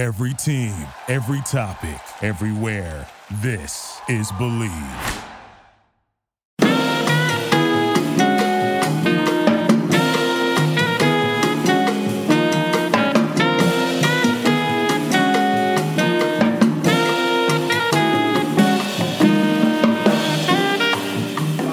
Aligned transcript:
Every 0.00 0.32
team, 0.32 0.72
every 1.08 1.42
topic, 1.42 2.00
everywhere. 2.22 3.06
This 3.42 4.00
is 4.08 4.32
Believe. 4.32 4.70
Uh, 4.70 5.20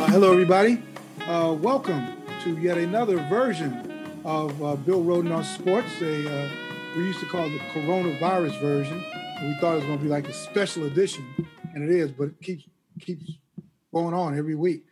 hello, 0.09 0.33
everybody. 0.33 0.83
Uh, 1.21 1.55
welcome 1.61 2.05
to 2.43 2.57
yet 2.57 2.77
another 2.77 3.15
version 3.29 4.19
of 4.25 4.61
uh, 4.61 4.75
Bill 4.75 5.01
Rhoden 5.01 5.33
on 5.33 5.45
Sports. 5.45 6.01
A, 6.01 6.43
uh, 6.43 6.66
we 6.97 7.05
used 7.05 7.19
to 7.19 7.27
call 7.27 7.47
the 7.47 7.59
coronavirus 7.59 8.59
version. 8.59 9.03
We 9.43 9.53
thought 9.61 9.73
it 9.73 9.75
was 9.75 9.83
going 9.83 9.99
to 9.99 10.03
be 10.03 10.09
like 10.09 10.27
a 10.27 10.33
special 10.33 10.85
edition, 10.85 11.23
and 11.75 11.83
it 11.83 11.91
is, 11.91 12.11
but 12.11 12.29
it 12.29 12.41
keeps 12.41 12.63
keeps 12.99 13.33
going 13.93 14.15
on 14.15 14.35
every 14.35 14.55
week. 14.55 14.83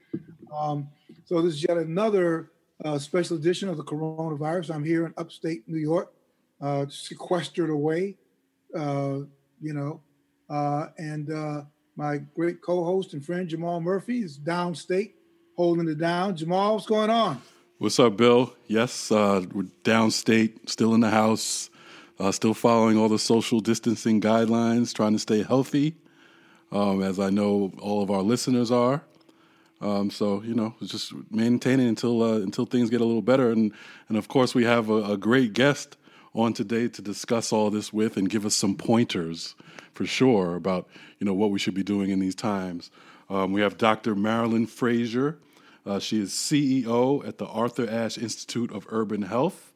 Um, 0.56 0.88
so 1.26 1.42
this 1.42 1.56
is 1.56 1.66
yet 1.68 1.78
another 1.78 2.52
uh, 2.84 3.00
special 3.00 3.38
edition 3.38 3.70
of 3.70 3.78
the 3.78 3.84
coronavirus. 3.84 4.76
I'm 4.76 4.84
here 4.84 5.08
in 5.08 5.16
upstate 5.18 5.68
New 5.68 5.80
York, 5.80 6.14
uh, 6.62 6.86
sequestered 6.90 7.72
away, 7.72 8.18
uh, 8.78 9.22
you 9.60 9.74
know, 9.74 10.00
uh, 10.48 10.90
and 11.00 11.32
uh, 11.32 11.64
my 11.96 12.18
great 12.36 12.62
co-host 12.62 13.14
and 13.14 13.26
friend 13.26 13.50
Jamal 13.50 13.82
Murphy 13.82 14.20
is 14.20 14.38
downstate, 14.38 15.14
holding 15.58 15.90
it 15.90 15.98
down. 15.98 16.36
Jamal, 16.36 16.76
what's 16.76 16.86
going 16.86 17.10
on? 17.10 17.42
What's 17.80 18.00
up, 18.00 18.16
Bill? 18.16 18.54
Yes, 18.68 19.12
uh, 19.12 19.44
we're 19.52 19.64
downstate, 19.84 20.70
still 20.70 20.94
in 20.94 21.02
the 21.02 21.10
house, 21.10 21.72
uh, 22.20 22.32
still 22.32 22.54
following 22.54 22.98
all 22.98 23.10
the 23.10 23.20
social 23.20 23.60
distancing 23.60 24.22
guidelines, 24.22 24.94
trying 24.94 25.14
to 25.14 25.20
stay 25.20 25.44
healthy, 25.44 25.96
um, 26.72 27.02
as 27.02 27.20
I 27.20 27.30
know 27.30 27.74
all 27.80 28.02
of 28.02 28.12
our 28.12 28.22
listeners 28.22 28.72
are. 28.72 29.04
Um, 29.82 30.10
so 30.10 30.42
you 30.44 30.54
know, 30.54 30.74
just 30.82 31.14
maintaining 31.30 31.88
until 31.88 32.24
uh, 32.24 32.38
until 32.38 32.66
things 32.66 32.90
get 32.90 33.02
a 33.02 33.06
little 33.06 33.22
better, 33.22 33.52
and 33.52 33.74
and 34.08 34.18
of 34.18 34.28
course 34.28 34.56
we 34.56 34.64
have 34.64 34.90
a, 34.90 35.14
a 35.14 35.18
great 35.18 35.54
guest 35.54 35.98
on 36.34 36.54
today 36.54 36.88
to 36.88 37.02
discuss 37.02 37.54
all 37.54 37.70
this 37.70 37.94
with 37.94 38.18
and 38.18 38.30
give 38.30 38.46
us 38.46 38.56
some 38.56 38.76
pointers 38.76 39.56
for 39.94 40.06
sure 40.06 40.56
about 40.56 40.88
you 41.20 41.26
know 41.26 41.34
what 41.34 41.52
we 41.52 41.60
should 41.60 41.74
be 41.74 41.84
doing 41.84 42.10
in 42.10 42.20
these 42.20 42.36
times. 42.36 42.90
Um, 43.30 43.52
we 43.52 43.62
have 43.62 43.78
Dr. 43.78 44.16
Marilyn 44.16 44.68
Fraser. 44.68 45.40
Uh, 45.86 46.00
she 46.00 46.20
is 46.20 46.32
CEO 46.32 47.26
at 47.28 47.38
the 47.38 47.46
Arthur 47.46 47.90
Ashe 47.90 48.18
Institute 48.18 48.72
of 48.72 48.88
Urban 48.90 49.24
Health. 49.24 49.72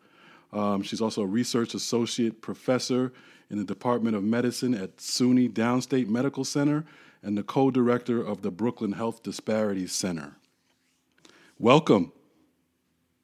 Um, 0.52 0.82
she's 0.82 1.02
also 1.02 1.22
a 1.22 1.28
research 1.28 1.74
associate 1.74 2.42
professor 2.42 3.14
in 3.50 3.58
the 3.58 3.64
Department 3.64 4.16
of 4.16 4.24
Medicine 4.24 4.74
at 4.74 4.98
SUNY 4.98 5.52
Downstate 5.52 6.08
Medical 6.08 6.44
Center 6.44 6.86
and 7.22 7.38
the 7.38 7.44
co 7.44 7.72
director 7.72 8.22
of 8.22 8.42
the 8.42 8.52
Brooklyn 8.52 8.94
Health 8.94 9.24
Disparities 9.24 9.92
Center. 9.92 10.38
Welcome. 11.58 12.12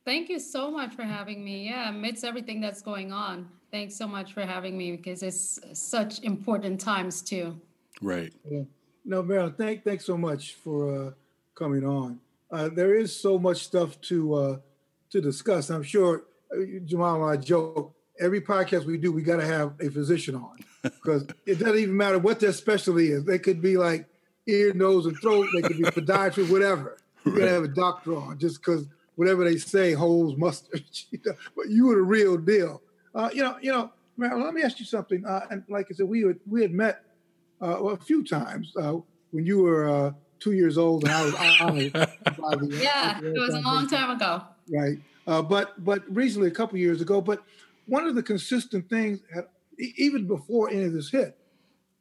Thank 0.04 0.30
you 0.30 0.40
so 0.40 0.70
much 0.70 0.94
for 0.94 1.04
having 1.04 1.44
me. 1.44 1.68
Yeah, 1.68 1.90
amidst 1.90 2.24
everything 2.24 2.62
that's 2.62 2.82
going 2.82 3.12
on, 3.12 3.50
thanks 3.72 3.96
so 3.96 4.08
much 4.08 4.34
for 4.34 4.46
having 4.46 4.78
me 4.78 4.92
because 4.92 5.24
it's 5.24 5.60
such 5.74 6.20
important 6.22 6.80
times 6.80 7.22
too. 7.22 7.60
Right. 8.02 8.34
Yeah. 8.50 8.64
No, 9.04 9.24
Marilyn, 9.24 9.54
thank 9.54 9.84
thanks 9.84 10.06
so 10.06 10.18
much 10.18 10.54
for 10.56 11.08
uh, 11.08 11.12
coming 11.56 11.86
on. 11.86 12.20
Uh, 12.52 12.70
there 12.70 12.96
is 12.96 13.16
so 13.16 13.40
much 13.40 13.64
stuff 13.64 14.00
to 14.02 14.34
uh, 14.34 14.58
to 15.10 15.22
discuss. 15.22 15.70
I'm 15.70 15.84
sure 15.84 16.26
Jamal 16.86 17.28
and 17.28 17.40
I 17.40 17.42
joke. 17.42 17.94
Every 18.20 18.40
podcast 18.40 18.86
we 18.86 18.98
do, 18.98 19.12
we 19.12 19.24
got 19.24 19.38
to 19.38 19.46
have 19.46 19.74
a 19.82 19.90
physician 19.90 20.36
on 20.36 20.56
because 20.84 21.28
it 21.46 21.60
doesn't 21.60 21.78
even 21.78 21.98
matter 21.98 22.18
what 22.18 22.40
their 22.40 22.54
specialty 22.54 23.12
is. 23.12 23.26
They 23.26 23.40
could 23.40 23.62
be 23.62 23.78
like 23.78 24.08
ear, 24.48 24.74
nose, 24.74 25.06
and 25.06 25.18
throat. 25.20 25.48
They 25.54 25.62
could 25.62 25.78
be 25.78 25.84
podiatry, 25.84 26.50
whatever. 26.50 26.98
You 27.26 27.32
got 27.34 27.46
to 27.46 27.52
have 27.52 27.64
a 27.64 27.70
doctor 27.70 28.16
on 28.16 28.38
just 28.38 28.62
because 28.62 28.88
whatever 29.16 29.44
they 29.44 29.58
say 29.58 29.94
holds 29.94 30.38
mustard. 30.38 30.84
you 31.12 31.20
know? 31.26 31.34
But 31.56 31.70
you 31.70 31.88
were 31.88 31.96
the 31.96 32.02
real 32.02 32.38
deal. 32.38 32.82
Uh, 33.14 33.30
you 33.34 33.44
know, 33.44 33.58
you 33.62 33.72
know, 33.72 33.92
Marilyn. 34.18 34.46
Let 34.46 34.54
me 34.54 34.62
ask 34.62 34.80
you 34.80 34.86
something. 34.86 35.26
Uh, 35.26 35.48
and 35.50 35.64
like 35.68 35.88
I 35.92 35.96
said, 35.96 36.08
we 36.08 36.22
had, 36.22 36.40
we 36.50 36.62
had 36.62 36.72
met 36.72 37.04
uh, 37.62 37.78
well, 37.82 37.96
a 37.96 37.98
few 37.98 38.24
times 38.24 38.74
uh, 38.78 38.96
when 39.32 39.46
you 39.46 39.62
were 39.62 39.90
uh, 39.90 40.12
two 40.40 40.52
years 40.52 40.78
old 40.78 41.04
and 41.04 41.14
I 41.14 41.26
was 41.26 41.36
honored. 41.62 41.94
by 41.94 42.56
the, 42.56 42.80
Yeah, 42.82 43.20
it 43.22 43.40
was 43.40 43.54
a 43.54 43.60
long 43.60 43.88
time 43.88 44.12
ago. 44.12 44.44
Right. 44.72 44.98
Uh, 45.28 45.42
but 45.42 45.84
but 45.84 46.04
recently, 46.14 46.48
a 46.48 46.52
couple 46.52 46.78
years 46.78 47.02
ago. 47.02 47.22
But 47.22 47.44
one 47.88 48.06
of 48.08 48.16
the 48.16 48.24
consistent 48.24 48.90
things, 48.90 49.20
even 49.98 50.28
before 50.28 50.70
any 50.70 50.84
of 50.84 50.94
this 50.94 51.10
hit, 51.10 51.38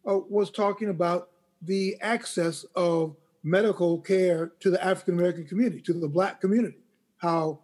uh, 0.09 0.19
was 0.29 0.51
talking 0.51 0.89
about 0.89 1.31
the 1.63 1.97
access 2.01 2.65
of 2.75 3.17
medical 3.43 4.01
care 4.01 4.53
to 4.61 4.71
the 4.71 4.83
African 4.83 5.15
American 5.15 5.47
community, 5.47 5.81
to 5.83 5.93
the 5.93 6.09
Black 6.09 6.41
community. 6.41 6.79
How 7.19 7.61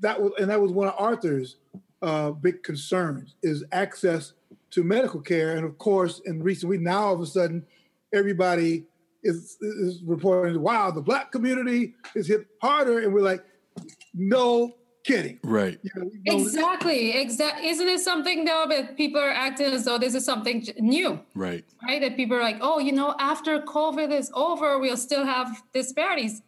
that 0.00 0.20
was, 0.20 0.32
and 0.38 0.50
that 0.50 0.60
was 0.60 0.72
one 0.72 0.88
of 0.88 0.94
Arthur's 0.98 1.56
uh, 2.02 2.30
big 2.30 2.62
concerns 2.62 3.36
is 3.42 3.64
access 3.72 4.32
to 4.70 4.82
medical 4.82 5.20
care. 5.20 5.56
And 5.56 5.64
of 5.64 5.78
course, 5.78 6.20
in 6.24 6.42
recent 6.42 6.70
weeks, 6.70 6.82
now 6.82 7.04
all 7.04 7.14
of 7.14 7.20
a 7.20 7.26
sudden, 7.26 7.64
everybody 8.12 8.84
is, 9.22 9.56
is 9.60 10.02
reporting, 10.02 10.60
wow, 10.60 10.90
the 10.90 11.00
black 11.00 11.30
community 11.30 11.94
is 12.14 12.26
hit 12.26 12.46
harder. 12.60 12.98
And 13.00 13.14
we're 13.14 13.20
like, 13.20 13.44
no 14.14 14.74
kidding. 15.04 15.40
Right. 15.42 15.78
You 15.82 15.90
know, 15.96 16.10
we 16.12 16.20
know- 16.24 16.42
Exactly. 16.42 17.10
Exactly. 17.20 17.68
Isn't 17.68 17.88
it 17.88 18.00
something 18.00 18.44
though 18.44 18.66
that 18.68 18.96
people 18.96 19.20
are 19.20 19.30
acting 19.30 19.66
as 19.72 19.84
though 19.84 19.98
this 19.98 20.14
is 20.14 20.24
something 20.24 20.64
new, 20.78 21.20
Right. 21.34 21.64
right? 21.82 22.00
That 22.00 22.16
people 22.16 22.36
are 22.36 22.42
like, 22.42 22.58
oh, 22.60 22.78
you 22.78 22.92
know, 22.92 23.14
after 23.18 23.60
COVID 23.62 24.12
is 24.12 24.30
over, 24.34 24.78
we'll 24.78 24.96
still 24.96 25.24
have 25.24 25.62
disparities. 25.72 26.42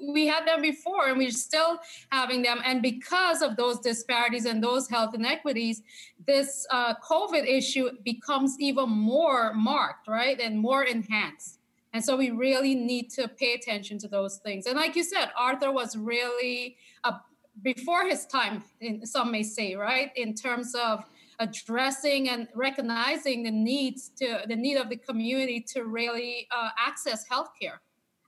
We 0.00 0.26
had 0.26 0.46
them 0.48 0.62
before 0.62 1.06
and 1.08 1.16
we're 1.16 1.30
still 1.30 1.78
having 2.10 2.42
them. 2.42 2.60
And 2.64 2.82
because 2.82 3.40
of 3.40 3.54
those 3.56 3.78
disparities 3.78 4.46
and 4.46 4.62
those 4.62 4.88
health 4.88 5.14
inequities, 5.14 5.82
this 6.26 6.66
uh, 6.72 6.94
COVID 7.08 7.46
issue 7.46 7.88
becomes 8.04 8.56
even 8.58 8.90
more 8.90 9.54
marked, 9.54 10.08
right? 10.08 10.40
And 10.40 10.58
more 10.58 10.82
enhanced. 10.82 11.60
And 11.92 12.02
so 12.04 12.16
we 12.16 12.30
really 12.30 12.74
need 12.74 13.10
to 13.10 13.28
pay 13.28 13.54
attention 13.54 13.98
to 13.98 14.08
those 14.08 14.38
things. 14.38 14.66
And 14.66 14.76
like 14.76 14.96
you 14.96 15.04
said, 15.04 15.30
Arthur 15.36 15.70
was 15.70 15.96
really 15.96 16.76
a 17.04 17.14
before 17.60 18.06
his 18.06 18.24
time, 18.24 18.64
in, 18.80 19.04
some 19.04 19.30
may 19.30 19.42
say, 19.42 19.74
right, 19.74 20.10
in 20.16 20.34
terms 20.34 20.74
of 20.74 21.04
addressing 21.38 22.30
and 22.30 22.48
recognizing 22.54 23.42
the 23.42 23.50
needs 23.50 24.10
to 24.16 24.40
the 24.46 24.56
need 24.56 24.76
of 24.76 24.88
the 24.88 24.96
community 24.96 25.60
to 25.60 25.84
really 25.84 26.48
uh, 26.50 26.70
access 26.78 27.26
healthcare, 27.28 27.78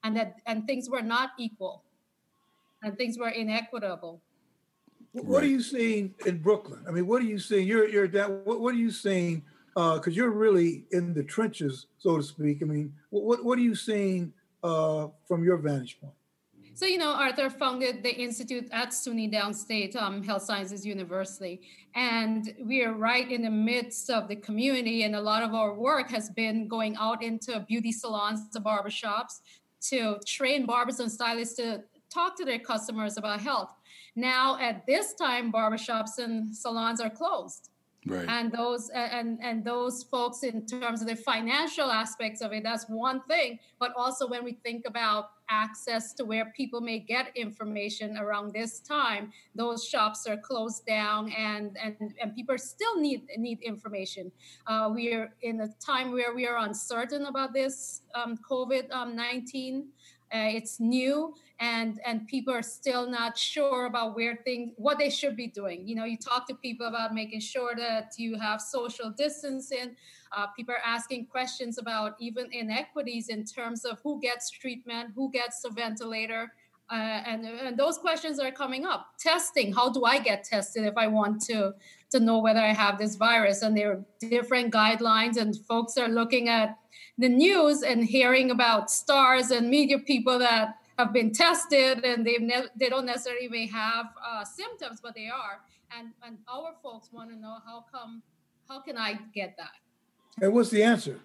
and 0.03 0.17
that 0.17 0.37
and 0.47 0.67
things 0.67 0.91
were 0.91 1.03
not 1.03 1.31
equal, 1.39 1.85
and 2.83 2.99
things 2.99 3.19
were 3.19 3.31
inequitable. 3.31 4.21
What 5.13 5.43
are 5.43 5.49
you 5.49 5.63
seeing 5.63 6.15
in 6.27 6.39
Brooklyn? 6.39 6.85
I 6.87 6.91
mean, 6.91 7.07
what 7.07 7.23
are 7.23 7.27
you 7.27 7.39
seeing? 7.39 7.67
You're 7.67 7.89
you're 7.89 8.09
that. 8.09 8.31
What, 8.31 8.61
what 8.61 8.75
are 8.75 8.79
you 8.79 8.91
seeing? 8.91 9.43
Because 9.75 10.17
you're 10.17 10.31
really 10.31 10.85
in 10.93 11.15
the 11.15 11.25
trenches, 11.25 11.87
so 11.99 12.17
to 12.17 12.23
speak. 12.23 12.63
I 12.63 12.67
mean, 12.67 12.95
what 13.11 13.25
what, 13.25 13.45
what 13.45 13.59
are 13.59 13.63
you 13.63 13.75
seeing 13.75 14.33
uh, 14.63 15.09
from 15.27 15.45
your 15.45 15.57
vantage 15.57 16.01
point? 16.01 16.15
So, 16.77 16.87
you 16.87 16.99
know, 16.99 17.13
Arthur 17.13 17.51
founded 17.51 18.03
the 18.03 18.13
institute 18.13 18.69
at 18.73 18.89
SUNY 18.89 19.33
Downstate 19.33 19.95
um, 19.95 20.25
Health 20.25 20.43
Sciences 20.43 20.85
University. 20.85 21.61
And 21.95 22.53
we 22.65 22.83
are 22.83 22.93
right 22.93 23.31
in 23.31 23.43
the 23.43 23.51
midst 23.51 24.11
of 24.11 24.27
the 24.27 24.35
community. 24.35 25.05
And 25.05 25.15
a 25.15 25.21
lot 25.21 25.45
of 25.45 25.55
our 25.55 25.73
work 25.73 26.11
has 26.11 26.31
been 26.31 26.67
going 26.67 26.97
out 26.97 27.23
into 27.23 27.61
beauty 27.61 27.93
salons, 27.93 28.49
to 28.51 28.61
barbershops, 28.61 29.41
to 29.91 30.19
train 30.27 30.67
barbers 30.67 30.99
and 30.99 31.13
stylists 31.13 31.55
to 31.59 31.85
talk 32.13 32.37
to 32.39 32.45
their 32.45 32.59
customers 32.59 33.19
about 33.19 33.41
health. 33.41 33.71
Now, 34.17 34.59
at 34.59 34.85
this 34.85 35.15
time, 35.15 35.53
barbershops 35.53 36.19
and 36.19 36.55
salons 36.57 37.01
are 37.01 37.11
closed 37.11 37.71
Right. 38.07 38.29
and 38.29 38.53
those 38.53 38.91
and 38.91 39.39
and 39.43 39.65
those 39.65 40.03
folks 40.03 40.43
in 40.43 40.67
terms 40.67 41.01
of 41.01 41.09
the 41.09 41.17
financial 41.17 41.91
aspects 41.91 42.43
of 42.43 42.53
it 42.53 42.63
that's 42.63 42.85
one 42.87 43.23
thing. 43.23 43.59
But 43.79 43.93
also 43.97 44.29
when 44.29 44.45
we 44.45 44.53
think 44.53 44.85
about 44.87 45.31
access 45.49 46.13
to 46.15 46.25
where 46.25 46.53
people 46.57 46.81
may 46.81 46.99
get 46.99 47.35
information 47.37 48.17
around 48.17 48.53
this 48.53 48.81
time 48.81 49.31
those 49.55 49.85
shops 49.85 50.27
are 50.27 50.37
closed 50.37 50.87
down 50.87 51.31
and 51.33 51.77
and, 51.83 52.15
and 52.21 52.35
people 52.35 52.59
still 52.59 53.01
need 53.01 53.23
need 53.39 53.61
information. 53.63 54.31
Uh, 54.67 54.91
we 54.95 55.13
are 55.15 55.33
in 55.43 55.63
a 55.63 55.69
time 55.81 56.13
where 56.13 56.35
we 56.35 56.47
are 56.47 56.59
uncertain 56.59 57.27
about 57.27 57.55
this 57.55 58.03
um, 58.15 58.37
covid-19 58.37 59.85
uh, 60.35 60.49
it's 60.59 60.81
new 60.81 61.33
and 61.61 62.01
and 62.05 62.27
people 62.27 62.53
are 62.53 62.63
still 62.63 63.09
not 63.09 63.39
sure 63.39 63.87
about 63.87 64.17
where 64.17 64.37
things 64.45 64.73
what 64.77 64.99
they 64.99 65.11
should 65.11 65.37
be 65.37 65.47
doing 65.47 65.87
you 65.89 65.95
know 65.95 66.05
you 66.05 66.19
talk 66.19 66.47
to 66.49 66.55
people 66.57 66.87
about 66.87 67.15
making 67.15 67.41
sure 67.41 67.73
that 67.77 68.13
you 68.19 68.37
have 68.39 68.61
social 68.61 69.11
distancing 69.11 69.95
uh, 70.37 70.47
people 70.57 70.75
are 70.75 70.85
asking 70.85 71.25
questions 71.27 71.79
about 71.79 72.17
even 72.19 72.47
inequities 72.53 73.29
in 73.29 73.45
terms 73.45 73.85
of 73.85 74.01
who 74.03 74.21
gets 74.21 74.51
treatment 74.51 75.11
who 75.15 75.31
gets 75.31 75.65
a 75.65 75.71
ventilator 75.71 76.45
Uh, 76.91 77.21
and, 77.31 77.41
and 77.47 77.77
those 77.79 77.97
questions 77.97 78.39
are 78.39 78.53
coming 78.53 78.85
up. 78.85 79.03
Testing, 79.19 79.73
how 79.73 79.89
do 79.97 80.01
I 80.05 80.17
get 80.21 80.45
tested 80.45 80.85
if 80.85 80.97
I 81.05 81.07
want 81.19 81.41
to 81.49 81.73
to 82.13 82.19
know 82.21 82.39
whether 82.47 82.61
I 82.61 82.75
have 82.75 82.99
this 82.99 83.17
virus? 83.17 83.63
And 83.65 83.73
there 83.75 83.91
are 83.93 84.01
different 84.21 84.69
guidelines, 84.81 85.37
and 85.41 85.57
folks 85.73 85.97
are 85.97 86.11
looking 86.21 86.45
at 86.61 86.69
the 87.19 87.29
news 87.29 87.83
and 87.83 88.05
hearing 88.05 88.51
about 88.51 88.91
stars 88.91 89.51
and 89.51 89.71
media 89.71 89.99
people 89.99 90.39
that 90.39 90.79
have 90.99 91.13
been 91.13 91.33
tested 91.33 92.05
and 92.05 92.27
they 92.27 92.39
ne- 92.39 92.69
they 92.77 92.89
don't 92.89 93.07
necessarily 93.07 93.49
may 93.49 93.67
have 93.67 94.07
uh, 94.25 94.45
symptoms, 94.45 95.01
but 95.01 95.15
they 95.15 95.29
are. 95.29 95.61
And 95.97 96.09
and 96.25 96.39
our 96.49 96.75
folks 96.83 97.11
want 97.13 97.31
to 97.31 97.37
know 97.37 97.57
how 97.65 97.85
come 97.93 98.23
how 98.69 98.81
can 98.81 98.97
I 98.97 99.19
get 99.35 99.57
that? 99.59 99.73
And 100.41 100.53
what's 100.53 100.71
the 100.71 100.83
answer? 100.83 101.21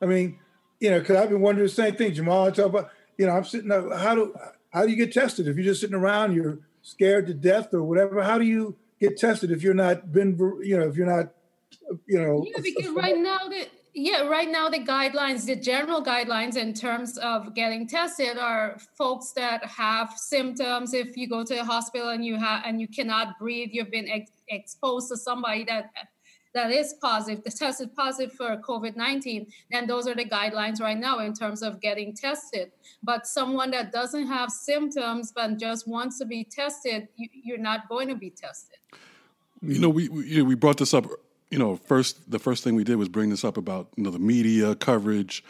I 0.00 0.06
mean, 0.06 0.38
you 0.80 0.90
know, 0.90 1.00
because 1.00 1.16
I've 1.16 1.28
been 1.28 1.40
wondering 1.40 1.66
the 1.66 1.72
same 1.72 1.96
thing, 1.96 2.14
Jamal. 2.14 2.46
I 2.46 2.50
talk 2.50 2.66
about, 2.66 2.90
you 3.16 3.26
know, 3.26 3.32
I'm 3.32 3.44
sitting 3.44 3.68
there, 3.68 3.96
how 3.96 4.14
do 4.14 4.34
how 4.70 4.84
do 4.84 4.90
you 4.90 4.96
get 4.96 5.12
tested? 5.12 5.48
If 5.48 5.56
you're 5.56 5.64
just 5.64 5.80
sitting 5.80 5.96
around, 5.96 6.34
you're 6.34 6.58
scared 6.82 7.26
to 7.26 7.34
death 7.34 7.74
or 7.74 7.82
whatever, 7.82 8.22
how 8.22 8.38
do 8.38 8.44
you 8.44 8.76
get 9.00 9.18
tested 9.18 9.50
if 9.50 9.62
you're 9.62 9.74
not 9.74 10.12
been, 10.12 10.36
you 10.62 10.78
know, 10.78 10.88
if 10.88 10.96
you're 10.96 11.06
not, 11.06 11.32
you 12.06 12.20
know? 12.20 12.44
Yeah, 12.46 12.60
because 12.62 12.90
right 12.94 13.18
now 13.18 13.38
that 13.48 13.68
yeah, 13.94 14.22
right 14.22 14.48
now 14.48 14.68
the 14.68 14.78
guidelines, 14.78 15.46
the 15.46 15.56
general 15.56 16.02
guidelines 16.02 16.56
in 16.56 16.74
terms 16.74 17.18
of 17.18 17.54
getting 17.54 17.86
tested 17.86 18.38
are 18.38 18.78
folks 18.96 19.32
that 19.32 19.64
have 19.64 20.12
symptoms. 20.16 20.94
If 20.94 21.16
you 21.16 21.28
go 21.28 21.44
to 21.44 21.60
a 21.60 21.64
hospital 21.64 22.10
and 22.10 22.24
you 22.24 22.36
have 22.36 22.62
and 22.64 22.80
you 22.80 22.88
cannot 22.88 23.38
breathe, 23.38 23.70
you've 23.72 23.90
been 23.90 24.08
ex- 24.08 24.30
exposed 24.48 25.08
to 25.10 25.16
somebody 25.16 25.64
that 25.64 25.90
that 26.54 26.70
is 26.70 26.94
positive, 27.00 27.44
the 27.44 27.50
test 27.50 27.80
is 27.80 27.88
positive 27.94 28.32
for 28.32 28.56
COVID 28.56 28.96
19, 28.96 29.46
then 29.70 29.86
those 29.86 30.06
are 30.06 30.14
the 30.14 30.24
guidelines 30.24 30.80
right 30.80 30.98
now 30.98 31.18
in 31.20 31.34
terms 31.34 31.62
of 31.62 31.80
getting 31.80 32.14
tested. 32.14 32.72
But 33.02 33.26
someone 33.26 33.70
that 33.72 33.92
doesn't 33.92 34.26
have 34.26 34.50
symptoms 34.50 35.32
but 35.32 35.58
just 35.58 35.86
wants 35.86 36.18
to 36.18 36.24
be 36.24 36.44
tested, 36.44 37.08
you, 37.16 37.54
are 37.54 37.58
not 37.58 37.88
going 37.88 38.08
to 38.08 38.14
be 38.14 38.30
tested. 38.30 38.76
You 39.60 39.78
know, 39.78 39.88
we, 39.88 40.08
we, 40.08 40.26
you 40.26 40.38
know, 40.38 40.44
we 40.44 40.54
brought 40.54 40.78
this 40.78 40.94
up. 40.94 41.06
You 41.50 41.58
know, 41.58 41.76
first 41.76 42.30
the 42.30 42.38
first 42.38 42.62
thing 42.62 42.74
we 42.74 42.84
did 42.84 42.96
was 42.96 43.08
bring 43.08 43.30
this 43.30 43.44
up 43.44 43.56
about 43.56 43.88
you 43.96 44.04
know 44.04 44.10
the 44.10 44.18
media 44.18 44.74
coverage 44.74 45.42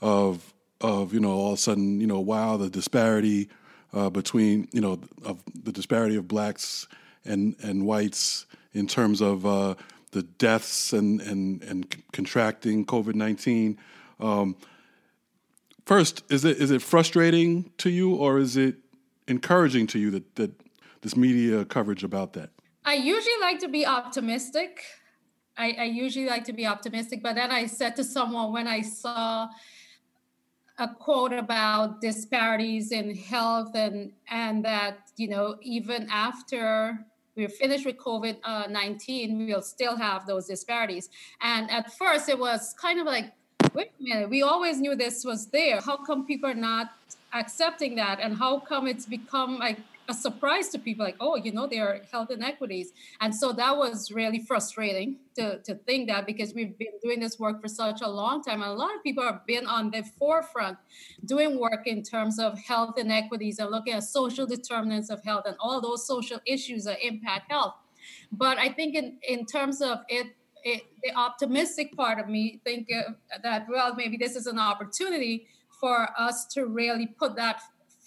of 0.00 0.52
of 0.80 1.12
you 1.12 1.20
know 1.20 1.30
all 1.30 1.52
of 1.52 1.58
a 1.58 1.62
sudden 1.62 2.00
you 2.00 2.06
know 2.06 2.20
wow 2.20 2.56
the 2.56 2.70
disparity 2.70 3.48
uh, 3.92 4.10
between 4.10 4.68
you 4.72 4.80
know 4.80 5.00
of 5.24 5.42
the 5.54 5.72
disparity 5.72 6.16
of 6.16 6.26
blacks 6.26 6.86
and 7.24 7.54
and 7.62 7.86
whites 7.86 8.46
in 8.72 8.86
terms 8.86 9.20
of 9.20 9.46
uh, 9.46 9.74
the 10.12 10.22
deaths 10.22 10.92
and 10.92 11.20
and 11.20 11.62
and 11.62 12.02
contracting 12.12 12.84
COVID 12.84 13.14
nineteen. 13.14 13.78
Um, 14.20 14.56
first, 15.86 16.22
is 16.30 16.44
it 16.44 16.58
is 16.58 16.70
it 16.70 16.82
frustrating 16.82 17.70
to 17.78 17.90
you, 17.90 18.14
or 18.14 18.38
is 18.38 18.56
it 18.56 18.76
encouraging 19.28 19.86
to 19.88 19.98
you 19.98 20.10
that 20.10 20.34
that 20.36 20.50
this 21.02 21.16
media 21.16 21.64
coverage 21.64 22.04
about 22.04 22.32
that? 22.34 22.50
I 22.84 22.94
usually 22.94 23.40
like 23.40 23.60
to 23.60 23.68
be 23.68 23.86
optimistic. 23.86 24.82
I, 25.56 25.76
I 25.78 25.84
usually 25.84 26.26
like 26.26 26.44
to 26.44 26.52
be 26.52 26.66
optimistic, 26.66 27.22
but 27.22 27.34
then 27.34 27.50
I 27.50 27.66
said 27.66 27.96
to 27.96 28.04
someone 28.04 28.52
when 28.52 28.66
I 28.66 28.80
saw 28.80 29.48
a 30.78 30.88
quote 30.88 31.32
about 31.32 32.00
disparities 32.00 32.92
in 32.92 33.14
health 33.14 33.74
and 33.74 34.12
and 34.30 34.64
that 34.64 35.10
you 35.16 35.28
know 35.28 35.56
even 35.60 36.08
after 36.10 37.04
we're 37.36 37.48
finished 37.48 37.86
with 37.86 37.96
COVID 37.96 38.36
uh, 38.44 38.66
19, 38.68 39.46
we'll 39.46 39.62
still 39.62 39.96
have 39.96 40.26
those 40.26 40.46
disparities. 40.46 41.08
And 41.40 41.70
at 41.70 41.92
first, 41.96 42.28
it 42.28 42.38
was 42.38 42.74
kind 42.74 43.00
of 43.00 43.06
like, 43.06 43.32
wait 43.72 43.90
a 43.98 44.02
minute, 44.02 44.28
we 44.28 44.42
always 44.42 44.80
knew 44.80 44.94
this 44.94 45.24
was 45.24 45.46
there. 45.46 45.80
How 45.80 45.96
come 45.96 46.26
people 46.26 46.50
are 46.50 46.54
not 46.54 46.92
accepting 47.32 47.94
that? 47.94 48.20
And 48.20 48.36
how 48.36 48.58
come 48.58 48.86
it's 48.86 49.06
become 49.06 49.58
like 49.58 49.78
a 50.12 50.14
surprise 50.14 50.68
to 50.68 50.78
people 50.78 51.04
like 51.08 51.16
oh 51.20 51.36
you 51.44 51.50
know 51.56 51.66
there 51.66 51.86
are 51.88 52.00
health 52.12 52.30
inequities. 52.30 52.92
And 53.22 53.34
so 53.34 53.46
that 53.52 53.74
was 53.82 54.12
really 54.20 54.40
frustrating 54.50 55.08
to, 55.36 55.58
to 55.66 55.74
think 55.86 56.08
that 56.10 56.26
because 56.26 56.50
we've 56.54 56.76
been 56.84 56.96
doing 57.02 57.20
this 57.20 57.38
work 57.38 57.56
for 57.62 57.68
such 57.68 58.00
a 58.02 58.10
long 58.20 58.42
time 58.42 58.60
and 58.62 58.70
a 58.70 58.74
lot 58.84 58.94
of 58.94 59.02
people 59.02 59.24
have 59.24 59.46
been 59.46 59.66
on 59.66 59.90
the 59.90 60.02
forefront 60.18 60.76
doing 61.24 61.58
work 61.58 61.86
in 61.86 62.02
terms 62.02 62.38
of 62.38 62.58
health 62.58 62.98
inequities 62.98 63.58
and 63.58 63.70
looking 63.70 63.94
at 63.94 64.04
social 64.04 64.46
determinants 64.46 65.08
of 65.08 65.24
health 65.24 65.44
and 65.46 65.56
all 65.58 65.80
those 65.80 66.06
social 66.06 66.38
issues 66.46 66.84
that 66.84 66.98
impact 67.02 67.50
health. 67.50 67.74
But 68.30 68.58
i 68.58 68.68
think 68.68 68.94
in, 69.00 69.06
in 69.34 69.46
terms 69.46 69.80
of 69.80 69.98
it 70.08 70.26
it, 70.64 70.82
the 71.02 71.12
optimistic 71.26 71.96
part 71.96 72.20
of 72.20 72.28
me 72.28 72.60
think 72.64 72.88
uh, 72.94 73.12
that 73.42 73.66
well 73.68 73.94
maybe 73.94 74.16
this 74.16 74.36
is 74.36 74.46
an 74.46 74.58
opportunity 74.58 75.46
for 75.80 76.08
us 76.16 76.46
to 76.54 76.66
really 76.66 77.08
put 77.22 77.34
that 77.34 77.60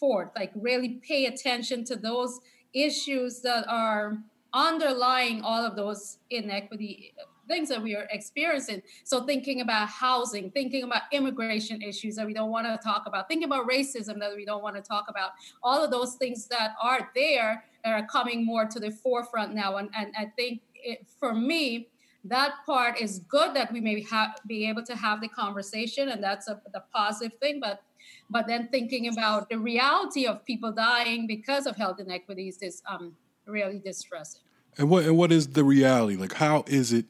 forth, 0.06 0.30
like 0.36 0.52
really 0.54 1.00
pay 1.08 1.26
attention 1.26 1.84
to 1.84 1.96
those 1.96 2.40
issues 2.74 3.42
that 3.42 3.66
are 3.68 4.20
underlying 4.54 5.42
all 5.42 5.66
of 5.66 5.76
those 5.76 6.20
inequity 6.30 7.14
things 7.48 7.70
that 7.70 7.82
we 7.82 7.96
are 7.96 8.08
experiencing. 8.12 8.82
So 9.04 9.24
thinking 9.24 9.62
about 9.62 9.88
housing, 9.88 10.50
thinking 10.52 10.84
about 10.84 11.04
immigration 11.12 11.82
issues 11.82 12.16
that 12.16 12.26
we 12.26 12.34
don't 12.34 12.52
want 12.52 12.66
to 12.68 12.78
talk 12.84 13.04
about, 13.08 13.28
thinking 13.28 13.48
about 13.48 13.68
racism 13.68 14.20
that 14.20 14.36
we 14.36 14.46
don't 14.46 14.64
want 14.64 14.76
to 14.76 14.82
talk 14.82 15.06
about, 15.10 15.32
all 15.64 15.84
of 15.84 15.92
those 15.92 16.16
things 16.16 16.48
that 16.48 16.72
are 16.82 17.12
there 17.16 17.64
that 17.84 17.92
are 17.92 18.08
coming 18.08 18.46
more 18.46 18.66
to 18.66 18.80
the 18.80 18.92
forefront 18.92 19.54
now. 19.54 19.78
And, 19.78 19.90
and 19.96 20.14
I 20.18 20.26
think 20.36 20.62
it, 20.76 21.06
for 21.20 21.34
me, 21.34 21.90
that 22.24 22.54
part 22.66 23.00
is 23.00 23.20
good 23.20 23.56
that 23.56 23.72
we 23.72 23.80
may 23.80 24.04
be 24.48 24.68
able 24.68 24.84
to 24.84 24.96
have 24.96 25.22
the 25.22 25.28
conversation 25.28 26.10
and 26.10 26.24
that's 26.24 26.48
a, 26.48 26.60
the 26.74 26.84
positive 26.92 27.38
thing. 27.40 27.60
But 27.60 27.84
but 28.30 28.48
then 28.48 28.68
thinking 28.70 29.08
about 29.08 29.50
the 29.50 29.58
reality 29.58 30.26
of 30.26 30.44
people 30.46 30.72
dying 30.72 31.28
because 31.28 31.66
of 31.66 31.76
health 31.76 32.00
inequities 32.00 32.62
is 32.62 32.82
um, 32.88 33.16
really 33.46 33.80
distressing. 33.80 34.42
And 34.78 34.90
what 34.90 35.06
and 35.06 35.18
what 35.18 35.32
is 35.32 35.50
the 35.50 35.64
reality? 35.64 36.16
Like, 36.16 36.34
how 36.34 36.66
is 36.68 36.92
it 36.92 37.06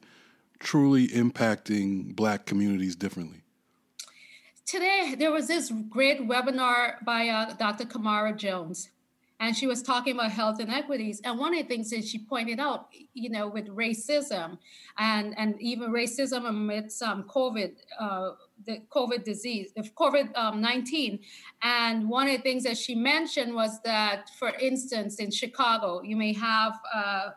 truly 0.58 1.08
impacting 1.08 2.14
Black 2.14 2.46
communities 2.46 2.94
differently? 2.94 3.42
Today, 4.64 5.14
there 5.16 5.30
was 5.30 5.46
this 5.46 5.72
great 5.88 6.26
webinar 6.26 7.04
by 7.04 7.28
uh, 7.28 7.54
Dr. 7.54 7.84
Camara 7.84 8.32
Jones, 8.32 8.90
and 9.40 9.56
she 9.56 9.66
was 9.66 9.82
talking 9.82 10.14
about 10.14 10.30
health 10.30 10.60
inequities. 10.60 11.20
And 11.24 11.38
one 11.38 11.54
of 11.54 11.60
the 11.60 11.68
things 11.68 11.90
that 11.90 12.04
she 12.04 12.18
pointed 12.18 12.58
out, 12.58 12.88
you 13.14 13.30
know, 13.30 13.48
with 13.48 13.68
racism 13.68 14.58
and 14.98 15.34
and 15.38 15.60
even 15.60 15.90
racism 15.90 16.48
amidst 16.48 17.02
um, 17.02 17.24
COVID. 17.24 17.72
Uh, 17.98 18.30
the 18.64 18.80
COVID 18.90 19.22
disease, 19.22 19.72
the 19.76 19.82
COVID 19.82 20.34
um, 20.34 20.60
19. 20.60 21.18
And 21.62 22.08
one 22.08 22.26
of 22.26 22.36
the 22.36 22.42
things 22.42 22.64
that 22.64 22.78
she 22.78 22.94
mentioned 22.94 23.54
was 23.54 23.80
that, 23.82 24.30
for 24.38 24.48
instance, 24.60 25.16
in 25.16 25.30
Chicago, 25.30 26.00
you 26.02 26.16
may 26.16 26.32
have 26.32 26.78
uh, 26.92 27.30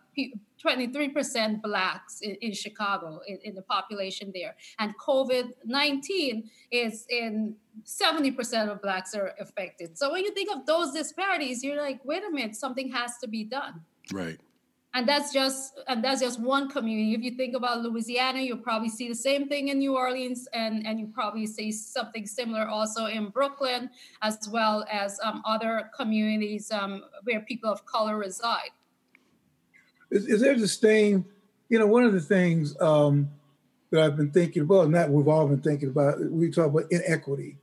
23% 0.64 1.62
Blacks 1.62 2.22
in, 2.22 2.36
in 2.36 2.54
Chicago, 2.54 3.22
in, 3.28 3.40
in, 3.44 3.56
the 3.56 3.62
population 3.62 4.32
there. 4.34 4.56
And 4.80 4.98
COVID 4.98 5.54
19 5.66 6.50
is 6.72 7.06
in 7.10 7.56
70% 7.86 8.70
of 8.70 8.82
Blacks 8.82 9.14
are 9.16 9.34
affected. 9.40 9.98
So 9.98 10.12
when 10.12 10.24
you 10.24 10.32
think 10.32 10.50
of 10.56 10.66
those 10.66 10.92
disparities, 10.92 11.64
you're 11.64 11.82
like, 11.82 12.04
wait 12.04 12.24
a 12.28 12.32
minute, 12.32 12.56
something 12.56 12.92
has 12.92 13.18
to 13.20 13.28
be 13.28 13.44
done. 13.44 13.82
Right 14.12 14.40
and 14.94 15.08
that's 15.08 15.32
just 15.32 15.80
and 15.88 16.04
that's 16.04 16.22
just 16.22 16.40
one 16.40 16.70
community 16.70 17.14
if 17.14 17.22
you 17.22 17.32
think 17.32 17.56
about 17.56 17.82
louisiana 17.82 18.40
you'll 18.40 18.58
probably 18.58 18.90
see 18.90 19.08
the 19.08 19.16
same 19.16 19.48
thing 19.48 19.68
in 19.68 19.80
new 19.80 19.96
orleans 19.96 20.48
and 20.54 20.86
and 20.86 21.00
you 21.00 21.08
probably 21.08 21.46
see 21.46 21.72
something 21.72 22.26
similar 22.26 22.68
also 22.68 23.06
in 23.06 23.30
brooklyn 23.30 23.90
as 24.22 24.50
well 24.52 24.86
as 24.92 25.20
um, 25.24 25.42
other 25.46 25.90
communities 25.96 26.72
um, 26.72 27.04
where 27.24 27.42
people 27.42 27.72
of 27.72 27.86
color 27.86 28.18
reside 28.18 28.72
is, 30.12 30.26
is 30.28 30.42
there 30.42 30.58
the 30.58 30.68
same 30.68 31.26
you 31.70 31.80
know 31.80 31.88
one 31.88 32.04
of 32.04 32.14
the 32.14 32.22
things 32.22 32.80
um, 32.82 33.30
that 33.92 34.02
i've 34.02 34.18
been 34.18 34.32
thinking 34.32 34.64
about 34.64 34.86
and 34.86 34.96
that 34.96 35.10
we've 35.10 35.28
all 35.28 35.48
been 35.48 35.62
thinking 35.62 35.90
about 35.90 36.20
we 36.32 36.50
talk 36.50 36.68
about 36.68 36.92
inequity 36.92 37.58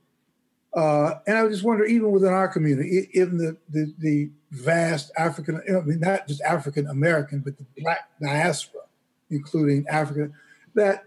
uh, 0.77 1.19
and 1.25 1.37
I 1.39 1.47
just 1.47 1.63
wonder, 1.63 1.85
even 1.85 2.11
within 2.11 2.31
our 2.31 2.47
community, 2.47 3.09
even 3.13 3.37
the, 3.37 3.57
the, 3.69 3.93
the 3.97 4.29
vast 4.51 5.11
African, 5.17 5.59
I 5.67 5.81
mean, 5.81 5.99
not 5.99 6.27
just 6.27 6.39
African 6.43 6.85
American, 6.85 7.39
but 7.39 7.57
the 7.57 7.65
Black 7.79 8.07
diaspora, 8.21 8.83
including 9.31 9.85
Africa, 9.89 10.29
that 10.75 11.05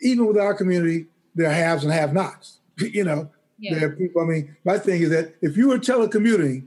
even 0.00 0.26
with 0.26 0.38
our 0.38 0.54
community, 0.54 1.06
there 1.34 1.50
are 1.50 1.52
haves 1.52 1.84
and 1.84 1.92
have 1.92 2.14
nots. 2.14 2.60
you 2.78 3.04
know, 3.04 3.30
yeah. 3.58 3.74
there 3.74 3.88
are 3.88 3.96
people, 3.96 4.22
I 4.22 4.24
mean, 4.24 4.56
my 4.64 4.78
thing 4.78 5.02
is 5.02 5.10
that 5.10 5.34
if 5.42 5.58
you 5.58 5.68
were 5.68 5.78
telecommuting, 5.78 6.66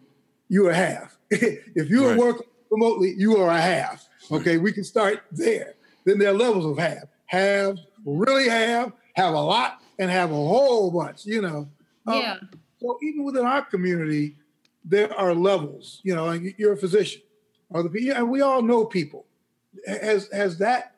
you 0.50 0.68
are 0.68 0.72
a 0.72 0.76
half. 0.76 1.18
if 1.32 1.90
you 1.90 2.04
were 2.04 2.10
right. 2.10 2.20
working 2.20 2.48
remotely, 2.70 3.14
you 3.18 3.38
are 3.38 3.50
a 3.50 3.62
half. 3.62 4.08
Okay, 4.32 4.58
we 4.58 4.72
can 4.72 4.84
start 4.84 5.24
there. 5.32 5.76
Then 6.06 6.20
there 6.20 6.30
are 6.30 6.34
levels 6.34 6.66
of 6.66 6.78
have. 6.78 7.08
Have, 7.26 7.78
really 8.06 8.48
have, 8.48 8.94
have 9.14 9.34
a 9.34 9.40
lot, 9.40 9.82
and 10.00 10.10
have 10.10 10.32
a 10.32 10.36
whole 10.36 10.92
bunch, 10.92 11.26
you 11.26 11.42
know. 11.42 11.68
Um, 12.06 12.22
yeah. 12.22 12.38
So 12.80 12.98
even 13.02 13.24
within 13.24 13.46
our 13.46 13.64
community, 13.64 14.36
there 14.86 15.14
are 15.14 15.34
levels. 15.34 16.00
You 16.04 16.16
know, 16.16 16.32
you're 16.32 16.74
a 16.74 16.78
physician, 16.78 17.22
or 17.70 17.84
the 17.84 18.12
and 18.12 18.30
we 18.30 18.42
all 18.42 18.62
know 18.62 18.86
people. 18.86 19.26
Has 19.86 20.30
has 20.32 20.58
that? 20.60 20.94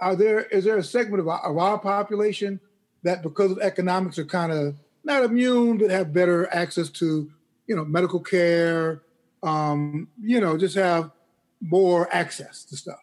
Are 0.00 0.16
there 0.16 0.42
is 0.42 0.64
there 0.64 0.78
a 0.78 0.82
segment 0.82 1.20
of 1.20 1.28
our, 1.28 1.44
of 1.44 1.58
our 1.58 1.78
population 1.78 2.60
that 3.02 3.22
because 3.22 3.52
of 3.52 3.58
economics 3.60 4.18
are 4.18 4.24
kind 4.24 4.52
of 4.52 4.76
not 5.04 5.24
immune 5.24 5.78
but 5.78 5.90
have 5.90 6.12
better 6.12 6.52
access 6.52 6.88
to 6.90 7.30
you 7.68 7.76
know, 7.76 7.84
medical 7.84 8.18
care, 8.18 9.02
um, 9.42 10.08
you 10.20 10.40
know, 10.40 10.56
just 10.56 10.74
have 10.76 11.10
more 11.60 12.08
access 12.14 12.64
to 12.64 12.76
stuff. 12.76 13.00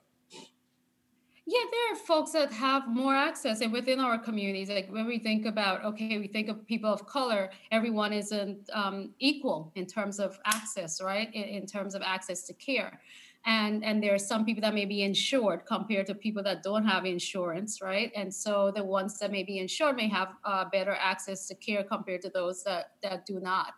Yeah, 1.48 1.60
there 1.72 1.94
are 1.94 1.96
folks 1.96 2.32
that 2.32 2.52
have 2.54 2.88
more 2.88 3.14
access 3.14 3.62
and 3.62 3.72
within 3.72 4.00
our 4.00 4.18
communities. 4.18 4.68
Like 4.68 4.90
when 4.90 5.06
we 5.06 5.20
think 5.20 5.46
about, 5.46 5.86
okay, 5.86 6.18
we 6.18 6.28
think 6.28 6.50
of 6.50 6.66
people 6.66 6.92
of 6.92 7.06
color, 7.06 7.52
everyone 7.72 8.14
isn't 8.14 8.68
um, 8.74 9.12
equal 9.20 9.72
in 9.76 9.86
terms 9.86 10.20
of 10.20 10.40
access, 10.46 11.00
right? 11.04 11.32
In, 11.36 11.44
in, 11.44 11.68
terms 11.68 11.94
of 11.94 12.02
access 12.02 12.48
to 12.48 12.54
care. 12.54 13.00
And, 13.46 13.86
and 13.86 14.02
there 14.02 14.16
are 14.16 14.20
some 14.20 14.44
people 14.44 14.62
that 14.62 14.74
may 14.74 14.86
be 14.86 15.04
insured 15.04 15.68
compared 15.68 16.08
to 16.08 16.16
people 16.16 16.42
that 16.42 16.64
don't 16.64 16.84
have 16.84 17.06
insurance, 17.06 17.80
right? 17.80 18.12
And 18.16 18.34
so 18.34 18.72
the 18.76 18.84
ones 18.84 19.20
that 19.20 19.30
may 19.30 19.44
be 19.44 19.60
insured 19.60 19.98
may 19.98 20.08
have 20.08 20.30
uh, 20.46 20.66
better 20.72 20.98
access 21.00 21.48
to 21.50 21.56
care 21.56 21.84
compared 21.84 22.24
to 22.24 22.30
those 22.30 22.64
that, 22.64 22.94
that 23.04 23.28
do 23.28 23.40
not 23.40 23.76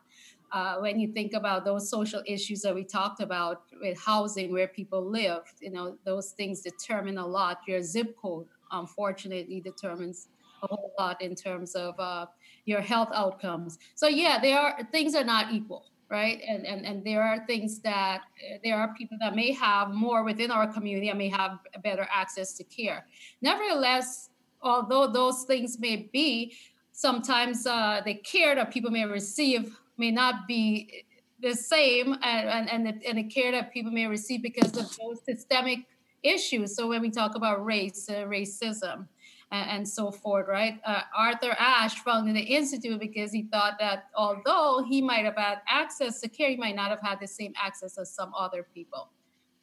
uh, 0.51 0.77
when 0.77 0.99
you 0.99 1.11
think 1.11 1.33
about 1.33 1.65
those 1.65 1.89
social 1.89 2.21
issues 2.25 2.61
that 2.61 2.73
we 2.73 2.83
talked 2.83 3.21
about 3.21 3.63
with 3.81 3.99
housing, 3.99 4.51
where 4.51 4.67
people 4.67 5.03
live, 5.03 5.43
you 5.59 5.71
know, 5.71 5.97
those 6.05 6.31
things 6.31 6.61
determine 6.61 7.17
a 7.17 7.25
lot. 7.25 7.59
Your 7.67 7.81
zip 7.81 8.15
code, 8.17 8.47
unfortunately, 8.71 9.59
determines 9.59 10.29
a 10.63 10.67
whole 10.67 10.93
lot 10.97 11.21
in 11.21 11.35
terms 11.35 11.75
of 11.75 11.99
uh, 11.99 12.25
your 12.65 12.81
health 12.81 13.09
outcomes. 13.13 13.77
So 13.95 14.07
yeah, 14.07 14.39
there 14.39 14.59
are 14.59 14.79
things 14.91 15.15
are 15.15 15.23
not 15.23 15.53
equal, 15.53 15.85
right? 16.09 16.41
And 16.47 16.65
and 16.65 16.85
and 16.85 17.03
there 17.03 17.21
are 17.21 17.45
things 17.45 17.79
that 17.79 18.21
there 18.63 18.77
are 18.77 18.93
people 18.95 19.17
that 19.19 19.35
may 19.35 19.51
have 19.51 19.91
more 19.91 20.23
within 20.23 20.49
our 20.49 20.71
community 20.71 21.09
and 21.09 21.17
may 21.17 21.29
have 21.29 21.59
better 21.83 22.07
access 22.11 22.53
to 22.53 22.63
care. 22.63 23.05
Nevertheless, 23.41 24.29
although 24.61 25.07
those 25.07 25.43
things 25.43 25.77
may 25.79 26.09
be, 26.11 26.53
sometimes 26.91 27.67
uh, 27.67 28.01
the 28.05 28.15
care 28.15 28.55
that 28.55 28.71
people 28.71 28.89
may 28.89 29.05
receive 29.05 29.77
may 29.97 30.11
not 30.11 30.47
be 30.47 31.05
the 31.39 31.53
same 31.53 32.13
and, 32.13 32.49
and, 32.49 32.69
and, 32.69 32.85
the, 32.85 33.07
and 33.07 33.17
the 33.17 33.23
care 33.23 33.51
that 33.51 33.71
people 33.71 33.91
may 33.91 34.07
receive 34.07 34.41
because 34.41 34.75
of 34.77 34.95
those 34.97 35.23
systemic 35.23 35.79
issues. 36.23 36.75
So 36.75 36.87
when 36.87 37.01
we 37.01 37.09
talk 37.09 37.35
about 37.35 37.63
race, 37.63 38.09
uh, 38.09 38.25
racism, 38.25 39.07
and, 39.51 39.69
and, 39.69 39.87
so 39.87 40.11
forth, 40.11 40.47
right? 40.49 40.77
Uh, 40.85 41.01
Arthur 41.15 41.55
Ashe 41.57 41.95
founded 41.99 42.35
the 42.35 42.41
institute 42.41 42.99
because 42.99 43.31
he 43.31 43.43
thought 43.43 43.77
that 43.79 44.07
although 44.13 44.83
he 44.85 45.01
might 45.01 45.23
have 45.23 45.37
had 45.37 45.59
access 45.69 46.19
to 46.19 46.27
care, 46.27 46.49
he 46.49 46.57
might 46.57 46.75
not 46.75 46.89
have 46.89 46.99
had 47.01 47.21
the 47.21 47.27
same 47.27 47.53
access 47.61 47.97
as 47.97 48.13
some 48.13 48.33
other 48.37 48.67
people, 48.73 49.09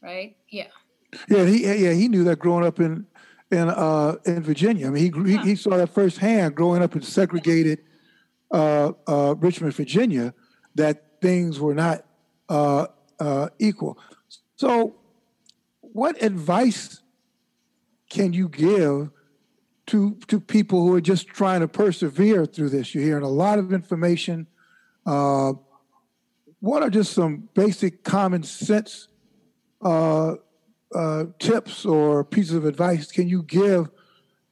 right? 0.01 0.37
Yeah. 0.49 0.69
Yeah, 1.29 1.45
he 1.45 1.65
yeah 1.65 1.93
he 1.93 2.09
knew 2.09 2.25
that 2.25 2.39
growing 2.39 2.65
up 2.65 2.81
in 2.81 3.07
in 3.51 3.69
uh, 3.69 4.17
in 4.25 4.43
Virginia. 4.43 4.89
I 4.89 4.91
mean, 4.91 5.13
he, 5.13 5.33
he, 5.33 5.39
he 5.51 5.57
saw 5.57 5.77
that 5.77 5.91
firsthand 5.91 6.55
growing 6.55 6.83
up 6.83 6.97
in 6.97 7.03
segregated 7.03 7.81
uh, 8.55 8.93
uh, 9.09 9.35
Richmond, 9.35 9.75
Virginia, 9.75 10.33
that 10.77 11.21
things 11.21 11.59
were 11.59 11.75
not 11.75 12.07
uh, 12.49 12.87
uh, 13.19 13.49
equal. 13.59 13.99
So, 14.57 14.95
what 15.81 16.23
advice 16.23 17.03
can 18.09 18.33
you 18.33 18.49
give 18.49 19.11
to 19.89 20.17
to 20.29 20.39
people 20.39 20.87
who 20.87 20.95
are 20.95 21.01
just 21.01 21.27
trying 21.27 21.61
to 21.61 21.69
persevere 21.69 22.47
through 22.47 22.71
this? 22.71 22.95
You're 22.95 23.05
hearing 23.05 23.25
a 23.25 23.29
lot 23.29 23.59
of 23.59 23.73
information. 23.73 24.47
Uh, 25.05 25.55
what 26.61 26.83
are 26.83 26.91
just 26.91 27.13
some 27.13 27.49
basic 27.55 28.05
common 28.05 28.43
sense 28.45 29.09
uh, 29.83 30.37
uh, 30.95 31.25
tips 31.41 31.85
or 31.85 32.25
pieces 32.25 32.55
of 32.55 32.65
advice 32.65 33.11
can 33.11 33.29
you 33.29 33.43
give 33.43 33.91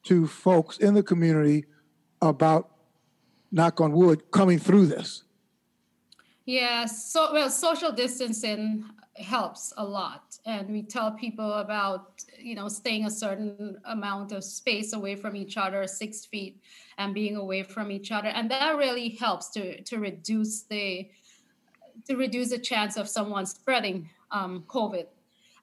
to 0.02 0.26
folks 0.26 0.76
in 0.78 0.94
the 0.94 1.02
community 1.02 1.64
about 2.20 2.71
knock 3.52 3.80
on 3.80 3.92
wood, 3.92 4.30
coming 4.30 4.58
through 4.58 4.86
this? 4.86 5.24
Yeah, 6.44 6.86
so 6.86 7.32
well, 7.32 7.50
social 7.50 7.92
distancing 7.92 8.84
helps 9.14 9.72
a 9.76 9.84
lot, 9.84 10.38
and 10.44 10.70
we 10.70 10.82
tell 10.82 11.12
people 11.12 11.52
about 11.54 12.24
you 12.36 12.56
know 12.56 12.66
staying 12.66 13.04
a 13.04 13.10
certain 13.10 13.78
amount 13.84 14.32
of 14.32 14.42
space 14.42 14.92
away 14.92 15.14
from 15.14 15.36
each 15.36 15.56
other, 15.56 15.86
six 15.86 16.24
feet, 16.24 16.60
and 16.98 17.14
being 17.14 17.36
away 17.36 17.62
from 17.62 17.92
each 17.92 18.10
other, 18.10 18.28
and 18.28 18.50
that 18.50 18.76
really 18.76 19.10
helps 19.10 19.50
to 19.50 19.80
to 19.82 19.98
reduce 19.98 20.62
the 20.62 21.08
to 22.08 22.16
reduce 22.16 22.50
the 22.50 22.58
chance 22.58 22.96
of 22.96 23.08
someone 23.08 23.46
spreading 23.46 24.08
um, 24.32 24.64
COVID. 24.66 25.06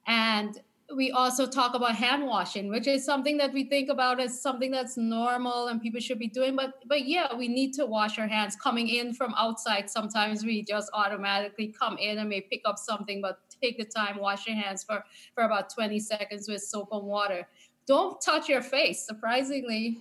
And 0.08 0.62
we 0.96 1.12
also 1.12 1.46
talk 1.46 1.75
about 1.75 1.96
hand 1.96 2.25
washing 2.25 2.67
which 2.69 2.88
is 2.88 3.05
something 3.05 3.38
that 3.38 3.53
we 3.53 3.63
think 3.63 3.89
about 3.89 4.19
as 4.19 4.41
something 4.41 4.72
that's 4.72 4.98
normal 4.98 5.67
and 5.67 5.81
people 5.81 6.00
should 6.00 6.17
be 6.17 6.27
doing 6.27 6.55
but 6.55 6.74
but 6.88 7.08
yeah 7.08 7.34
we 7.36 7.48
need 7.48 7.74
to 7.74 7.86
wash 7.86 8.17
our 8.17 8.27
hands. 8.27 8.55
Coming 8.55 8.88
in 8.88 9.13
from 9.13 9.34
outside 9.38 9.89
sometimes 9.89 10.43
we 10.43 10.63
just 10.63 10.89
automatically 10.93 11.74
come 11.79 11.98
in 11.98 12.17
and 12.17 12.29
may 12.29 12.41
pick 12.41 12.62
up 12.65 12.77
something 12.77 13.22
but 13.22 13.39
take 13.62 13.77
the 13.77 13.86
time 13.86 14.17
wash 14.17 14.48
your 14.48 14.55
hands 14.55 14.84
for 14.84 15.03
for 15.36 15.43
about 15.43 15.74
20 15.74 16.00
seconds 16.00 16.48
with 16.48 16.62
soap 16.62 16.89
and 16.91 17.05
water. 17.05 17.48
Don't 17.86 18.22
touch 18.22 18.50
your 18.50 18.62
face. 18.62 19.05
Surprisingly 19.05 20.00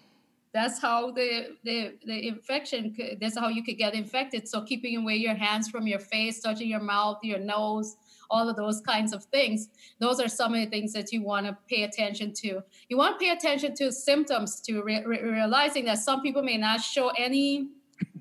that's 0.54 0.80
how 0.80 1.10
the 1.10 1.56
the, 1.64 1.94
the 2.04 2.28
infection 2.28 2.96
that's 3.20 3.38
how 3.38 3.48
you 3.48 3.62
could 3.62 3.76
get 3.76 3.94
infected. 3.94 4.48
So 4.48 4.62
keeping 4.62 4.96
away 4.96 5.16
your 5.16 5.34
hands 5.34 5.68
from 5.68 5.86
your 5.86 6.00
face 6.00 6.40
touching 6.40 6.68
your 6.68 6.80
mouth 6.80 7.18
your 7.22 7.38
nose 7.38 7.96
all 8.30 8.48
of 8.48 8.56
those 8.56 8.80
kinds 8.80 9.12
of 9.12 9.24
things. 9.24 9.68
Those 9.98 10.20
are 10.20 10.28
some 10.28 10.54
of 10.54 10.60
the 10.60 10.66
things 10.66 10.92
that 10.92 11.12
you 11.12 11.22
want 11.22 11.46
to 11.46 11.56
pay 11.68 11.84
attention 11.84 12.32
to. 12.34 12.62
You 12.88 12.96
want 12.96 13.18
to 13.18 13.24
pay 13.24 13.32
attention 13.32 13.74
to 13.76 13.92
symptoms, 13.92 14.60
to 14.62 14.82
re- 14.82 15.04
re- 15.04 15.22
realizing 15.22 15.84
that 15.86 15.98
some 15.98 16.22
people 16.22 16.42
may 16.42 16.56
not 16.56 16.80
show 16.80 17.08
any 17.10 17.68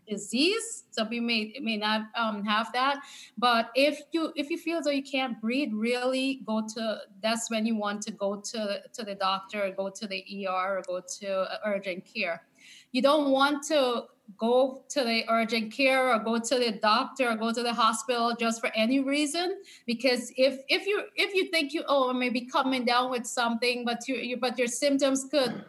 disease 0.08 0.86
some 0.92 1.10
people 1.10 1.28
may 1.28 1.54
may 1.62 1.76
not 1.78 2.04
um, 2.16 2.44
have 2.44 2.72
that 2.72 3.00
but 3.38 3.70
if 3.76 4.00
you 4.14 4.32
if 4.36 4.50
you 4.50 4.58
feel 4.58 4.82
though 4.82 4.90
you 4.90 5.04
can't 5.04 5.40
breathe 5.42 5.72
really 5.74 6.42
go 6.46 6.66
to 6.66 7.00
that's 7.22 7.52
when 7.52 7.66
you 7.66 7.76
want 7.76 8.02
to 8.02 8.12
go 8.12 8.40
to 8.40 8.82
to 8.94 9.04
the 9.04 9.16
doctor 9.16 9.66
or 9.66 9.72
go 9.72 9.90
to 9.90 10.08
the 10.08 10.48
er 10.48 10.78
or 10.78 10.82
go 10.88 11.02
to 11.20 11.48
urgent 11.66 12.04
care 12.06 12.44
you 12.92 13.02
don't 13.02 13.32
want 13.32 13.62
to 13.64 14.04
go 14.38 14.84
to 14.90 15.04
the 15.04 15.24
urgent 15.30 15.72
care 15.72 16.14
or 16.14 16.20
go 16.20 16.38
to 16.38 16.56
the 16.60 16.72
doctor 16.72 17.30
or 17.30 17.36
go 17.36 17.54
to 17.54 17.64
the 17.64 17.74
hospital 17.74 18.36
just 18.38 18.60
for 18.60 18.72
any 18.76 19.00
reason? 19.00 19.62
Because 19.86 20.32
if 20.36 20.60
if 20.68 20.86
you 20.86 21.04
if 21.16 21.34
you 21.34 21.50
think 21.50 21.74
you 21.74 21.84
oh 21.88 22.14
maybe 22.14 22.42
coming 22.42 22.86
down 22.86 23.10
with 23.12 23.26
something 23.26 23.86
but 23.86 24.08
you, 24.08 24.16
you 24.16 24.38
but 24.38 24.58
your 24.58 24.68
symptoms 24.68 25.26
could 25.32 25.64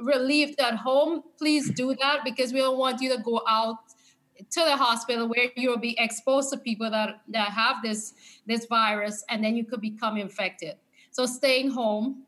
relieved 0.00 0.60
at 0.60 0.76
home 0.76 1.22
please 1.38 1.70
do 1.70 1.92
that 1.96 2.20
because 2.24 2.52
we 2.52 2.60
don't 2.60 2.78
want 2.78 3.00
you 3.00 3.14
to 3.16 3.20
go 3.20 3.42
out 3.48 3.78
to 4.50 4.60
the 4.60 4.76
hospital 4.76 5.28
where 5.28 5.50
you'll 5.56 5.78
be 5.78 5.98
exposed 5.98 6.50
to 6.52 6.58
people 6.58 6.90
that 6.90 7.20
that 7.28 7.48
have 7.48 7.76
this 7.82 8.14
this 8.46 8.66
virus 8.66 9.24
and 9.28 9.42
then 9.42 9.56
you 9.56 9.64
could 9.64 9.80
become 9.80 10.16
infected. 10.16 10.76
So 11.10 11.26
staying 11.26 11.70
home 11.70 12.24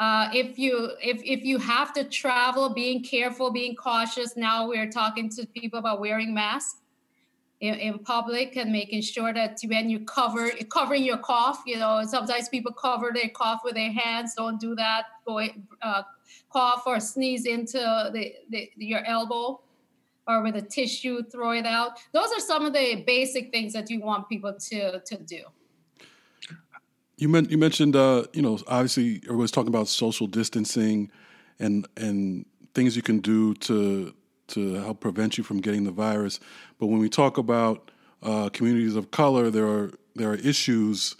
uh, 0.00 0.30
if 0.32 0.58
you 0.58 0.92
if 1.02 1.20
if 1.22 1.44
you 1.44 1.58
have 1.58 1.92
to 1.92 2.04
travel, 2.04 2.70
being 2.72 3.02
careful, 3.02 3.52
being 3.52 3.76
cautious. 3.76 4.34
Now 4.34 4.66
we're 4.66 4.90
talking 4.90 5.28
to 5.36 5.46
people 5.46 5.78
about 5.78 6.00
wearing 6.00 6.32
masks 6.32 6.80
in, 7.60 7.74
in 7.74 7.98
public 7.98 8.56
and 8.56 8.72
making 8.72 9.02
sure 9.02 9.34
that 9.34 9.60
when 9.62 9.90
you 9.90 10.00
cover 10.00 10.50
covering 10.70 11.04
your 11.04 11.18
cough, 11.18 11.62
you 11.66 11.76
know, 11.76 12.02
sometimes 12.06 12.48
people 12.48 12.72
cover 12.72 13.10
their 13.14 13.28
cough 13.28 13.60
with 13.62 13.74
their 13.74 13.92
hands. 13.92 14.32
Don't 14.34 14.58
do 14.58 14.74
that. 14.74 15.02
Go 15.26 15.46
uh, 15.82 16.02
cough 16.48 16.84
or 16.86 16.98
sneeze 16.98 17.44
into 17.44 17.78
the, 17.78 18.32
the 18.48 18.70
your 18.76 19.04
elbow 19.04 19.60
or 20.26 20.42
with 20.42 20.56
a 20.56 20.62
tissue, 20.62 21.22
throw 21.24 21.50
it 21.50 21.66
out. 21.66 21.98
Those 22.12 22.32
are 22.32 22.40
some 22.40 22.64
of 22.64 22.72
the 22.72 23.04
basic 23.06 23.50
things 23.50 23.74
that 23.74 23.90
you 23.90 24.00
want 24.00 24.30
people 24.30 24.54
to 24.70 25.00
to 25.00 25.16
do. 25.18 25.42
You, 27.20 27.28
you 27.50 27.58
mentioned, 27.58 27.96
uh, 27.96 28.24
you 28.32 28.40
know, 28.40 28.58
obviously 28.66 29.20
everyone's 29.24 29.50
talking 29.50 29.68
about 29.68 29.88
social 29.88 30.26
distancing 30.26 31.10
and 31.58 31.86
and 31.98 32.46
things 32.74 32.96
you 32.96 33.02
can 33.02 33.20
do 33.20 33.52
to 33.56 34.14
to 34.48 34.74
help 34.76 35.00
prevent 35.00 35.36
you 35.36 35.44
from 35.44 35.60
getting 35.60 35.84
the 35.84 35.90
virus. 35.90 36.40
But 36.78 36.86
when 36.86 36.98
we 36.98 37.10
talk 37.10 37.36
about 37.36 37.90
uh, 38.22 38.48
communities 38.48 38.96
of 38.96 39.10
color, 39.10 39.50
there 39.50 39.66
are 39.66 39.92
there 40.16 40.30
are 40.30 40.36
issues. 40.36 41.14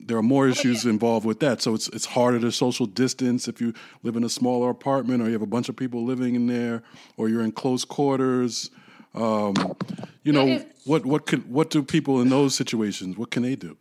There 0.00 0.16
are 0.16 0.22
more 0.22 0.48
issues 0.48 0.86
involved 0.86 1.26
with 1.26 1.40
that. 1.40 1.60
So 1.60 1.74
it's 1.74 1.88
it's 1.88 2.06
harder 2.06 2.40
to 2.40 2.50
social 2.50 2.86
distance 2.86 3.48
if 3.48 3.60
you 3.60 3.74
live 4.02 4.16
in 4.16 4.24
a 4.24 4.30
smaller 4.30 4.70
apartment 4.70 5.22
or 5.22 5.26
you 5.26 5.32
have 5.34 5.42
a 5.42 5.46
bunch 5.46 5.68
of 5.68 5.76
people 5.76 6.04
living 6.04 6.36
in 6.36 6.46
there, 6.46 6.82
or 7.18 7.28
you're 7.28 7.42
in 7.42 7.52
close 7.52 7.84
quarters. 7.84 8.70
Um, 9.14 9.76
you 10.22 10.32
know 10.32 10.64
what 10.84 11.04
what 11.04 11.26
can 11.26 11.40
what 11.42 11.68
do 11.68 11.82
people 11.82 12.22
in 12.22 12.30
those 12.30 12.54
situations? 12.54 13.18
What 13.18 13.30
can 13.30 13.42
they 13.42 13.56
do? 13.56 13.76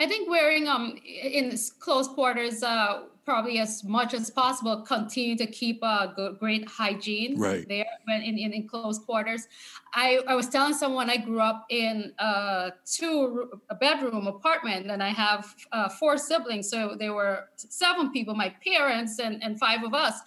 I 0.00 0.06
think 0.06 0.28
wearing 0.28 0.68
um 0.68 0.98
in 1.04 1.56
close 1.78 2.08
quarters 2.08 2.62
uh 2.62 3.04
probably 3.24 3.60
as 3.60 3.84
much 3.84 4.14
as 4.14 4.30
possible 4.30 4.82
continue 4.82 5.36
to 5.36 5.46
keep 5.46 5.80
a 5.82 6.12
good, 6.16 6.38
great 6.38 6.68
hygiene 6.68 7.38
right. 7.38 7.68
there 7.68 7.86
when 8.06 8.20
in, 8.20 8.36
in, 8.36 8.52
in, 8.52 8.66
close 8.66 8.98
quarters 8.98 9.46
I, 9.94 10.20
I 10.26 10.34
was 10.34 10.48
telling 10.48 10.74
someone 10.74 11.08
i 11.08 11.16
grew 11.16 11.40
up 11.40 11.66
in 11.68 12.12
a 12.18 12.72
two 12.84 13.50
a 13.70 13.74
bedroom 13.76 14.26
apartment 14.26 14.90
and 14.90 15.02
i 15.02 15.10
have 15.10 15.54
uh, 15.70 15.88
four 15.88 16.18
siblings 16.18 16.68
so 16.68 16.96
there 16.98 17.12
were 17.12 17.48
seven 17.56 18.10
people 18.10 18.34
my 18.34 18.54
parents 18.64 19.18
and, 19.20 19.42
and 19.42 19.58
five 19.58 19.84
of 19.84 19.94
us 19.94 20.18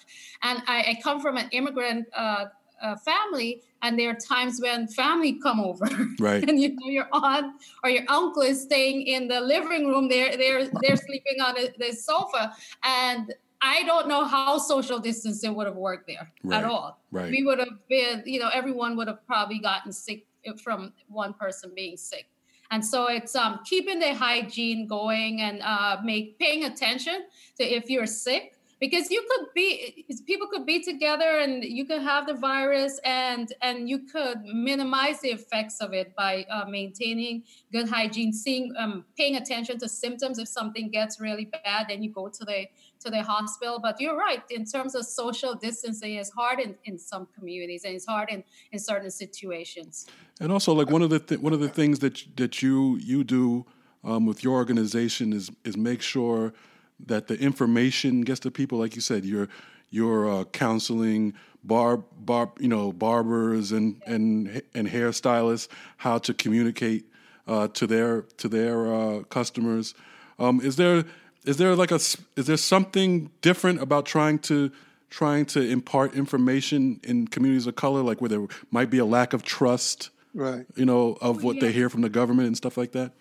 and 0.43 0.61
i, 0.67 0.79
I 0.79 0.99
come 1.03 1.19
from 1.19 1.37
an 1.37 1.49
immigrant 1.51 2.07
uh, 2.15 2.45
a 2.85 2.97
family, 2.97 3.61
and 3.81 3.99
there 3.99 4.09
are 4.11 4.15
times 4.15 4.59
when 4.61 4.87
family 4.87 5.39
come 5.41 5.59
over, 5.59 5.87
right? 6.19 6.47
and 6.47 6.59
you 6.59 6.69
know 6.69 6.89
your 6.89 7.07
aunt 7.11 7.53
or 7.83 7.89
your 7.89 8.03
uncle 8.07 8.41
is 8.41 8.61
staying 8.61 9.03
in 9.07 9.27
the 9.27 9.41
living 9.41 9.87
room. 9.87 10.07
They're 10.07 10.37
they're 10.37 10.69
they're 10.81 10.97
sleeping 10.97 11.41
on 11.41 11.55
the 11.77 11.91
sofa, 11.93 12.53
and 12.83 13.33
I 13.61 13.83
don't 13.83 14.07
know 14.07 14.25
how 14.25 14.57
social 14.57 14.99
distancing 14.99 15.55
would 15.55 15.65
have 15.65 15.75
worked 15.75 16.07
there 16.07 16.31
right. 16.43 16.63
at 16.63 16.65
all. 16.65 17.01
Right. 17.11 17.31
We 17.31 17.43
would 17.43 17.59
have 17.59 17.87
been, 17.89 18.21
you 18.25 18.39
know, 18.39 18.49
everyone 18.53 18.95
would 18.97 19.07
have 19.07 19.25
probably 19.25 19.59
gotten 19.59 19.91
sick 19.91 20.27
from 20.63 20.93
one 21.07 21.33
person 21.33 21.71
being 21.75 21.97
sick. 21.97 22.27
And 22.71 22.85
so 22.85 23.07
it's 23.07 23.35
um, 23.35 23.59
keeping 23.65 23.99
the 23.99 24.13
hygiene 24.13 24.87
going 24.87 25.41
and 25.41 25.61
uh, 25.61 25.97
make 26.03 26.37
paying 26.39 26.65
attention 26.65 27.25
to 27.57 27.63
if 27.63 27.89
you're 27.89 28.07
sick 28.07 28.54
because 28.79 29.09
you 29.09 29.25
could 29.29 29.47
be 29.53 30.05
people 30.25 30.47
could 30.47 30.65
be 30.65 30.81
together 30.83 31.39
and 31.39 31.63
you 31.63 31.85
could 31.85 32.01
have 32.01 32.27
the 32.27 32.33
virus 32.33 32.99
and 33.03 33.53
and 33.61 33.89
you 33.89 33.99
could 33.99 34.41
minimize 34.43 35.19
the 35.21 35.29
effects 35.29 35.79
of 35.79 35.93
it 35.93 36.15
by 36.15 36.45
uh, 36.51 36.65
maintaining 36.65 37.43
good 37.71 37.87
hygiene 37.87 38.33
seeing 38.33 38.73
um, 38.77 39.05
paying 39.17 39.35
attention 39.37 39.77
to 39.79 39.87
symptoms 39.87 40.39
if 40.39 40.47
something 40.47 40.89
gets 40.89 41.19
really 41.19 41.45
bad 41.45 41.87
then 41.89 42.03
you 42.03 42.09
go 42.09 42.27
to 42.27 42.43
the 42.45 42.65
to 43.05 43.11
the 43.11 43.23
hospital. 43.23 43.79
But 43.79 44.01
you're 44.01 44.17
right 44.17 44.43
in 44.49 44.65
terms 44.65 44.95
of 44.95 45.05
social 45.05 45.53
distancing 45.55 46.15
it's 46.15 46.31
hard 46.31 46.59
in, 46.59 46.75
in 46.83 46.97
some 46.97 47.27
communities 47.37 47.85
and 47.85 47.95
it's 47.95 48.05
hard 48.05 48.29
in, 48.29 48.43
in 48.71 48.79
certain 48.79 49.11
situations. 49.11 50.07
And 50.39 50.51
also 50.51 50.73
like 50.73 50.89
one 50.89 51.01
of 51.01 51.09
the 51.09 51.19
th- 51.19 51.39
one 51.39 51.53
of 51.53 51.59
the 51.59 51.69
things 51.69 51.99
that 51.99 52.23
that 52.35 52.61
you 52.61 52.97
you 52.97 53.23
do 53.23 53.65
um, 54.03 54.25
with 54.25 54.43
your 54.43 54.53
organization 54.53 55.31
is 55.31 55.51
is 55.63 55.77
make 55.77 56.01
sure 56.01 56.53
that 56.99 57.27
the 57.27 57.37
information 57.39 58.21
gets 58.21 58.39
to 58.41 58.51
people. 58.51 58.79
Like 58.79 58.95
you 58.95 59.01
said, 59.01 59.25
you're 59.25 59.49
you're 59.89 60.29
uh, 60.29 60.43
counseling 60.45 61.33
bar 61.63 61.97
bar 61.97 62.51
you 62.59 62.67
know 62.67 62.93
barbers 62.93 63.71
and 63.71 64.01
and 64.05 64.61
and 64.73 64.87
hairstylists 64.87 65.67
how 65.97 66.17
to 66.19 66.33
communicate 66.33 67.05
uh, 67.47 67.67
to 67.69 67.87
their 67.87 68.21
to 68.37 68.47
their 68.47 68.93
uh, 68.93 69.23
customers. 69.23 69.93
Um, 70.39 70.61
is 70.61 70.75
there 70.75 71.05
is 71.45 71.57
there 71.57 71.75
like 71.75 71.91
a 71.91 71.95
is 71.95 72.47
there 72.47 72.57
something 72.57 73.31
different 73.41 73.81
about 73.81 74.05
trying 74.05 74.39
to 74.39 74.71
trying 75.09 75.45
to 75.45 75.61
impart 75.61 76.13
information 76.13 76.99
in 77.03 77.27
communities 77.27 77.67
of 77.67 77.75
color, 77.75 78.01
like 78.01 78.19
where 78.21 78.29
there 78.29 78.45
might 78.71 78.89
be 78.89 78.97
a 78.97 79.05
lack 79.05 79.33
of 79.33 79.43
trust, 79.43 80.09
right? 80.33 80.65
You 80.75 80.85
know, 80.85 81.17
of 81.21 81.43
what 81.43 81.55
yeah. 81.55 81.61
they 81.61 81.71
hear 81.71 81.89
from 81.89 82.01
the 82.01 82.09
government 82.09 82.47
and 82.47 82.57
stuff 82.57 82.77
like 82.77 82.91
that. 82.93 83.13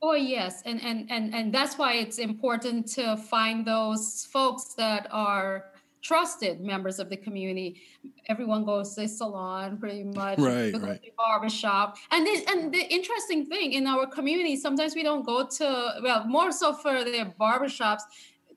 Oh 0.00 0.14
yes, 0.14 0.62
and 0.64 0.80
and 0.82 1.10
and 1.10 1.34
and 1.34 1.52
that's 1.52 1.76
why 1.76 1.94
it's 1.94 2.18
important 2.18 2.86
to 2.92 3.16
find 3.16 3.66
those 3.66 4.28
folks 4.30 4.74
that 4.74 5.08
are 5.10 5.72
trusted 6.02 6.60
members 6.60 7.00
of 7.00 7.10
the 7.10 7.16
community. 7.16 7.82
Everyone 8.28 8.64
goes 8.64 8.94
to 8.94 9.02
the 9.02 9.08
salon, 9.08 9.76
pretty 9.78 10.04
much. 10.04 10.38
Right, 10.48 10.72
right. 10.74 11.00
Barbershop, 11.16 11.96
and 12.12 12.24
the, 12.26 12.44
and 12.48 12.72
the 12.72 12.86
interesting 12.92 13.44
thing 13.46 13.72
in 13.72 13.86
our 13.86 14.06
community, 14.06 14.54
sometimes 14.56 14.94
we 14.94 15.02
don't 15.02 15.26
go 15.26 15.46
to 15.46 15.94
well, 16.02 16.24
more 16.26 16.52
so 16.52 16.72
for 16.72 17.02
the 17.02 17.32
barbershops 17.40 18.02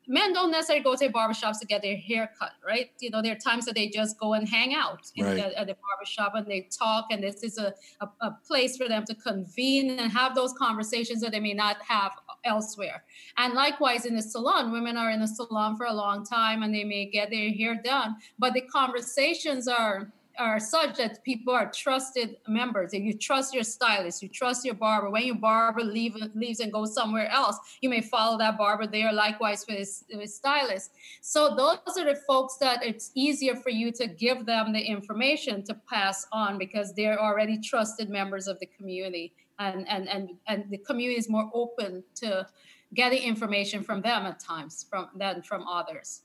men 0.07 0.33
don't 0.33 0.51
necessarily 0.51 0.83
go 0.83 0.95
to 0.95 1.09
barbershops 1.09 1.59
to 1.59 1.65
get 1.65 1.81
their 1.81 1.97
hair 1.97 2.31
cut, 2.37 2.51
right? 2.65 2.91
You 2.99 3.11
know, 3.11 3.21
there 3.21 3.33
are 3.33 3.39
times 3.39 3.65
that 3.65 3.75
they 3.75 3.89
just 3.89 4.19
go 4.19 4.33
and 4.33 4.47
hang 4.47 4.73
out 4.73 5.11
right. 5.19 5.35
the, 5.35 5.59
at 5.59 5.67
the 5.67 5.75
barbershop 5.75 6.35
and 6.35 6.45
they 6.47 6.67
talk, 6.71 7.07
and 7.11 7.23
this 7.23 7.43
is 7.43 7.57
a, 7.57 7.73
a, 8.01 8.09
a, 8.21 8.37
place 8.45 8.77
for 8.77 8.87
them 8.87 9.05
to 9.05 9.15
convene 9.15 9.91
and 9.91 10.11
have 10.11 10.35
those 10.35 10.53
conversations 10.53 11.21
that 11.21 11.31
they 11.31 11.39
may 11.39 11.53
not 11.53 11.77
have 11.87 12.11
elsewhere. 12.43 13.03
And 13.37 13.53
likewise, 13.53 14.05
in 14.05 14.15
the 14.15 14.21
salon, 14.21 14.71
women 14.71 14.97
are 14.97 15.11
in 15.11 15.21
the 15.21 15.27
salon 15.27 15.77
for 15.77 15.85
a 15.85 15.93
long 15.93 16.25
time 16.25 16.63
and 16.63 16.73
they 16.73 16.83
may 16.83 17.05
get 17.05 17.29
their 17.29 17.51
hair 17.51 17.79
done, 17.81 18.15
but 18.39 18.53
the 18.53 18.61
conversations 18.61 19.67
are 19.67 20.11
are 20.41 20.59
such 20.59 20.97
that 20.97 21.23
people 21.23 21.53
are 21.53 21.71
trusted 21.71 22.37
members. 22.47 22.93
If 22.93 23.03
you 23.03 23.13
trust 23.17 23.53
your 23.53 23.63
stylist, 23.63 24.21
you 24.23 24.29
trust 24.29 24.65
your 24.65 24.73
barber. 24.73 25.09
When 25.09 25.25
your 25.25 25.35
barber 25.35 25.83
leave, 25.83 26.15
leaves 26.33 26.59
and 26.59 26.71
goes 26.73 26.93
somewhere 26.93 27.29
else, 27.29 27.57
you 27.81 27.89
may 27.89 28.01
follow 28.01 28.37
that 28.39 28.57
barber 28.57 28.87
there. 28.87 29.13
Likewise 29.13 29.65
with 29.67 29.77
his, 29.77 30.03
his 30.09 30.35
stylist. 30.35 30.91
So 31.21 31.55
those 31.55 31.97
are 31.97 32.05
the 32.05 32.19
folks 32.27 32.57
that 32.57 32.83
it's 32.83 33.11
easier 33.15 33.55
for 33.55 33.69
you 33.69 33.91
to 33.93 34.07
give 34.07 34.45
them 34.45 34.73
the 34.73 34.81
information 34.81 35.63
to 35.65 35.75
pass 35.89 36.25
on 36.31 36.57
because 36.57 36.93
they're 36.93 37.21
already 37.21 37.59
trusted 37.59 38.09
members 38.09 38.47
of 38.47 38.59
the 38.59 38.65
community, 38.77 39.33
and 39.59 39.87
and 39.87 40.09
and 40.09 40.31
and 40.47 40.69
the 40.69 40.77
community 40.77 41.19
is 41.19 41.29
more 41.29 41.49
open 41.53 42.03
to 42.15 42.47
getting 42.93 43.21
information 43.23 43.83
from 43.83 44.01
them 44.01 44.25
at 44.25 44.39
times 44.39 44.85
from 44.89 45.09
than 45.15 45.41
from 45.41 45.67
others. 45.67 46.23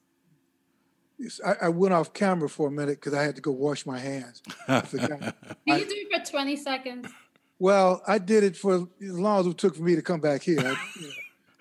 I, 1.44 1.54
I, 1.62 1.68
went 1.68 1.94
off 1.94 2.12
camera 2.12 2.48
for 2.48 2.68
a 2.68 2.70
minute 2.70 3.00
because 3.00 3.14
I 3.14 3.22
had 3.22 3.36
to 3.36 3.42
go 3.42 3.50
wash 3.50 3.86
my 3.86 3.98
hands. 3.98 4.42
I 4.68 4.80
forgot. 4.82 5.20
Did 5.66 5.80
you 5.80 5.86
do 5.86 5.94
it 6.10 6.26
for 6.26 6.30
20 6.30 6.56
seconds? 6.56 7.08
Well, 7.58 8.02
I 8.06 8.18
did 8.18 8.44
it 8.44 8.56
for 8.56 8.86
as 9.00 9.18
long 9.18 9.40
as 9.40 9.46
it 9.46 9.56
took 9.56 9.76
for 9.76 9.82
me 9.82 9.96
to 9.96 10.02
come 10.02 10.20
back 10.20 10.42
here. 10.42 10.60
I, 10.60 10.62
you 11.00 11.06
know, 11.06 11.12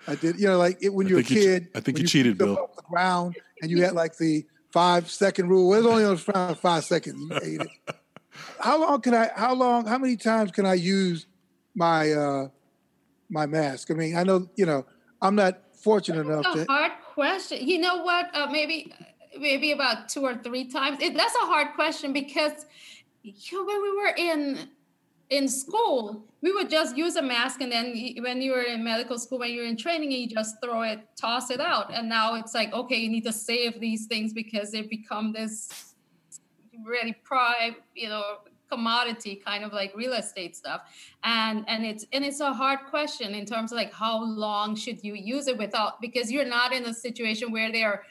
I 0.08 0.14
did, 0.14 0.38
you 0.38 0.46
know, 0.48 0.58
like 0.58 0.78
it, 0.82 0.92
when 0.92 1.06
I 1.06 1.10
you're 1.10 1.20
a 1.20 1.22
think 1.22 1.40
you 1.40 1.46
kid. 1.46 1.68
I 1.74 1.80
think 1.80 1.96
when 1.96 2.02
you 2.02 2.08
cheated, 2.08 2.36
Bill. 2.36 2.58
off 2.58 2.76
the 2.76 2.82
ground 2.82 3.36
and 3.62 3.70
you 3.70 3.82
had 3.82 3.94
like 3.94 4.16
the 4.18 4.44
five 4.72 5.10
second 5.10 5.48
rule. 5.48 5.70
Well, 5.70 5.78
it's 5.78 5.88
only 5.88 6.04
on 6.04 6.18
around 6.34 6.58
five 6.58 6.84
seconds. 6.84 7.18
You 7.18 7.38
ate 7.42 7.60
it. 7.62 7.96
How 8.60 8.78
long 8.78 9.00
can 9.00 9.14
I? 9.14 9.30
How 9.34 9.54
long? 9.54 9.86
How 9.86 9.96
many 9.96 10.16
times 10.16 10.50
can 10.50 10.66
I 10.66 10.74
use 10.74 11.26
my 11.74 12.12
uh 12.12 12.48
my 13.30 13.46
mask? 13.46 13.90
I 13.90 13.94
mean, 13.94 14.16
I 14.16 14.22
know 14.22 14.48
you 14.54 14.66
know 14.66 14.84
I'm 15.22 15.34
not 15.34 15.60
fortunate 15.74 16.26
enough 16.26 16.44
That's 16.44 16.56
a 16.56 16.64
to. 16.66 16.72
hard 16.72 16.92
question. 17.14 17.66
You 17.66 17.78
know 17.78 18.02
what? 18.02 18.28
Uh, 18.34 18.48
maybe 18.50 18.92
maybe 19.38 19.72
about 19.72 20.08
two 20.08 20.22
or 20.22 20.34
three 20.34 20.70
times. 20.70 20.98
It, 21.00 21.14
that's 21.16 21.34
a 21.34 21.46
hard 21.46 21.74
question 21.74 22.12
because 22.12 22.66
you 23.22 23.58
know, 23.58 23.64
when 23.64 23.82
we 23.82 23.96
were 23.96 24.14
in 24.16 24.68
in 25.28 25.48
school, 25.48 26.24
we 26.40 26.52
would 26.52 26.70
just 26.70 26.96
use 26.96 27.16
a 27.16 27.22
mask, 27.22 27.60
and 27.60 27.72
then 27.72 27.86
when 28.20 28.40
you 28.40 28.52
were 28.52 28.62
in 28.62 28.84
medical 28.84 29.18
school, 29.18 29.40
when 29.40 29.52
you're 29.52 29.66
in 29.66 29.76
training, 29.76 30.12
you 30.12 30.28
just 30.28 30.56
throw 30.62 30.82
it, 30.82 31.00
toss 31.20 31.50
it 31.50 31.60
out. 31.60 31.92
And 31.92 32.08
now 32.08 32.36
it's 32.36 32.54
like, 32.54 32.72
okay, 32.72 32.96
you 32.96 33.08
need 33.08 33.24
to 33.24 33.32
save 33.32 33.80
these 33.80 34.06
things 34.06 34.32
because 34.32 34.70
they 34.70 34.82
become 34.82 35.32
this 35.32 35.94
really 36.84 37.16
prime, 37.24 37.76
you 37.94 38.08
know, 38.08 38.22
commodity 38.70 39.36
kind 39.36 39.64
of 39.64 39.72
like 39.72 39.94
real 39.96 40.14
estate 40.14 40.56
stuff 40.56 40.82
and 41.22 41.64
and 41.68 41.84
it's 41.84 42.04
and 42.12 42.24
it's 42.24 42.40
a 42.40 42.52
hard 42.52 42.80
question 42.90 43.34
in 43.34 43.46
terms 43.46 43.70
of 43.70 43.76
like 43.76 43.92
how 43.92 44.24
long 44.24 44.74
should 44.74 45.02
you 45.04 45.14
use 45.14 45.46
it 45.46 45.56
without 45.56 46.00
because 46.00 46.32
you're 46.32 46.44
not 46.44 46.72
in 46.72 46.84
a 46.86 46.92
situation 46.92 47.52
where 47.52 47.70
they're 47.70 48.02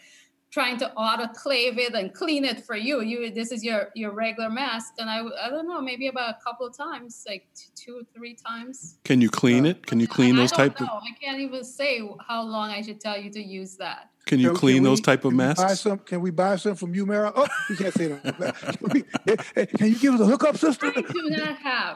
trying 0.55 0.77
to 0.83 0.87
autoclave 0.97 1.77
it 1.85 1.93
and 1.99 2.13
clean 2.21 2.43
it 2.51 2.59
for 2.67 2.77
you. 2.87 2.95
You 3.01 3.17
this 3.39 3.51
is 3.55 3.61
your 3.69 3.81
your 4.01 4.11
regular 4.23 4.49
mask, 4.49 4.91
and 4.99 5.07
I 5.15 5.19
I 5.45 5.49
don't 5.53 5.67
know 5.71 5.81
maybe 5.91 6.07
about 6.13 6.29
a 6.35 6.37
couple 6.47 6.65
of 6.69 6.73
times, 6.85 7.11
like 7.31 7.45
two 7.81 7.97
three 8.15 8.35
times. 8.49 8.75
Can 9.03 9.17
you 9.23 9.29
clean 9.41 9.65
it? 9.71 9.77
Can 9.89 9.99
you 9.99 10.07
clean 10.17 10.33
I 10.35 10.37
those 10.39 10.51
don't 10.51 10.59
type 10.69 10.79
know. 10.79 10.87
of? 10.87 11.03
I 11.11 11.13
can't 11.23 11.39
even 11.47 11.63
say 11.79 11.93
how 12.29 12.41
long 12.55 12.67
I 12.77 12.81
should 12.85 13.01
tell 13.07 13.17
you 13.23 13.29
to 13.37 13.41
use 13.59 13.75
that. 13.85 14.01
Can 14.29 14.39
you 14.39 14.49
Can- 14.51 14.57
clean 14.63 14.75
can 14.77 14.83
those 14.89 14.99
we- 14.99 15.09
type 15.09 15.23
of 15.25 15.31
can 15.31 15.37
we 15.37 15.43
Buy 15.43 15.53
masks? 15.63 15.81
some, 15.81 15.99
can 15.99 16.19
we 16.21 16.31
buy 16.31 16.55
some 16.55 16.75
from 16.81 16.95
you, 16.95 17.05
Mara? 17.05 17.31
Oh, 17.35 17.47
we 17.69 17.75
can't 17.81 17.93
say 17.93 18.07
that. 18.07 18.55
Can, 18.79 18.89
we- 18.93 19.03
hey, 19.27 19.35
hey, 19.55 19.65
can 19.77 19.87
you 19.93 19.97
give 20.03 20.13
us 20.15 20.21
a 20.21 20.25
hookup, 20.25 20.55
sister? 20.57 20.87
I 20.95 21.01
do 21.01 21.29
not 21.29 21.57
have. 21.57 21.95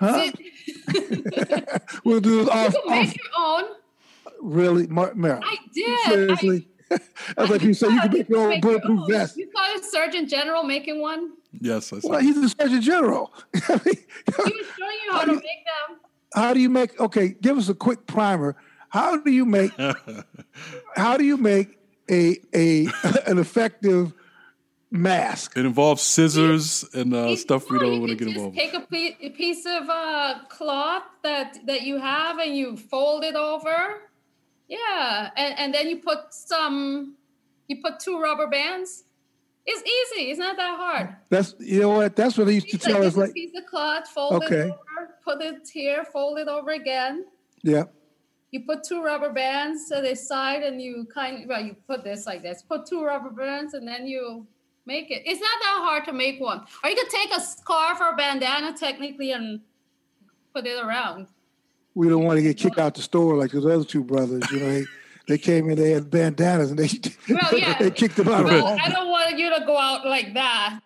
Huh? 0.00 0.32
See, 0.32 0.32
we'll 2.04 2.20
do 2.20 2.40
it 2.40 2.44
you 2.46 2.50
off. 2.50 2.72
can 2.72 2.82
off. 2.82 2.90
make 3.06 3.16
your 3.16 3.32
own. 3.38 3.64
Really, 4.40 4.86
Mar- 4.86 5.14
Mara? 5.14 5.40
I 5.44 5.56
did. 5.74 5.98
Seriously? 6.06 6.66
That's 7.36 7.50
like 7.50 7.62
you 7.62 7.72
say 7.74 7.88
you 7.88 8.00
can 8.00 8.12
make 8.12 8.28
your 8.28 8.38
own 8.40 8.48
Make 8.50 8.64
your 8.64 8.72
bulletproof 8.80 9.08
vest. 9.08 9.36
You 9.36 9.48
saw 9.54 9.78
the 9.78 9.82
Surgeon 9.86 10.28
General 10.28 10.62
making 10.64 11.00
one. 11.00 11.30
Yes, 11.60 11.92
I 11.92 12.00
saw. 12.00 12.08
Well, 12.10 12.20
he's 12.20 12.40
the 12.40 12.48
Surgeon 12.48 12.80
General. 12.82 13.32
He 13.54 13.60
was 13.60 14.66
showing 14.78 14.98
you 15.06 15.12
how 15.12 15.24
to 15.24 15.32
make 15.34 15.42
them. 15.42 15.98
how 16.34 16.52
do 16.54 16.60
you 16.60 16.68
make? 16.68 16.98
Okay, 17.00 17.28
give 17.40 17.56
us 17.58 17.68
a 17.68 17.74
quick 17.74 18.06
primer. 18.06 18.56
How 18.88 19.16
do 19.16 19.30
you 19.30 19.44
make? 19.44 19.72
how 20.96 21.16
do 21.16 21.24
you 21.24 21.36
make 21.36 21.78
a 22.10 22.38
a 22.54 22.86
an 23.26 23.38
effective 23.38 24.12
mask? 24.90 25.56
It 25.56 25.64
involves 25.66 26.02
scissors 26.02 26.84
and 26.94 27.14
uh, 27.14 27.18
It's- 27.18 27.42
stuff 27.42 27.70
we 27.70 27.78
don't 27.78 28.00
want 28.00 28.10
to 28.10 28.16
get 28.16 28.24
just 28.26 28.36
involved. 28.36 28.56
Take 28.56 28.74
a, 28.74 28.80
pi- 28.80 29.16
a 29.20 29.30
piece 29.30 29.64
of 29.66 29.88
uh, 29.88 30.40
cloth 30.48 31.04
that 31.22 31.58
that 31.66 31.82
you 31.82 31.98
have 31.98 32.38
and 32.38 32.56
you 32.56 32.76
fold 32.76 33.22
it 33.24 33.34
over. 33.36 34.02
Yeah, 34.70 35.30
and, 35.36 35.58
and 35.58 35.74
then 35.74 35.88
you 35.88 35.98
put 35.98 36.32
some. 36.32 37.16
You 37.68 37.82
put 37.82 38.00
two 38.00 38.20
rubber 38.20 38.46
bands. 38.46 39.04
It's 39.66 39.82
easy. 39.82 40.30
It's 40.30 40.38
not 40.38 40.56
that 40.56 40.76
hard. 40.78 41.16
That's 41.28 41.54
you 41.58 41.80
know 41.80 41.90
what? 41.90 42.16
That's 42.16 42.38
what 42.38 42.46
they 42.46 42.54
used 42.54 42.70
to 42.70 42.78
tell 42.78 43.04
us. 43.04 43.16
Like, 43.16 43.34
piece 43.34 43.50
of 43.56 43.66
cloth, 43.66 44.08
fold 44.08 44.42
Okay. 44.44 44.68
it 44.68 44.70
over, 44.70 45.14
put 45.24 45.42
it 45.42 45.68
here, 45.72 46.04
fold 46.04 46.38
it 46.38 46.48
over 46.48 46.70
again. 46.70 47.26
yeah, 47.62 47.84
You 48.52 48.64
put 48.64 48.82
two 48.84 49.02
rubber 49.02 49.30
bands 49.32 49.88
to 49.90 50.00
the 50.00 50.14
side, 50.16 50.62
and 50.62 50.80
you 50.80 51.06
kind 51.12 51.42
of 51.42 51.48
well, 51.48 51.62
you 51.64 51.76
put 51.86 52.02
this 52.04 52.26
like 52.26 52.42
this. 52.42 52.62
Put 52.62 52.86
two 52.86 53.04
rubber 53.04 53.30
bands, 53.30 53.74
and 53.74 53.86
then 53.86 54.06
you 54.06 54.46
make 54.86 55.10
it. 55.10 55.22
It's 55.26 55.40
not 55.40 55.58
that 55.60 55.78
hard 55.82 56.04
to 56.06 56.12
make 56.12 56.40
one. 56.40 56.60
Or 56.82 56.90
you 56.90 56.96
could 56.96 57.10
take 57.10 57.30
a 57.36 57.40
scarf 57.40 58.00
or 58.00 58.10
a 58.10 58.16
bandana, 58.16 58.72
technically, 58.76 59.32
and 59.32 59.60
put 60.54 60.66
it 60.66 60.82
around. 60.82 61.26
We 61.94 62.08
don't 62.08 62.24
want 62.24 62.38
to 62.38 62.42
get 62.42 62.56
kicked 62.56 62.78
out 62.78 62.94
the 62.94 63.02
store 63.02 63.36
like 63.36 63.50
those 63.50 63.66
other 63.66 63.84
two 63.84 64.04
brothers. 64.04 64.42
You 64.50 64.60
know, 64.60 64.66
they, 64.66 64.84
they 65.28 65.38
came 65.38 65.70
in, 65.70 65.76
they 65.76 65.90
had 65.90 66.10
bandanas, 66.10 66.70
and 66.70 66.78
they 66.78 66.88
Well, 67.28 67.58
yeah. 67.58 67.78
they 67.80 67.90
kicked 67.90 68.16
them 68.16 68.28
out. 68.28 68.44
Well. 68.44 68.78
I 68.80 68.88
don't 68.88 69.08
want 69.08 69.38
you 69.38 69.52
to 69.54 69.64
go 69.66 69.76
out 69.76 70.06
like 70.06 70.34
that. 70.34 70.80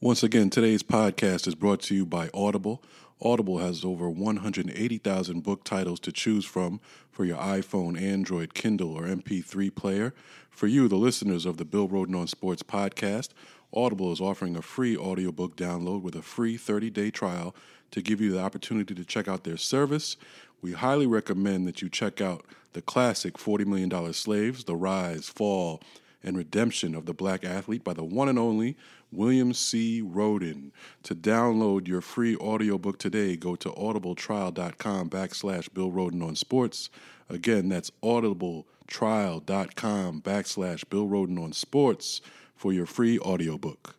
Once 0.00 0.22
again, 0.22 0.50
today's 0.50 0.82
podcast 0.82 1.48
is 1.48 1.54
brought 1.54 1.80
to 1.82 1.94
you 1.94 2.06
by 2.06 2.30
Audible. 2.32 2.82
Audible 3.20 3.58
has 3.58 3.84
over 3.84 4.08
180,000 4.08 5.42
book 5.42 5.64
titles 5.64 5.98
to 6.00 6.12
choose 6.12 6.44
from 6.44 6.80
for 7.10 7.24
your 7.24 7.38
iPhone, 7.38 8.00
Android, 8.00 8.54
Kindle, 8.54 8.92
or 8.92 9.02
MP3 9.02 9.74
player. 9.74 10.14
For 10.50 10.68
you, 10.68 10.86
the 10.86 10.96
listeners 10.96 11.44
of 11.44 11.56
the 11.56 11.64
Bill 11.64 11.88
Rhoden 11.88 12.16
on 12.16 12.28
Sports 12.28 12.62
podcast, 12.62 13.30
Audible 13.74 14.12
is 14.12 14.20
offering 14.20 14.56
a 14.56 14.62
free 14.62 14.96
audiobook 14.96 15.56
download 15.56 16.02
with 16.02 16.14
a 16.14 16.22
free 16.22 16.56
30 16.56 16.90
day 16.90 17.10
trial 17.10 17.54
to 17.90 18.02
give 18.02 18.20
you 18.20 18.30
the 18.30 18.40
opportunity 18.40 18.94
to 18.94 19.04
check 19.04 19.28
out 19.28 19.44
their 19.44 19.56
service. 19.56 20.16
We 20.60 20.72
highly 20.72 21.06
recommend 21.06 21.68
that 21.68 21.82
you 21.82 21.88
check 21.88 22.20
out 22.20 22.44
the 22.72 22.82
classic 22.82 23.34
$40 23.34 23.66
Million 23.66 24.12
Slaves, 24.12 24.64
The 24.64 24.76
Rise, 24.76 25.28
Fall, 25.28 25.80
and 26.22 26.36
Redemption 26.36 26.94
of 26.94 27.06
the 27.06 27.14
Black 27.14 27.44
Athlete 27.44 27.84
by 27.84 27.94
the 27.94 28.04
one 28.04 28.28
and 28.28 28.38
only 28.38 28.76
William 29.10 29.54
C. 29.54 30.02
Rhoden. 30.02 30.70
To 31.04 31.14
download 31.14 31.88
your 31.88 32.00
free 32.00 32.36
audiobook 32.36 32.98
today, 32.98 33.36
go 33.36 33.56
to 33.56 33.70
audibletrial.com 33.70 35.10
backslash 35.10 35.72
Bill 35.72 35.90
Rhoden 35.90 36.26
on 36.26 36.36
sports. 36.36 36.90
Again, 37.28 37.68
that's 37.68 37.90
audibletrial.com 38.02 40.22
backslash 40.22 40.88
Bill 40.88 41.06
Rhoden 41.06 41.42
on 41.42 41.52
sports 41.52 42.20
for 42.56 42.72
your 42.72 42.86
free 42.86 43.18
audiobook. 43.20 43.94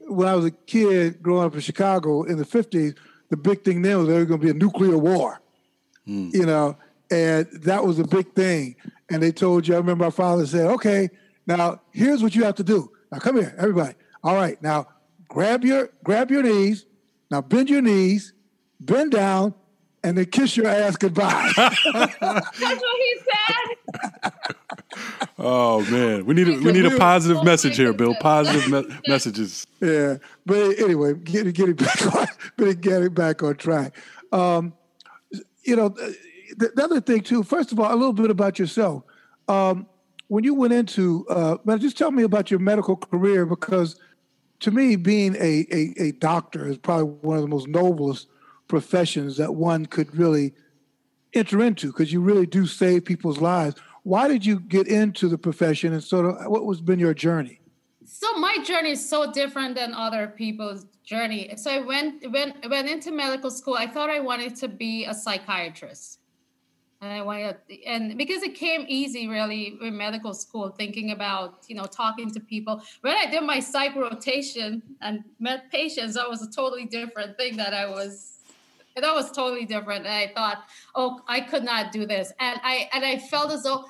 When 0.00 0.28
I 0.28 0.34
was 0.34 0.46
a 0.46 0.50
kid 0.50 1.22
growing 1.22 1.46
up 1.46 1.54
in 1.54 1.60
Chicago 1.60 2.24
in 2.24 2.36
the 2.36 2.44
50s, 2.44 2.96
the 3.30 3.36
big 3.36 3.62
thing 3.62 3.82
then 3.82 3.98
was 3.98 4.08
there 4.08 4.18
was 4.18 4.26
going 4.26 4.40
to 4.40 4.44
be 4.44 4.50
a 4.50 4.54
nuclear 4.54 4.98
war, 4.98 5.40
mm. 6.06 6.32
you 6.34 6.46
know, 6.46 6.76
and 7.10 7.46
that 7.62 7.84
was 7.84 7.98
a 7.98 8.04
big 8.04 8.32
thing. 8.34 8.76
And 9.10 9.22
they 9.22 9.32
told 9.32 9.68
you, 9.68 9.74
I 9.74 9.78
remember 9.78 10.04
my 10.04 10.10
father 10.10 10.46
said, 10.46 10.66
okay, 10.66 11.10
now 11.46 11.80
here's 11.92 12.22
what 12.22 12.34
you 12.34 12.44
have 12.44 12.54
to 12.56 12.64
do. 12.64 12.90
Now 13.12 13.18
come 13.18 13.36
here, 13.36 13.54
everybody. 13.58 13.94
All 14.22 14.34
right, 14.34 14.60
now 14.62 14.88
grab 15.28 15.64
your 15.64 15.90
grab 16.02 16.30
your 16.30 16.42
knees. 16.42 16.86
Now 17.30 17.40
bend 17.40 17.68
your 17.68 17.82
knees, 17.82 18.32
bend 18.80 19.12
down, 19.12 19.54
and 20.02 20.16
then 20.16 20.26
kiss 20.26 20.56
your 20.56 20.68
ass 20.68 20.96
goodbye. 20.96 21.50
That's 21.56 22.20
what 22.20 23.00
he 23.00 23.16
said. 23.18 24.34
oh 25.38 25.80
man, 25.90 26.26
we 26.26 26.34
need 26.34 26.48
a, 26.48 26.58
we 26.58 26.72
need 26.72 26.84
a 26.84 26.96
positive 26.96 27.42
message 27.42 27.76
here, 27.76 27.92
Bill. 27.92 28.14
Positive 28.20 28.70
me- 28.70 28.96
messages. 29.08 29.66
Yeah, 29.80 30.18
but 30.46 30.78
anyway, 30.78 31.14
get 31.14 31.52
get 31.54 31.70
it 31.70 31.76
back 31.76 32.14
on 32.14 32.72
getting 32.80 33.14
back 33.14 33.42
on 33.42 33.56
track. 33.56 33.96
Um, 34.32 34.74
you 35.64 35.76
know, 35.76 35.88
the, 35.88 36.70
the, 36.74 36.84
other 36.84 37.00
thing 37.00 37.22
too. 37.22 37.42
First 37.42 37.72
of 37.72 37.80
all, 37.80 37.92
a 37.92 37.96
little 37.96 38.12
bit 38.12 38.30
about 38.30 38.58
yourself. 38.58 39.02
Um, 39.48 39.86
when 40.28 40.44
you 40.44 40.54
went 40.54 40.72
into, 40.72 41.26
uh, 41.28 41.76
just 41.76 41.98
tell 41.98 42.10
me 42.10 42.22
about 42.22 42.50
your 42.50 42.60
medical 42.60 42.96
career 42.96 43.46
because 43.46 43.98
to 44.60 44.70
me, 44.70 44.96
being 44.96 45.34
a, 45.36 45.66
a, 45.70 45.94
a 45.98 46.12
doctor 46.12 46.68
is 46.68 46.78
probably 46.78 47.04
one 47.04 47.36
of 47.36 47.42
the 47.42 47.48
most 47.48 47.68
noblest 47.68 48.28
professions 48.68 49.36
that 49.36 49.54
one 49.54 49.86
could 49.86 50.14
really 50.16 50.54
enter 51.34 51.62
into 51.62 51.88
because 51.88 52.12
you 52.12 52.20
really 52.20 52.46
do 52.46 52.66
save 52.66 53.04
people's 53.04 53.40
lives. 53.40 53.76
Why 54.04 54.28
did 54.28 54.46
you 54.46 54.60
get 54.60 54.86
into 54.86 55.28
the 55.28 55.38
profession 55.38 55.92
and 55.92 56.02
sort 56.02 56.26
of 56.26 56.50
what 56.50 56.64
was 56.64 56.80
been 56.80 56.98
your 56.98 57.14
journey? 57.14 57.60
So 58.24 58.38
my 58.38 58.56
journey 58.64 58.92
is 58.92 59.06
so 59.06 59.30
different 59.30 59.74
than 59.74 59.92
other 59.92 60.26
people's 60.26 60.86
journey. 61.04 61.52
So 61.56 61.70
I 61.70 61.80
went 61.80 62.30
went 62.32 62.70
went 62.70 62.88
into 62.88 63.10
medical 63.12 63.50
school. 63.50 63.76
I 63.78 63.86
thought 63.86 64.08
I 64.08 64.20
wanted 64.20 64.56
to 64.62 64.68
be 64.68 65.04
a 65.04 65.12
psychiatrist. 65.12 66.20
And 67.02 67.12
I 67.12 67.20
wanted, 67.20 67.56
and 67.86 68.16
because 68.16 68.42
it 68.42 68.54
came 68.54 68.86
easy 68.88 69.28
really 69.28 69.76
in 69.82 69.94
medical 69.94 70.32
school, 70.32 70.70
thinking 70.70 71.10
about, 71.10 71.66
you 71.68 71.74
know, 71.74 71.84
talking 71.84 72.30
to 72.30 72.40
people. 72.40 72.82
When 73.02 73.14
I 73.14 73.26
did 73.26 73.42
my 73.42 73.60
psych 73.60 73.94
rotation 73.94 74.82
and 75.02 75.22
met 75.38 75.70
patients, 75.70 76.14
that 76.14 76.26
was 76.30 76.40
a 76.40 76.50
totally 76.50 76.86
different 76.86 77.36
thing 77.36 77.58
that 77.58 77.74
I 77.74 77.84
was, 77.90 78.38
that 78.96 79.14
was 79.14 79.30
totally 79.32 79.66
different. 79.66 80.06
And 80.06 80.14
I 80.14 80.32
thought, 80.34 80.64
oh, 80.94 81.20
I 81.28 81.42
could 81.42 81.62
not 81.62 81.92
do 81.92 82.06
this. 82.06 82.32
And 82.40 82.58
I, 82.64 82.88
and 82.94 83.04
I 83.04 83.18
felt 83.18 83.52
as 83.52 83.64
though 83.64 83.84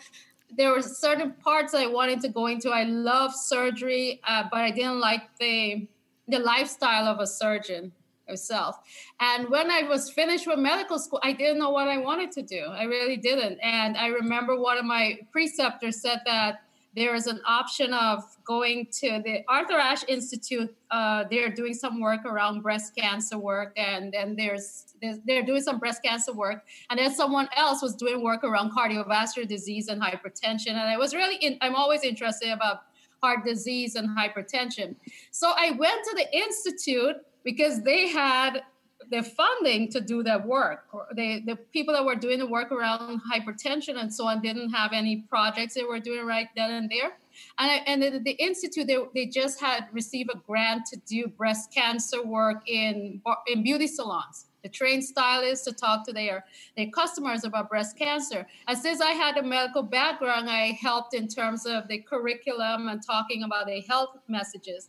there 0.51 0.71
were 0.71 0.83
certain 0.83 1.33
parts 1.33 1.75
I 1.75 1.87
wanted 1.87 2.21
to 2.23 2.29
go 2.29 2.47
into. 2.47 2.71
I 2.71 2.85
love 2.85 3.35
surgery, 3.35 4.21
uh, 4.27 4.45
but 4.51 4.61
I 4.61 4.71
didn't 4.71 5.01
like 5.01 5.37
the, 5.39 5.87
the 6.29 6.39
lifestyle 6.39 7.07
of 7.07 7.21
a 7.21 7.27
surgeon 7.27 7.93
herself. 8.29 8.79
And 9.21 9.49
when 9.51 9.71
I 9.71 9.83
was 9.83 10.11
finished 10.11 10.47
with 10.47 10.59
medical 10.59 10.99
school, 10.99 11.21
I 11.23 11.33
didn't 11.33 11.59
know 11.59 11.71
what 11.71 11.89
I 11.89 11.99
wanted 11.99 12.33
to 12.33 12.43
do. 12.43 12.61
I 12.61 12.85
really 12.85 13.17
didn't. 13.17 13.59
And 13.63 13.97
I 13.97 14.07
remember 14.09 14.59
one 14.59 14.79
of 14.79 14.85
my 14.85 15.19
preceptors 15.31 16.01
said 16.01 16.21
that 16.25 16.63
there 16.97 17.15
is 17.15 17.27
an 17.27 17.41
option 17.47 17.93
of 17.93 18.23
going 18.45 18.87
to 19.01 19.21
the 19.25 19.43
Arthur 19.49 19.75
Ashe 19.75 20.05
Institute. 20.07 20.75
Uh, 20.91 21.25
they're 21.31 21.53
doing 21.53 21.75
some 21.75 22.01
work 22.01 22.25
around 22.25 22.63
breast 22.63 22.95
cancer 22.97 23.37
work, 23.37 23.73
and 23.77 24.13
then 24.13 24.37
there's, 24.37 24.95
they're 25.25 25.45
doing 25.45 25.61
some 25.61 25.79
breast 25.79 26.03
cancer 26.05 26.33
work, 26.33 26.65
and 26.91 26.99
then 26.99 27.13
someone 27.13 27.49
else 27.57 27.83
was 27.83 27.95
doing 27.95 28.23
work 28.23 28.45
around 28.45 28.71
cardiovascular 28.71 29.47
disease 29.47 29.89
and 29.89 30.01
hypertension. 30.01 30.71
And 30.71 30.79
I 30.79 30.97
was 30.97 31.15
really, 31.15 31.37
in, 31.37 31.59
I'm 31.61 31.75
always 31.75 32.03
interested 32.03 32.51
about 32.51 32.83
heart 33.23 33.45
disease 33.45 33.95
and 33.97 34.09
hypertension. 34.17 34.95
So 35.31 35.53
I 35.57 35.73
went 35.73 36.05
to 36.05 36.15
the 36.15 36.37
institute 36.37 37.17
because 37.43 37.83
they 37.83 38.09
had 38.09 38.63
the 39.11 39.23
funding 39.23 39.91
to 39.91 40.01
do 40.01 40.23
that 40.23 40.47
work. 40.47 40.87
They, 41.15 41.41
the 41.41 41.57
people 41.57 41.95
that 41.95 42.05
were 42.05 42.15
doing 42.15 42.39
the 42.39 42.47
work 42.47 42.73
around 42.73 43.21
hypertension 43.33 43.97
and 43.97 44.13
so 44.13 44.27
on 44.27 44.41
didn't 44.41 44.71
have 44.71 44.93
any 44.93 45.25
projects 45.29 45.75
they 45.75 45.85
were 45.85 46.01
doing 46.01 46.27
right 46.27 46.49
then 46.57 46.71
and 46.71 46.91
there. 46.91 47.19
And, 47.59 47.83
and 47.87 48.03
the, 48.03 48.19
the, 48.21 48.33
institute, 48.33 48.87
they, 48.87 48.99
they 49.15 49.27
just 49.27 49.61
had 49.61 49.87
received 49.93 50.31
a 50.33 50.39
grant 50.39 50.87
to 50.87 50.97
do 51.07 51.27
breast 51.27 51.73
cancer 51.73 52.23
work 52.23 52.69
in, 52.69 53.21
in 53.47 53.63
beauty 53.63 53.87
salons. 53.87 54.47
The 54.63 54.71
trained 54.71 55.05
stylists 55.05 55.67
to 55.67 55.73
talk 55.73 56.07
to 56.07 56.13
their, 56.13 56.45
their 56.77 56.89
customers 56.89 57.45
about 57.45 57.69
breast 57.69 57.99
cancer. 57.99 58.47
And 58.67 58.79
since 58.79 59.01
I 59.01 59.11
had 59.11 59.37
a 59.37 59.43
medical 59.43 59.83
background, 59.83 60.49
I 60.49 60.79
helped 60.81 61.13
in 61.13 61.29
terms 61.29 61.67
of 61.67 61.87
the 61.89 61.99
curriculum 61.99 62.89
and 62.89 63.05
talking 63.05 63.43
about 63.43 63.67
the 63.67 63.83
health 63.83 64.17
messages. 64.27 64.89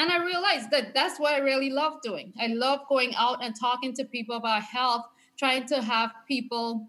And 0.00 0.10
I 0.10 0.24
realized 0.24 0.70
that 0.70 0.94
that's 0.94 1.20
what 1.20 1.34
I 1.34 1.40
really 1.40 1.68
love 1.68 2.00
doing. 2.02 2.32
I 2.40 2.46
love 2.46 2.80
going 2.88 3.14
out 3.16 3.44
and 3.44 3.54
talking 3.54 3.92
to 3.96 4.04
people 4.04 4.34
about 4.34 4.62
health, 4.62 5.04
trying 5.38 5.66
to 5.66 5.82
have 5.82 6.10
people 6.26 6.88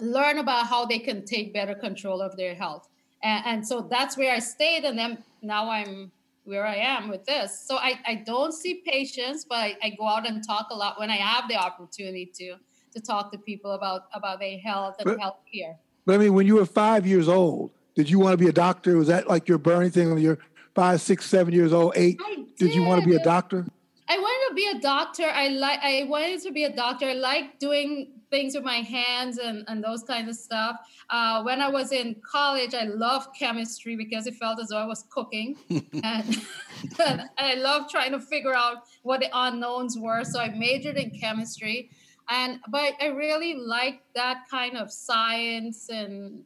learn 0.00 0.38
about 0.38 0.66
how 0.66 0.86
they 0.86 0.98
can 0.98 1.26
take 1.26 1.52
better 1.52 1.74
control 1.74 2.22
of 2.22 2.38
their 2.38 2.54
health. 2.54 2.88
And, 3.22 3.44
and 3.44 3.68
so 3.68 3.82
that's 3.82 4.16
where 4.16 4.34
I 4.34 4.38
stayed. 4.38 4.84
And 4.84 4.98
then 4.98 5.22
now 5.42 5.68
I'm 5.68 6.10
where 6.44 6.66
I 6.66 6.76
am 6.76 7.10
with 7.10 7.26
this. 7.26 7.66
So 7.68 7.76
I, 7.76 8.00
I 8.06 8.14
don't 8.14 8.54
see 8.54 8.82
patients, 8.86 9.44
but 9.46 9.58
I, 9.58 9.76
I 9.82 9.90
go 9.98 10.08
out 10.08 10.26
and 10.26 10.42
talk 10.42 10.68
a 10.70 10.74
lot 10.74 10.98
when 10.98 11.10
I 11.10 11.16
have 11.16 11.50
the 11.50 11.56
opportunity 11.56 12.32
to 12.38 12.54
to 12.94 13.00
talk 13.02 13.30
to 13.32 13.36
people 13.36 13.72
about 13.72 14.04
about 14.14 14.40
their 14.40 14.58
health 14.58 14.96
and 14.98 15.04
but, 15.04 15.20
health 15.20 15.40
care. 15.52 15.76
But 16.06 16.14
I 16.14 16.18
mean, 16.18 16.32
when 16.32 16.46
you 16.46 16.54
were 16.54 16.64
five 16.64 17.06
years 17.06 17.28
old, 17.28 17.72
did 17.94 18.08
you 18.08 18.18
want 18.18 18.32
to 18.32 18.38
be 18.38 18.48
a 18.48 18.52
doctor? 18.52 18.96
Was 18.96 19.08
that 19.08 19.28
like 19.28 19.46
your 19.46 19.58
burning 19.58 19.90
thing 19.90 20.10
on 20.10 20.16
your 20.16 20.38
five, 20.78 21.00
six, 21.00 21.26
seven 21.26 21.52
years 21.52 21.72
old, 21.72 21.92
eight? 21.96 22.18
Did. 22.18 22.68
did. 22.68 22.74
you 22.74 22.84
want 22.84 23.02
to 23.02 23.08
be 23.08 23.16
a 23.16 23.24
doctor? 23.24 23.66
I 24.08 24.16
wanted 24.16 24.48
to 24.50 24.54
be 24.54 24.78
a 24.78 24.80
doctor. 24.80 25.24
I 25.24 25.48
like. 25.48 25.80
I 25.82 26.04
wanted 26.04 26.40
to 26.42 26.52
be 26.52 26.64
a 26.64 26.74
doctor. 26.74 27.06
I 27.06 27.14
like 27.14 27.58
doing 27.58 28.12
things 28.30 28.54
with 28.54 28.62
my 28.62 28.76
hands 28.76 29.38
and, 29.38 29.64
and 29.66 29.82
those 29.82 30.04
kinds 30.04 30.28
of 30.28 30.36
stuff. 30.36 30.76
Uh, 31.10 31.42
when 31.42 31.60
I 31.60 31.68
was 31.68 31.90
in 31.90 32.14
college, 32.22 32.74
I 32.74 32.84
loved 32.84 33.34
chemistry 33.36 33.96
because 33.96 34.28
it 34.28 34.36
felt 34.36 34.60
as 34.60 34.68
though 34.68 34.76
I 34.76 34.84
was 34.84 35.04
cooking, 35.10 35.56
and, 35.68 36.46
and 37.04 37.22
I 37.38 37.54
loved 37.54 37.90
trying 37.90 38.12
to 38.12 38.20
figure 38.20 38.54
out 38.54 38.84
what 39.02 39.18
the 39.20 39.30
unknowns 39.32 39.98
were. 39.98 40.22
So 40.22 40.38
I 40.38 40.50
majored 40.50 40.96
in 40.96 41.10
chemistry, 41.10 41.90
and 42.28 42.60
but 42.68 42.92
I 43.00 43.06
really 43.06 43.56
liked 43.56 44.14
that 44.14 44.44
kind 44.48 44.76
of 44.76 44.92
science 44.92 45.88
and 45.88 46.44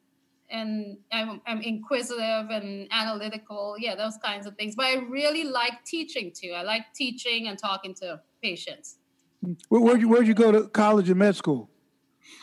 and 0.52 0.98
I'm, 1.10 1.40
I'm, 1.46 1.60
inquisitive 1.60 2.50
and 2.50 2.86
analytical. 2.92 3.76
Yeah 3.78 3.94
those 3.94 4.16
kinds 4.18 4.46
of 4.46 4.54
things. 4.56 4.74
But 4.76 4.86
i 4.86 4.94
really 4.94 5.44
like 5.44 5.84
teaching 5.84 6.32
too. 6.32 6.52
I 6.52 6.62
like 6.62 6.92
teaching 6.94 7.48
and 7.48 7.58
talking 7.58 7.94
to 7.94 8.20
patients. 8.42 8.98
Where, 9.68 9.80
where'd 9.80 10.00
you 10.00 10.08
where'd 10.08 10.26
you 10.26 10.34
go 10.34 10.52
to 10.52 10.68
college 10.68 11.08
and 11.08 11.18
med 11.18 11.34
school? 11.36 11.70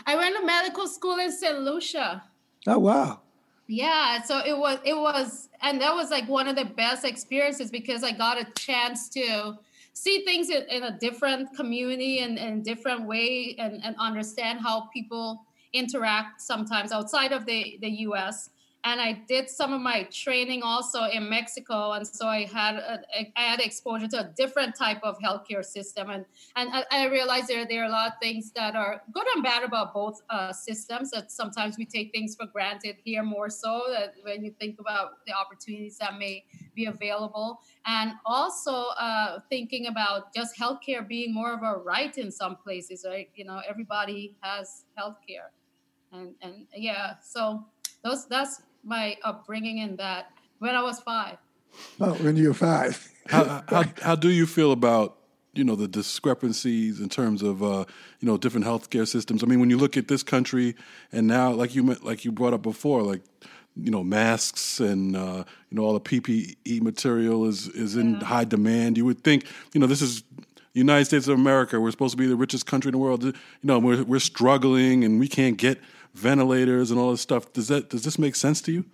I 0.06 0.16
went 0.16 0.36
to 0.36 0.46
medical 0.46 0.88
school 0.88 1.18
in 1.20 1.32
st 1.32 1.60
lucia. 1.60 2.24
Oh 2.68 2.80
wow. 2.80 3.22
Yeah 3.68 4.22
so 4.24 4.42
it 4.46 4.58
was 4.58 4.80
it 4.84 4.98
was 4.98 5.50
and 5.62 5.80
that 5.82 5.94
was 5.94 6.10
like 6.10 6.28
one 6.28 6.48
of 6.48 6.56
the 6.56 6.66
best 6.66 7.06
experiences 7.06 7.70
because 7.70 8.04
i 8.04 8.12
got 8.12 8.42
a 8.42 8.48
chance 8.58 9.10
to 9.10 9.58
see 9.94 10.24
things 10.24 10.50
in, 10.50 10.64
in 10.70 10.84
a 10.84 10.98
different 10.98 11.54
community 11.56 12.20
and, 12.20 12.40
and 12.40 12.64
different 12.64 13.06
way 13.06 13.56
and, 13.60 13.84
and 13.84 13.96
understand 14.00 14.60
how 14.62 14.88
people 14.94 15.46
interact 15.74 16.42
sometimes 16.42 16.92
outside 16.92 17.32
of 17.32 17.46
the, 17.46 17.78
the 17.82 17.90
US. 18.08 18.50
and 18.86 19.02
I 19.02 19.22
did 19.28 19.50
some 19.50 19.74
of 19.74 19.82
my 19.82 20.04
training 20.04 20.64
also 20.64 21.04
in 21.04 21.30
Mexico, 21.30 21.92
and 21.92 22.08
so 22.08 22.28
I 22.28 22.46
had 22.46 22.76
a, 22.76 23.00
I 23.36 23.42
had 23.42 23.60
exposure 23.60 24.08
to 24.08 24.20
a 24.22 24.34
different 24.38 24.76
type 24.76 25.02
of 25.04 25.18
healthcare 25.20 25.66
system, 25.66 26.10
and 26.10 26.26
and 26.56 26.86
I, 26.90 27.08
realized 27.08 27.48
there 27.50 27.66
there 27.66 27.84
are 27.84 27.88
a 27.88 27.92
lot 27.92 28.08
of 28.08 28.14
things 28.22 28.52
that 28.56 28.76
are 28.76 29.02
good 29.12 29.26
and 29.36 29.44
bad 29.44 29.64
about 29.64 29.94
both 29.94 30.22
uh, 30.30 30.54
systems. 30.54 31.12
That 31.12 31.30
sometimes 31.32 31.78
we 31.78 31.86
take 31.86 32.12
things 32.14 32.36
for 32.36 32.46
granted 32.46 32.96
here 33.04 33.24
more 33.24 33.50
so 33.50 33.84
that 33.90 34.14
when 34.24 34.46
you 34.46 34.52
think 34.60 34.80
about 34.80 35.26
the 35.28 35.34
opportunities 35.34 35.98
that 35.98 36.18
may 36.18 36.46
be 36.74 36.86
available, 36.86 37.60
and 37.86 38.14
also 38.26 38.86
uh, 38.98 39.40
thinking 39.50 39.88
about 39.88 40.34
just 40.34 40.58
healthcare 40.58 41.06
being 41.06 41.34
more 41.34 41.54
of 41.54 41.64
a 41.64 41.78
right 41.78 42.18
in 42.18 42.32
some 42.32 42.56
places, 42.56 43.06
right? 43.06 43.30
You 43.36 43.44
know, 43.44 43.62
everybody 43.68 44.38
has 44.42 44.86
healthcare, 44.98 45.52
and 46.12 46.36
and 46.42 46.68
yeah, 46.76 47.16
so 47.22 47.66
those 48.04 48.28
that's 48.28 48.62
my 48.84 49.18
upbringing 49.24 49.80
in 49.80 49.96
that 49.98 50.32
when 50.60 50.76
I 50.76 50.82
was 50.82 51.00
five. 51.00 51.38
Oh, 52.00 52.14
when 52.16 52.36
you 52.36 52.50
were 52.50 52.54
five. 52.54 53.10
how, 53.28 53.64
how, 53.68 53.84
how 54.02 54.16
do 54.16 54.30
you 54.30 54.46
feel 54.46 54.72
about 54.72 55.18
you 55.54 55.64
know 55.64 55.76
the 55.76 55.88
discrepancies 55.88 57.00
in 57.00 57.10
terms 57.10 57.42
of 57.42 57.62
uh, 57.64 57.86
you 58.20 58.28
know 58.28 58.38
different 58.38 58.66
healthcare 58.66 59.08
systems? 59.08 59.44
I 59.44 59.48
mean, 59.48 59.60
when 59.60 59.70
you 59.70 59.78
look 59.78 59.98
at 59.98 60.08
this 60.08 60.24
country 60.24 60.76
and 61.12 61.28
now, 61.28 61.52
like 61.52 61.76
you 61.76 61.84
like 61.84 62.26
you 62.26 62.32
brought 62.32 62.54
up 62.54 62.62
before, 62.62 63.02
like 63.04 63.22
you 63.76 63.92
know 63.92 64.04
masks 64.04 64.80
and 64.80 65.16
uh, 65.16 65.44
you 65.70 65.78
know 65.78 65.84
all 65.84 65.94
the 65.94 66.02
PPE 66.02 66.82
material 66.82 67.46
is 67.46 67.68
is 67.68 67.96
in 67.96 68.16
yeah. 68.16 68.24
high 68.24 68.46
demand. 68.46 68.98
You 68.98 69.06
would 69.06 69.24
think 69.24 69.46
you 69.74 69.80
know 69.80 69.88
this 69.88 70.02
is 70.02 70.24
United 70.74 71.06
States 71.06 71.28
of 71.28 71.38
America. 71.38 71.80
We're 71.80 71.92
supposed 71.92 72.12
to 72.12 72.18
be 72.18 72.28
the 72.28 72.36
richest 72.36 72.66
country 72.66 72.90
in 72.90 72.94
the 72.94 73.00
world. 73.00 73.24
You 73.24 73.34
know 73.64 73.80
we're 73.80 74.04
we're 74.04 74.20
struggling 74.20 75.04
and 75.04 75.20
we 75.20 75.28
can't 75.28 75.58
get 75.58 75.80
ventilators 76.20 76.92
and 76.92 77.00
all 77.00 77.12
this 77.12 77.22
stuff. 77.22 77.52
Does 77.54 77.68
that 77.70 77.90
does 77.90 78.04
this 78.04 78.20
make 78.20 78.36
sense 78.36 78.62
to 78.64 78.72
you? 78.72 78.86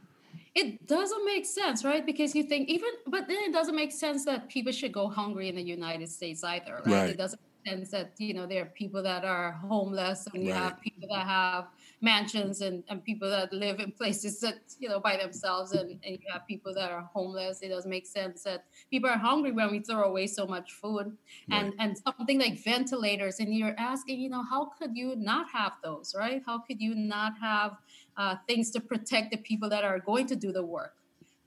It 0.53 0.88
doesn't 0.88 1.25
make 1.25 1.45
sense, 1.45 1.83
right? 1.83 2.05
Because 2.05 2.33
you 2.33 2.43
think 2.43 2.69
even, 2.69 2.89
but 3.07 3.27
then 3.27 3.38
it 3.41 3.51
doesn't 3.51 3.75
make 3.75 3.91
sense 3.91 4.23
that 4.23 4.47
people 4.47 4.71
should 4.71 4.93
go 4.93 5.09
hungry 5.09 5.49
in 5.49 5.55
the 5.55 5.61
United 5.61 6.09
States 6.09 6.45
either, 6.45 6.81
right? 6.85 6.93
right. 6.93 7.09
It 7.09 7.17
doesn't 7.17 7.41
sense 7.65 7.89
that 7.91 8.12
you 8.17 8.34
know 8.34 8.45
there 8.45 8.63
are 8.63 8.71
people 8.78 9.01
that 9.04 9.23
are 9.25 9.54
homeless 9.54 10.28
and 10.34 10.43
you 10.43 10.51
right. 10.51 10.62
have 10.62 10.82
people 10.82 11.08
that 11.10 11.25
have 11.25 11.67
mansions 12.01 12.62
and, 12.62 12.84
and 12.89 13.04
people 13.04 13.30
that 13.30 13.51
live 13.51 13.80
in 13.80 13.91
places 13.91 14.39
that 14.39 14.60
you 14.80 14.88
know 14.89 14.99
by 14.99 15.17
themselves 15.17 15.71
and, 15.71 15.91
and 16.04 16.17
you 16.21 16.28
have 16.32 16.45
people 16.47 16.73
that 16.73 16.91
are 16.91 17.10
homeless 17.13 17.62
it 17.62 17.69
doesn't 17.69 17.89
make 17.89 18.06
sense 18.06 18.43
that 18.43 18.65
people 18.91 19.10
are 19.10 19.17
hungry 19.17 19.51
when 19.51 19.71
we 19.71 19.80
throw 19.80 20.04
away 20.04 20.28
so 20.28 20.45
much 20.45 20.73
food 20.73 21.08
right. 21.49 21.63
and 21.63 21.73
and 21.80 21.97
something 21.97 22.39
like 22.39 22.63
ventilators 22.63 23.39
and 23.39 23.54
you're 23.54 23.75
asking 23.78 24.19
you 24.19 24.30
know 24.30 24.43
how 24.43 24.65
could 24.78 24.95
you 24.95 25.15
not 25.15 25.47
have 25.51 25.73
those 25.84 26.13
right 26.17 26.41
how 26.45 26.60
could 26.60 26.80
you 26.80 26.93
not 26.95 27.34
have 27.39 27.78
uh, 28.17 28.36
things 28.47 28.71
to 28.71 28.80
protect 28.80 29.32
the 29.32 29.38
people 29.38 29.69
that 29.69 29.84
are 29.84 29.99
going 29.99 30.25
to 30.25 30.36
do 30.36 30.51
the 30.51 30.63
work 30.63 30.93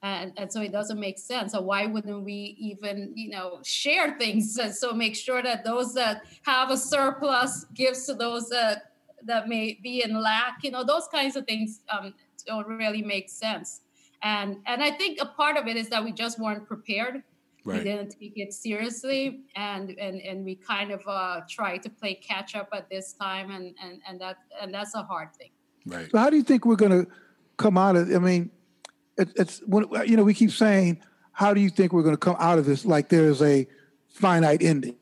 and, 0.02 0.32
and 0.36 0.52
so 0.52 0.60
it 0.62 0.70
doesn't 0.70 1.00
make 1.00 1.18
sense. 1.18 1.52
So 1.52 1.60
why 1.60 1.86
wouldn't 1.86 2.24
we 2.24 2.56
even 2.58 3.12
you 3.16 3.30
know 3.30 3.60
share 3.64 4.16
things? 4.18 4.56
And 4.56 4.74
so 4.74 4.92
make 4.92 5.16
sure 5.16 5.42
that 5.42 5.64
those 5.64 5.94
that 5.94 6.22
have 6.42 6.70
a 6.70 6.76
surplus 6.76 7.66
gives 7.74 8.06
to 8.06 8.14
those 8.14 8.48
that 8.50 8.92
that 9.24 9.48
may 9.48 9.78
be 9.82 10.04
in 10.04 10.20
lack 10.20 10.62
you 10.62 10.70
know 10.70 10.84
those 10.84 11.08
kinds 11.08 11.34
of 11.34 11.44
things 11.44 11.80
um, 11.90 12.14
don't 12.46 12.66
really 12.68 13.02
make 13.02 13.28
sense. 13.28 13.80
And 14.22 14.58
and 14.66 14.82
i 14.82 14.90
think 14.90 15.18
a 15.20 15.26
part 15.26 15.56
of 15.56 15.66
it 15.66 15.76
is 15.76 15.88
that 15.88 16.04
we 16.04 16.12
just 16.12 16.38
weren't 16.38 16.66
prepared. 16.66 17.22
Right. 17.64 17.78
we 17.78 17.84
didn't 17.84 18.16
take 18.18 18.34
it 18.36 18.52
seriously. 18.52 19.40
And 19.56 19.90
and 19.98 20.20
and 20.20 20.44
we 20.44 20.54
kind 20.54 20.92
of 20.92 21.02
uh 21.06 21.40
try 21.48 21.76
to 21.78 21.90
play 21.90 22.14
catch 22.14 22.54
up 22.54 22.68
at 22.72 22.88
this 22.88 23.14
time. 23.14 23.50
And 23.50 23.74
and 23.82 24.00
and 24.08 24.20
that 24.20 24.38
and 24.60 24.72
that's 24.72 24.94
a 24.94 25.02
hard 25.02 25.34
thing. 25.34 25.50
Right. 25.86 26.08
So 26.10 26.18
how 26.18 26.30
do 26.30 26.36
you 26.36 26.42
think 26.44 26.64
we're 26.64 26.76
going 26.76 27.04
to 27.04 27.10
come 27.56 27.76
out 27.76 27.96
of 27.96 28.08
i 28.14 28.18
mean 28.18 28.50
it, 29.18 29.28
it's 29.36 29.60
when 29.66 29.86
you 30.06 30.16
know 30.16 30.24
we 30.24 30.34
keep 30.34 30.50
saying 30.50 31.00
how 31.32 31.52
do 31.52 31.60
you 31.60 31.70
think 31.70 31.92
we're 31.92 32.02
going 32.02 32.14
to 32.14 32.18
come 32.18 32.36
out 32.38 32.58
of 32.58 32.64
this 32.64 32.84
like 32.84 33.08
there's 33.08 33.42
a 33.42 33.66
finite 34.08 34.62
ending 34.62 34.96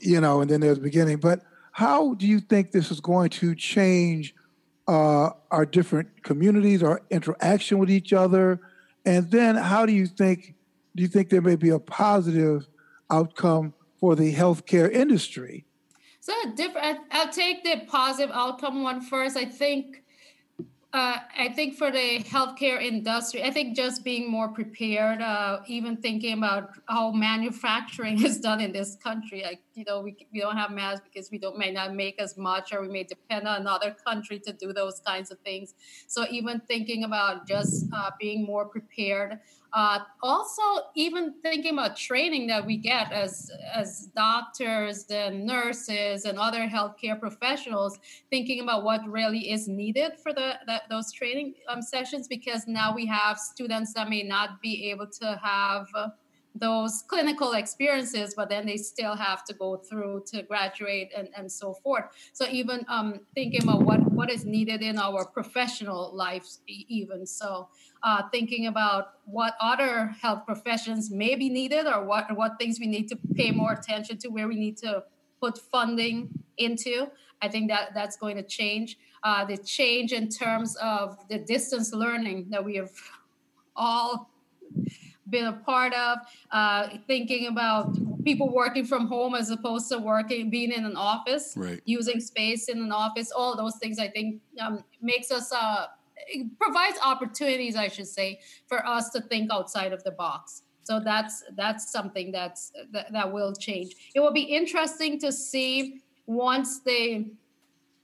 you 0.00 0.20
know 0.20 0.40
and 0.40 0.50
then 0.50 0.60
there's 0.60 0.78
a 0.78 0.80
beginning 0.80 1.18
but 1.18 1.42
how 1.72 2.14
do 2.14 2.26
you 2.26 2.40
think 2.40 2.72
this 2.72 2.90
is 2.90 3.00
going 3.00 3.30
to 3.30 3.54
change 3.54 4.34
uh, 4.88 5.30
our 5.50 5.64
different 5.64 6.22
communities, 6.22 6.82
our 6.82 7.00
interaction 7.10 7.78
with 7.78 7.90
each 7.90 8.12
other? 8.12 8.60
And 9.04 9.30
then 9.30 9.56
how 9.56 9.86
do 9.86 9.92
you 9.92 10.06
think 10.06 10.54
do 10.96 11.02
you 11.02 11.08
think 11.08 11.30
there 11.30 11.40
may 11.40 11.54
be 11.54 11.70
a 11.70 11.78
positive 11.78 12.66
outcome 13.10 13.72
for 14.00 14.16
the 14.16 14.34
healthcare 14.34 14.90
industry? 14.90 15.64
So 16.18 16.32
different. 16.54 16.98
I'll 17.12 17.30
take 17.30 17.62
the 17.62 17.82
positive 17.86 18.34
outcome 18.34 18.82
one 18.82 19.00
first. 19.00 19.36
I 19.36 19.44
think 19.44 20.02
uh, 20.92 21.18
I 21.38 21.50
think 21.50 21.76
for 21.76 21.92
the 21.92 22.18
healthcare 22.24 22.82
industry, 22.82 23.44
I 23.44 23.52
think 23.52 23.76
just 23.76 24.02
being 24.02 24.28
more 24.28 24.48
prepared, 24.48 25.22
uh, 25.22 25.60
even 25.68 25.96
thinking 25.98 26.36
about 26.36 26.70
how 26.88 27.12
manufacturing 27.12 28.20
is 28.24 28.40
done 28.40 28.60
in 28.60 28.72
this 28.72 28.96
country. 28.96 29.42
Like, 29.44 29.60
you 29.74 29.84
know, 29.86 30.00
we, 30.00 30.16
we 30.32 30.40
don't 30.40 30.56
have 30.56 30.72
masks 30.72 31.06
because 31.12 31.30
we 31.30 31.38
don't 31.38 31.56
may 31.56 31.70
not 31.70 31.94
make 31.94 32.20
as 32.20 32.36
much, 32.36 32.72
or 32.72 32.82
we 32.82 32.88
may 32.88 33.04
depend 33.04 33.46
on 33.46 33.60
another 33.60 33.94
country 34.04 34.40
to 34.40 34.52
do 34.52 34.72
those 34.72 35.00
kinds 35.06 35.30
of 35.30 35.38
things. 35.40 35.74
So 36.08 36.26
even 36.28 36.60
thinking 36.66 37.04
about 37.04 37.46
just 37.46 37.86
uh, 37.92 38.10
being 38.18 38.44
more 38.44 38.66
prepared. 38.66 39.38
Uh, 39.72 40.00
also, 40.22 40.62
even 40.94 41.34
thinking 41.42 41.74
about 41.74 41.96
training 41.96 42.46
that 42.48 42.64
we 42.64 42.76
get 42.76 43.12
as 43.12 43.50
as 43.74 44.08
doctors 44.16 45.04
and 45.10 45.46
nurses 45.46 46.24
and 46.24 46.38
other 46.38 46.66
healthcare 46.66 47.18
professionals, 47.18 47.98
thinking 48.30 48.60
about 48.60 48.82
what 48.82 49.00
really 49.08 49.50
is 49.50 49.68
needed 49.68 50.12
for 50.22 50.32
the 50.32 50.54
that, 50.66 50.82
those 50.90 51.12
training 51.12 51.54
um, 51.68 51.82
sessions, 51.82 52.26
because 52.26 52.66
now 52.66 52.94
we 52.94 53.06
have 53.06 53.38
students 53.38 53.94
that 53.94 54.08
may 54.08 54.22
not 54.22 54.60
be 54.60 54.90
able 54.90 55.06
to 55.06 55.40
have. 55.42 55.86
Uh, 55.94 56.08
those 56.54 57.02
clinical 57.06 57.52
experiences, 57.52 58.34
but 58.36 58.48
then 58.48 58.66
they 58.66 58.76
still 58.76 59.14
have 59.14 59.44
to 59.44 59.54
go 59.54 59.76
through 59.76 60.24
to 60.26 60.42
graduate 60.42 61.10
and, 61.16 61.28
and 61.36 61.50
so 61.50 61.74
forth. 61.74 62.04
So 62.32 62.46
even 62.48 62.84
um, 62.88 63.20
thinking 63.34 63.62
about 63.62 63.82
what, 63.82 64.00
what 64.10 64.30
is 64.30 64.44
needed 64.44 64.82
in 64.82 64.98
our 64.98 65.24
professional 65.24 66.14
lives, 66.14 66.60
even 66.66 67.26
so, 67.26 67.68
uh, 68.02 68.22
thinking 68.30 68.66
about 68.66 69.14
what 69.24 69.54
other 69.60 70.06
health 70.20 70.44
professions 70.46 71.10
may 71.10 71.34
be 71.34 71.48
needed 71.48 71.86
or 71.86 72.04
what 72.04 72.34
what 72.36 72.58
things 72.58 72.80
we 72.80 72.86
need 72.86 73.08
to 73.08 73.16
pay 73.34 73.50
more 73.50 73.72
attention 73.72 74.16
to, 74.18 74.28
where 74.28 74.48
we 74.48 74.56
need 74.56 74.76
to 74.78 75.04
put 75.40 75.58
funding 75.58 76.30
into. 76.56 77.08
I 77.42 77.48
think 77.48 77.70
that 77.70 77.94
that's 77.94 78.16
going 78.16 78.36
to 78.36 78.42
change. 78.42 78.98
Uh, 79.22 79.44
the 79.44 79.56
change 79.56 80.12
in 80.12 80.28
terms 80.28 80.76
of 80.76 81.16
the 81.28 81.38
distance 81.38 81.92
learning 81.92 82.46
that 82.50 82.64
we 82.64 82.76
have 82.76 82.90
all 83.76 84.30
been 85.30 85.46
a 85.46 85.52
part 85.52 85.92
of, 85.94 86.18
uh, 86.50 86.88
thinking 87.06 87.46
about 87.46 87.96
people 88.24 88.52
working 88.52 88.84
from 88.84 89.06
home 89.06 89.34
as 89.34 89.50
opposed 89.50 89.88
to 89.90 89.98
working, 89.98 90.50
being 90.50 90.72
in 90.72 90.84
an 90.84 90.96
office, 90.96 91.54
right. 91.56 91.80
using 91.84 92.20
space 92.20 92.68
in 92.68 92.78
an 92.78 92.92
office, 92.92 93.30
all 93.30 93.56
those 93.56 93.76
things 93.76 93.98
I 93.98 94.08
think 94.08 94.40
um, 94.60 94.84
makes 95.00 95.30
us, 95.30 95.52
uh, 95.52 95.86
provides 96.60 96.98
opportunities, 97.04 97.76
I 97.76 97.88
should 97.88 98.06
say, 98.06 98.40
for 98.66 98.86
us 98.86 99.10
to 99.10 99.20
think 99.20 99.50
outside 99.52 99.92
of 99.92 100.04
the 100.04 100.10
box. 100.10 100.62
So 100.82 100.98
that's 100.98 101.44
that's 101.56 101.92
something 101.92 102.32
that's 102.32 102.72
that, 102.92 103.12
that 103.12 103.32
will 103.32 103.54
change. 103.54 103.94
It 104.14 104.20
will 104.20 104.32
be 104.32 104.42
interesting 104.42 105.20
to 105.20 105.30
see 105.30 106.02
once 106.26 106.80
the 106.80 107.26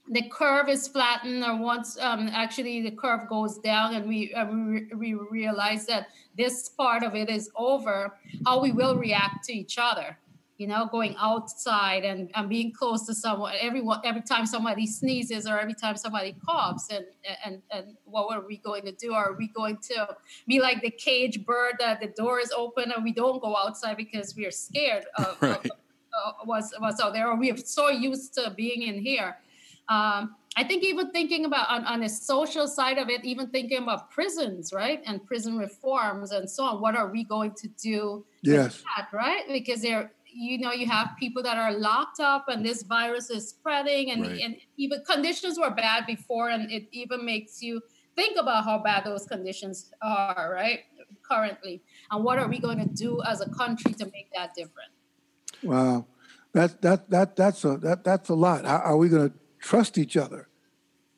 the 0.09 0.23
curve 0.29 0.69
is 0.69 0.87
flattened 0.87 1.43
or 1.43 1.57
once 1.57 1.97
um, 1.99 2.29
actually 2.31 2.81
the 2.81 2.91
curve 2.91 3.27
goes 3.27 3.57
down 3.57 3.93
and 3.93 4.07
we, 4.07 4.33
uh, 4.33 4.45
we, 4.45 4.85
we 4.95 5.13
realize 5.13 5.85
that 5.85 6.07
this 6.37 6.69
part 6.69 7.03
of 7.03 7.15
it 7.15 7.29
is 7.29 7.49
over 7.55 8.17
how 8.45 8.61
we 8.61 8.71
will 8.71 8.95
react 8.95 9.43
to 9.45 9.53
each 9.53 9.77
other 9.77 10.17
you 10.57 10.65
know 10.65 10.87
going 10.91 11.15
outside 11.19 12.03
and, 12.03 12.31
and 12.35 12.49
being 12.49 12.71
close 12.71 13.05
to 13.05 13.13
someone 13.13 13.53
everyone 13.59 13.99
every 14.03 14.21
time 14.21 14.45
somebody 14.45 14.87
sneezes 14.87 15.47
or 15.47 15.59
every 15.59 15.73
time 15.73 15.95
somebody 15.95 16.35
coughs 16.45 16.87
and 16.89 17.05
and 17.45 17.61
and 17.71 17.95
what 18.05 18.35
are 18.35 18.45
we 18.45 18.57
going 18.57 18.83
to 18.83 18.91
do 18.93 19.13
are 19.13 19.33
we 19.37 19.47
going 19.49 19.77
to 19.77 20.07
be 20.47 20.59
like 20.59 20.81
the 20.81 20.89
cage 20.89 21.45
bird 21.45 21.75
that 21.79 21.99
the 21.99 22.07
door 22.07 22.39
is 22.39 22.51
open 22.51 22.91
and 22.91 23.03
we 23.03 23.11
don't 23.11 23.41
go 23.41 23.55
outside 23.55 23.97
because 23.97 24.35
we 24.35 24.45
are 24.45 24.51
scared 24.51 25.05
of, 25.17 25.37
right. 25.41 25.57
of, 25.57 25.71
of 26.25 26.33
what's, 26.45 26.73
what's 26.79 26.99
out 26.99 27.13
there 27.13 27.27
or 27.27 27.35
we 27.35 27.51
are 27.51 27.57
so 27.57 27.89
used 27.89 28.33
to 28.33 28.51
being 28.55 28.81
in 28.81 28.99
here 28.99 29.37
um, 29.89 30.35
I 30.57 30.63
think 30.63 30.83
even 30.83 31.11
thinking 31.11 31.45
about 31.45 31.69
on, 31.69 31.85
on 31.85 31.99
the 31.99 32.09
social 32.09 32.67
side 32.67 32.97
of 32.97 33.09
it, 33.09 33.23
even 33.23 33.47
thinking 33.47 33.83
about 33.83 34.09
prisons, 34.09 34.73
right, 34.73 35.01
and 35.05 35.23
prison 35.23 35.55
reforms 35.57 36.31
and 36.31 36.49
so 36.49 36.63
on. 36.63 36.81
What 36.81 36.95
are 36.95 37.11
we 37.11 37.23
going 37.23 37.53
to 37.53 37.67
do? 37.67 38.25
Yes, 38.41 38.83
that, 38.97 39.09
right? 39.13 39.43
Because 39.47 39.83
there, 39.83 40.11
you 40.25 40.57
know, 40.57 40.71
you 40.71 40.87
have 40.87 41.11
people 41.19 41.43
that 41.43 41.57
are 41.57 41.73
locked 41.73 42.19
up, 42.19 42.49
and 42.49 42.65
this 42.65 42.81
virus 42.81 43.29
is 43.29 43.47
spreading, 43.47 44.09
and 44.09 44.23
right. 44.23 44.41
and 44.41 44.55
even 44.77 45.03
conditions 45.05 45.59
were 45.59 45.69
bad 45.69 46.07
before, 46.07 46.49
and 46.49 46.71
it 46.71 46.87
even 46.91 47.23
makes 47.23 47.61
you 47.61 47.79
think 48.15 48.35
about 48.39 48.65
how 48.65 48.79
bad 48.79 49.05
those 49.05 49.25
conditions 49.25 49.91
are, 50.01 50.49
right, 50.51 50.79
currently, 51.21 51.83
and 52.09 52.23
what 52.23 52.39
are 52.39 52.47
we 52.47 52.57
going 52.57 52.79
to 52.79 52.93
do 52.95 53.21
as 53.27 53.41
a 53.41 53.49
country 53.51 53.93
to 53.93 54.05
make 54.05 54.29
that 54.35 54.55
different? 54.55 54.89
Wow, 55.61 56.07
that 56.53 56.81
that 56.81 57.11
that 57.11 57.35
that's 57.35 57.63
a 57.63 57.77
that 57.77 58.03
that's 58.03 58.29
a 58.29 58.35
lot. 58.35 58.65
How 58.65 58.77
are 58.77 58.97
we 58.97 59.07
going 59.07 59.29
to 59.29 59.35
trust 59.67 59.97
each 59.97 60.15
other. 60.15 60.47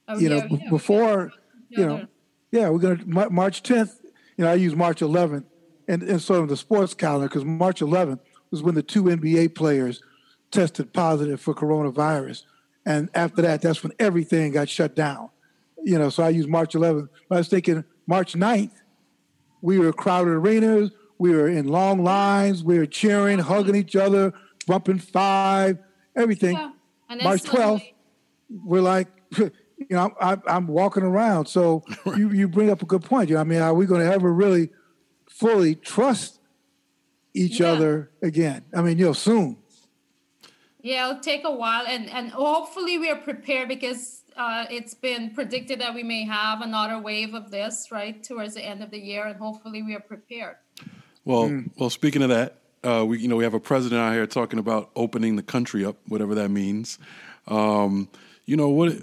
Oh, 0.08 0.18
you 0.18 0.28
yeah, 0.28 0.40
know, 0.40 0.58
yeah, 0.58 0.70
before, 0.70 1.32
you 1.70 1.86
know, 1.86 2.08
Yeah, 2.52 2.70
we're 2.70 2.80
going 2.80 2.98
to 2.98 3.30
March 3.30 3.62
10th. 3.62 4.00
You 4.38 4.46
know, 4.46 4.52
I 4.52 4.56
use 4.56 4.76
March 4.76 5.02
11th 5.02 5.44
and, 5.88 6.02
and 6.02 6.20
sort 6.20 6.42
of 6.42 6.50
the 6.50 6.58
sports 6.58 6.96
calendar 6.96 7.28
because 7.28 7.46
March 7.46 7.82
11th 7.82 8.20
was 8.50 8.64
when 8.64 8.74
the 8.74 8.82
two 8.82 9.04
NBA 9.04 9.54
players 9.54 10.02
tested 10.50 10.92
positive 10.94 11.40
for 11.40 11.54
coronavirus. 11.54 12.44
And 12.88 13.10
after 13.14 13.44
that, 13.44 13.62
that's 13.62 13.84
when 13.84 13.92
everything 14.00 14.54
got 14.54 14.68
shut 14.68 14.96
down. 14.96 15.30
You 15.84 16.00
know, 16.00 16.10
so 16.10 16.24
I 16.24 16.30
use 16.30 16.48
March 16.48 16.74
11th. 16.74 17.10
But 17.28 17.36
I 17.36 17.38
was 17.40 17.50
thinking 17.50 17.84
March 18.08 18.34
9th, 18.34 18.72
we 19.62 19.78
were 19.78 19.94
crowded 19.94 20.32
arenas, 20.32 20.90
we 21.20 21.36
were 21.36 21.50
in 21.50 21.68
long 21.68 22.04
lines, 22.04 22.64
we 22.64 22.80
were 22.80 22.88
cheering, 22.88 23.38
hugging 23.38 23.76
each 23.76 23.96
other, 23.96 24.34
bumping 24.66 24.98
five, 24.98 25.78
everything. 26.16 26.56
Yeah. 26.56 26.72
March 27.24 27.44
12th, 27.44 27.84
we're 28.50 28.82
like, 28.82 29.08
you 29.38 29.52
know, 29.90 30.14
I'm, 30.20 30.42
I'm 30.48 30.68
walking 30.68 31.04
around. 31.04 31.48
So 31.48 31.84
you, 32.06 32.32
you 32.32 32.48
bring 32.48 32.70
up 32.70 32.82
a 32.82 32.86
good 32.86 33.04
point. 33.04 33.30
You 33.30 33.36
know, 33.36 33.42
I 33.42 33.46
mean, 33.46 33.62
are 33.62 33.74
we 33.74 33.86
going 33.86 34.02
to 34.02 34.12
ever 34.12 34.32
really 34.32 34.70
fully 35.30 35.76
trust 35.76 36.40
each 37.34 37.60
yeah. 37.60 37.72
other 37.72 38.12
again? 38.22 38.64
I 38.74 38.82
mean, 38.82 38.98
you 38.98 39.06
know, 39.06 39.14
soon. 39.14 39.58
Yeah, 40.82 41.10
it'll 41.10 41.22
take 41.22 41.44
a 41.44 41.52
while, 41.52 41.86
and 41.86 42.10
and 42.10 42.32
hopefully 42.32 42.98
we 42.98 43.10
are 43.10 43.18
prepared 43.18 43.68
because 43.68 44.22
uh, 44.38 44.66
it's 44.72 44.94
been 44.94 45.32
predicted 45.32 45.82
that 45.82 45.94
we 45.94 46.04
may 46.04 46.24
have 46.24 46.62
another 46.62 46.98
wave 47.00 47.34
of 47.34 47.52
this 47.52 47.92
right 47.92 48.24
towards 48.24 48.54
the 48.54 48.64
end 48.64 48.82
of 48.82 48.90
the 48.90 48.98
year, 48.98 49.26
and 49.26 49.36
hopefully 49.36 49.84
we 49.84 49.94
are 49.94 50.00
prepared. 50.00 50.56
Well, 51.26 51.50
mm. 51.50 51.70
well, 51.76 51.90
speaking 51.90 52.24
of 52.24 52.30
that, 52.30 52.62
uh, 52.86 53.04
we 53.06 53.20
you 53.20 53.28
know 53.28 53.36
we 53.36 53.44
have 53.44 53.54
a 53.54 53.60
president 53.60 54.00
out 54.00 54.14
here 54.14 54.26
talking 54.26 54.58
about 54.58 54.90
opening 54.96 55.36
the 55.36 55.44
country 55.44 55.84
up, 55.84 55.98
whatever 56.08 56.34
that 56.36 56.50
means. 56.50 56.98
Um, 57.48 58.08
you 58.50 58.58
know 58.58 58.70
what? 58.70 58.98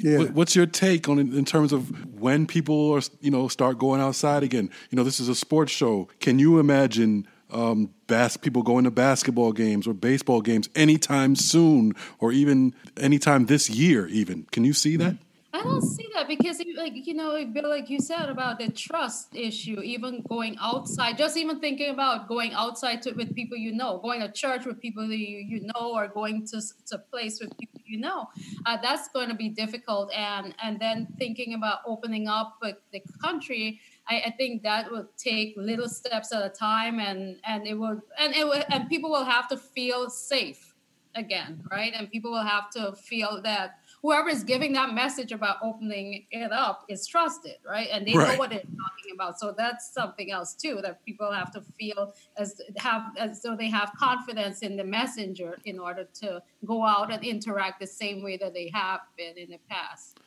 Yeah. 0.00 0.24
What's 0.24 0.56
your 0.56 0.64
take 0.64 1.08
on 1.08 1.18
in 1.18 1.44
terms 1.44 1.72
of 1.72 1.90
when 2.18 2.46
people 2.46 2.92
are 2.92 3.02
you 3.20 3.30
know 3.30 3.48
start 3.48 3.78
going 3.78 4.00
outside 4.00 4.42
again? 4.42 4.70
You 4.90 4.96
know, 4.96 5.04
this 5.04 5.20
is 5.20 5.28
a 5.28 5.34
sports 5.34 5.72
show. 5.72 6.08
Can 6.20 6.38
you 6.38 6.58
imagine 6.58 7.26
um, 7.50 7.90
bas- 8.06 8.38
people 8.38 8.62
going 8.62 8.84
to 8.84 8.90
basketball 8.90 9.52
games 9.52 9.86
or 9.86 9.92
baseball 9.92 10.40
games 10.40 10.70
anytime 10.74 11.36
soon, 11.36 11.92
or 12.18 12.32
even 12.32 12.74
anytime 12.96 13.46
this 13.46 13.68
year? 13.68 14.06
Even 14.06 14.46
can 14.52 14.64
you 14.64 14.72
see 14.72 14.96
that? 14.96 15.16
I 15.50 15.62
don't 15.62 15.82
see 15.82 16.06
that 16.14 16.28
because, 16.28 16.60
like 16.76 16.92
you 16.94 17.14
know, 17.14 17.42
Bill, 17.46 17.70
like 17.70 17.88
you 17.88 18.00
said 18.00 18.28
about 18.28 18.58
the 18.58 18.70
trust 18.70 19.34
issue, 19.34 19.80
even 19.80 20.22
going 20.28 20.56
outside, 20.60 21.16
just 21.16 21.38
even 21.38 21.58
thinking 21.58 21.90
about 21.90 22.28
going 22.28 22.52
outside 22.52 23.00
to, 23.02 23.12
with 23.12 23.34
people 23.34 23.56
you 23.56 23.72
know, 23.72 23.98
going 23.98 24.20
to 24.20 24.30
church 24.30 24.66
with 24.66 24.78
people 24.78 25.06
you, 25.06 25.38
you 25.38 25.60
know, 25.62 25.94
or 25.94 26.06
going 26.06 26.46
to, 26.48 26.60
to 26.88 26.98
place 27.10 27.40
with 27.40 27.56
people 27.58 27.80
you 27.86 27.98
know, 27.98 28.28
uh, 28.66 28.76
that's 28.82 29.08
going 29.08 29.30
to 29.30 29.34
be 29.34 29.48
difficult. 29.48 30.12
And 30.12 30.54
and 30.62 30.78
then 30.78 31.08
thinking 31.18 31.54
about 31.54 31.78
opening 31.86 32.28
up 32.28 32.58
the 32.60 33.00
country, 33.22 33.80
I, 34.06 34.22
I, 34.26 34.30
think 34.36 34.62
that 34.64 34.90
will 34.90 35.08
take 35.16 35.54
little 35.56 35.88
steps 35.88 36.30
at 36.32 36.44
a 36.44 36.50
time, 36.50 37.00
and 37.00 37.38
and 37.44 37.66
it 37.66 37.74
will 37.74 38.02
and 38.20 38.34
it 38.34 38.46
will, 38.46 38.62
and 38.68 38.88
people 38.90 39.10
will 39.10 39.24
have 39.24 39.48
to 39.48 39.56
feel 39.56 40.10
safe 40.10 40.74
again, 41.14 41.62
right? 41.70 41.92
And 41.96 42.10
people 42.10 42.30
will 42.30 42.44
have 42.44 42.70
to 42.72 42.92
feel 42.92 43.40
that 43.42 43.78
whoever 44.02 44.28
is 44.28 44.44
giving 44.44 44.72
that 44.74 44.94
message 44.94 45.32
about 45.32 45.56
opening 45.62 46.26
it 46.30 46.52
up 46.52 46.84
is 46.88 47.06
trusted, 47.06 47.56
right? 47.66 47.88
And 47.92 48.06
they 48.06 48.14
right. 48.14 48.32
know 48.32 48.38
what 48.38 48.50
they're 48.50 48.60
talking 48.60 49.12
about. 49.14 49.38
So 49.38 49.54
that's 49.56 49.92
something 49.92 50.30
else 50.30 50.54
too 50.54 50.80
that 50.82 51.04
people 51.04 51.32
have 51.32 51.50
to 51.52 51.62
feel 51.78 52.14
as 52.36 52.60
have 52.76 53.02
as 53.16 53.42
though 53.42 53.56
they 53.56 53.68
have 53.68 53.92
confidence 53.98 54.60
in 54.60 54.76
the 54.76 54.84
messenger 54.84 55.58
in 55.64 55.78
order 55.78 56.06
to 56.20 56.42
go 56.64 56.84
out 56.84 57.12
and 57.12 57.24
interact 57.24 57.80
the 57.80 57.86
same 57.86 58.22
way 58.22 58.36
that 58.36 58.54
they 58.54 58.70
have 58.72 59.00
been 59.16 59.36
in 59.36 59.50
the 59.50 59.58
past. 59.68 60.18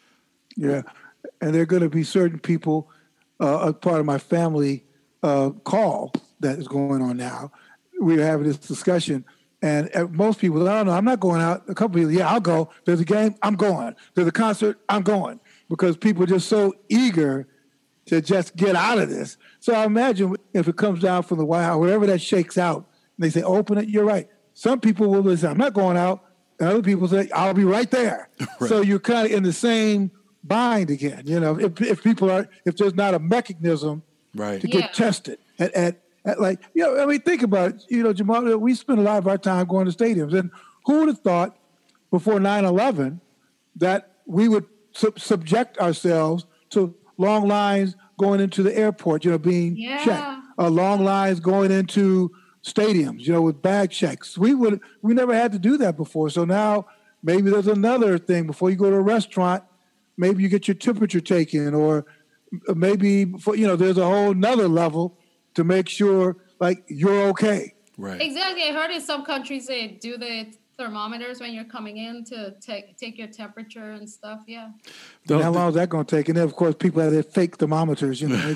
Yeah, 0.57 0.81
and 1.39 1.55
there 1.55 1.61
are 1.61 1.65
going 1.65 1.83
to 1.83 1.89
be 1.89 2.03
certain 2.03 2.39
people, 2.39 2.89
uh, 3.39 3.69
a 3.69 3.73
part 3.73 3.99
of 3.99 4.05
my 4.05 4.17
family 4.17 4.85
uh, 5.23 5.51
call 5.63 6.11
that 6.41 6.59
is 6.59 6.67
going 6.67 7.01
on 7.01 7.17
now. 7.17 7.51
We're 7.99 8.25
having 8.25 8.47
this 8.47 8.57
discussion 8.57 9.23
and 9.61 9.89
uh, 9.95 10.07
most 10.07 10.39
people, 10.39 10.67
I 10.67 10.77
don't 10.77 10.87
know, 10.87 10.93
I'm 10.93 11.05
not 11.05 11.19
going 11.19 11.41
out. 11.41 11.63
A 11.69 11.75
couple 11.75 11.95
people, 11.95 12.11
yeah, 12.11 12.29
I'll 12.29 12.39
go. 12.39 12.69
There's 12.85 12.99
a 12.99 13.05
game, 13.05 13.35
I'm 13.43 13.55
going. 13.55 13.95
There's 14.15 14.27
a 14.27 14.31
concert, 14.31 14.79
I'm 14.89 15.03
going. 15.03 15.39
Because 15.69 15.97
people 15.97 16.23
are 16.23 16.27
just 16.27 16.49
so 16.49 16.73
eager 16.89 17.47
to 18.07 18.21
just 18.21 18.55
get 18.55 18.75
out 18.75 18.97
of 18.97 19.09
this. 19.09 19.37
So 19.59 19.73
I 19.73 19.85
imagine 19.85 20.35
if 20.53 20.67
it 20.67 20.75
comes 20.77 20.99
down 20.99 21.23
from 21.23 21.37
the 21.37 21.45
White 21.45 21.63
House, 21.63 21.79
wherever 21.79 22.07
that 22.07 22.21
shakes 22.21 22.57
out, 22.57 22.89
and 23.17 23.23
they 23.25 23.29
say, 23.29 23.43
open 23.43 23.77
it, 23.77 23.87
you're 23.87 24.05
right. 24.05 24.27
Some 24.53 24.79
people 24.79 25.09
will 25.09 25.37
say, 25.37 25.47
I'm 25.47 25.57
not 25.57 25.73
going 25.73 25.97
out. 25.97 26.25
And 26.59 26.69
other 26.69 26.81
people 26.81 27.07
say, 27.07 27.29
I'll 27.33 27.53
be 27.53 27.63
right 27.63 27.89
there. 27.89 28.29
Right. 28.59 28.69
So 28.69 28.81
you're 28.81 28.99
kind 28.99 29.25
of 29.25 29.31
in 29.31 29.43
the 29.43 29.53
same 29.53 30.11
bind 30.43 30.91
again. 30.91 31.23
You 31.25 31.39
know, 31.39 31.59
if, 31.59 31.81
if 31.81 32.03
people 32.03 32.29
are, 32.29 32.47
if 32.65 32.77
there's 32.77 32.93
not 32.93 33.13
a 33.13 33.19
mechanism 33.19 34.03
right. 34.35 34.61
to 34.61 34.67
get 34.67 34.81
yeah. 34.81 34.87
tested 34.89 35.39
at, 35.57 35.73
at 35.73 36.01
like, 36.23 36.59
you 36.73 36.83
know, 36.83 37.01
I 37.01 37.05
mean, 37.05 37.21
think 37.21 37.41
about 37.41 37.71
it. 37.71 37.83
You 37.89 38.03
know, 38.03 38.13
Jamal, 38.13 38.57
we 38.57 38.75
spend 38.75 38.99
a 38.99 39.03
lot 39.03 39.17
of 39.17 39.27
our 39.27 39.37
time 39.37 39.65
going 39.65 39.89
to 39.89 39.95
stadiums. 39.95 40.37
And 40.37 40.51
who 40.85 40.99
would 40.99 41.07
have 41.07 41.19
thought 41.19 41.57
before 42.11 42.39
9 42.39 42.65
11 42.65 43.19
that 43.77 44.11
we 44.25 44.47
would 44.47 44.65
sub- 44.93 45.19
subject 45.19 45.77
ourselves 45.77 46.45
to 46.71 46.93
long 47.17 47.47
lines 47.47 47.95
going 48.19 48.39
into 48.39 48.63
the 48.63 48.75
airport, 48.77 49.25
you 49.25 49.31
know, 49.31 49.37
being 49.37 49.75
yeah. 49.75 50.03
checked, 50.03 50.43
uh, 50.59 50.69
long 50.69 51.03
lines 51.03 51.39
going 51.39 51.71
into 51.71 52.31
stadiums, 52.63 53.21
you 53.21 53.33
know, 53.33 53.41
with 53.41 53.61
bag 53.61 53.89
checks. 53.89 54.37
We 54.37 54.53
would, 54.53 54.79
we 55.01 55.13
never 55.13 55.33
had 55.33 55.51
to 55.53 55.59
do 55.59 55.77
that 55.77 55.97
before. 55.97 56.29
So 56.29 56.45
now 56.45 56.85
maybe 57.23 57.49
there's 57.49 57.67
another 57.67 58.17
thing 58.17 58.45
before 58.45 58.69
you 58.69 58.75
go 58.75 58.89
to 58.89 58.97
a 58.97 59.01
restaurant, 59.01 59.63
maybe 60.17 60.43
you 60.43 60.49
get 60.49 60.67
your 60.67 60.75
temperature 60.75 61.21
taken 61.21 61.73
or 61.73 62.05
maybe, 62.75 63.25
before, 63.25 63.55
you 63.55 63.65
know, 63.65 63.75
there's 63.75 63.97
a 63.97 64.05
whole 64.05 64.33
nother 64.33 64.67
level 64.67 65.17
to 65.55 65.63
make 65.63 65.89
sure 65.89 66.37
like 66.59 66.83
you're 66.87 67.23
okay. 67.29 67.73
Right. 67.97 68.21
Exactly. 68.21 68.63
I 68.63 68.71
heard 68.71 68.91
in 68.91 69.01
some 69.01 69.25
countries 69.25 69.67
they 69.67 69.87
do 69.87 70.17
the 70.17 70.53
thermometers 70.77 71.39
when 71.39 71.53
you're 71.53 71.63
coming 71.65 71.97
in 71.97 72.23
to 72.25 72.55
take 72.59 72.97
take 72.97 73.17
your 73.17 73.27
temperature 73.27 73.91
and 73.91 74.09
stuff. 74.09 74.41
Yeah. 74.47 74.71
how 75.27 75.51
long 75.51 75.69
is 75.69 75.75
that 75.75 75.89
going 75.89 76.05
to 76.05 76.15
take? 76.15 76.29
And 76.29 76.37
then, 76.37 76.43
of 76.43 76.55
course, 76.55 76.75
people 76.75 77.01
have 77.01 77.11
their 77.11 77.23
fake 77.23 77.57
thermometers. 77.57 78.21
You 78.21 78.29
know, 78.29 78.55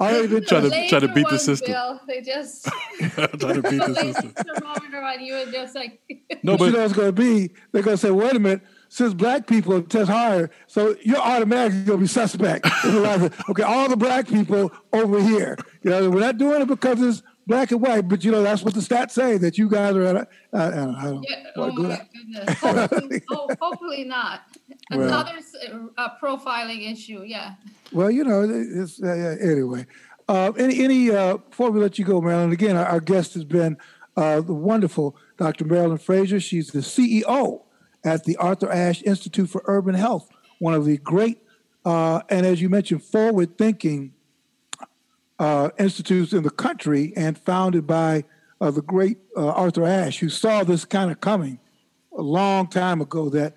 already 0.00 0.26
been 0.26 0.44
trying 0.44 0.70
to 0.70 0.88
try 0.88 0.98
to 0.98 1.08
beat 1.08 1.28
the 1.28 1.38
system. 1.50 1.72
Bill, 1.72 2.00
they 2.08 2.20
just 2.20 2.68
trying 2.98 3.38
to 3.38 3.62
beat 3.62 3.78
the 3.78 3.94
system. 3.94 4.30
Thermometer 4.30 5.02
on 5.02 5.20
you 5.20 5.36
and 5.36 5.52
just 5.52 5.74
like. 5.74 6.00
no, 6.42 6.56
but 6.56 6.66
you 6.66 6.72
know 6.72 6.84
it's 6.84 6.94
going 6.94 7.08
to 7.08 7.12
be. 7.12 7.54
They're 7.70 7.82
going 7.82 7.96
to 7.96 8.00
say, 8.00 8.10
"Wait 8.10 8.34
a 8.34 8.40
minute." 8.40 8.62
Since 8.92 9.14
black 9.14 9.46
people 9.46 9.80
test 9.80 10.10
higher, 10.10 10.50
so 10.66 10.94
you're 11.00 11.16
automatically 11.16 11.86
to 11.86 11.96
be 11.96 12.06
suspect. 12.06 12.66
okay, 12.84 13.62
all 13.62 13.88
the 13.88 13.96
black 13.96 14.28
people 14.28 14.70
over 14.92 15.18
here. 15.18 15.56
You 15.82 15.92
know, 15.92 16.10
we're 16.10 16.20
not 16.20 16.36
doing 16.36 16.60
it 16.60 16.68
because 16.68 17.00
it's 17.00 17.22
black 17.46 17.70
and 17.72 17.80
white, 17.80 18.06
but 18.06 18.22
you 18.22 18.30
know 18.30 18.42
that's 18.42 18.62
what 18.62 18.74
the 18.74 18.80
stats 18.80 19.12
say 19.12 19.38
that 19.38 19.56
you 19.56 19.70
guys 19.70 19.96
are. 19.96 20.04
At, 20.04 20.16
uh, 20.52 20.94
I 20.98 21.04
don't 21.04 21.24
yeah, 21.26 21.42
oh 21.56 21.68
my 21.68 21.74
goodness! 21.74 22.58
Hopefully, 22.58 23.22
oh, 23.30 23.48
hopefully 23.58 24.04
not. 24.04 24.42
Another 24.90 25.38
well, 25.72 25.90
uh, 25.96 26.10
profiling 26.22 26.92
issue. 26.92 27.22
Yeah. 27.22 27.54
Well, 27.92 28.10
you 28.10 28.24
know, 28.24 28.42
it's, 28.46 29.02
uh, 29.02 29.38
anyway. 29.40 29.86
Uh, 30.28 30.52
any, 30.58 30.84
any 30.84 31.10
uh, 31.10 31.38
before 31.38 31.70
we 31.70 31.80
let 31.80 31.98
you 31.98 32.04
go, 32.04 32.20
Marilyn. 32.20 32.52
Again, 32.52 32.76
our, 32.76 32.84
our 32.84 33.00
guest 33.00 33.32
has 33.32 33.44
been 33.44 33.78
uh, 34.18 34.42
the 34.42 34.52
wonderful 34.52 35.16
Dr. 35.38 35.64
Marilyn 35.64 35.96
Fraser. 35.96 36.40
She's 36.40 36.72
the 36.72 36.80
CEO 36.80 37.61
at 38.04 38.24
the 38.24 38.36
Arthur 38.36 38.70
Ashe 38.70 39.02
Institute 39.02 39.48
for 39.48 39.62
Urban 39.66 39.94
Health, 39.94 40.28
one 40.58 40.74
of 40.74 40.84
the 40.84 40.98
great, 40.98 41.38
uh, 41.84 42.20
and 42.28 42.46
as 42.46 42.60
you 42.60 42.68
mentioned, 42.68 43.02
forward 43.02 43.56
thinking 43.58 44.12
uh, 45.38 45.70
institutes 45.78 46.32
in 46.32 46.42
the 46.42 46.50
country, 46.50 47.12
and 47.16 47.36
founded 47.36 47.86
by 47.86 48.24
uh, 48.60 48.70
the 48.70 48.82
great 48.82 49.18
uh, 49.36 49.48
Arthur 49.48 49.84
Ashe, 49.84 50.18
who 50.20 50.28
saw 50.28 50.62
this 50.62 50.84
kind 50.84 51.10
of 51.10 51.20
coming 51.20 51.58
a 52.16 52.22
long 52.22 52.68
time 52.68 53.00
ago 53.00 53.28
that 53.28 53.54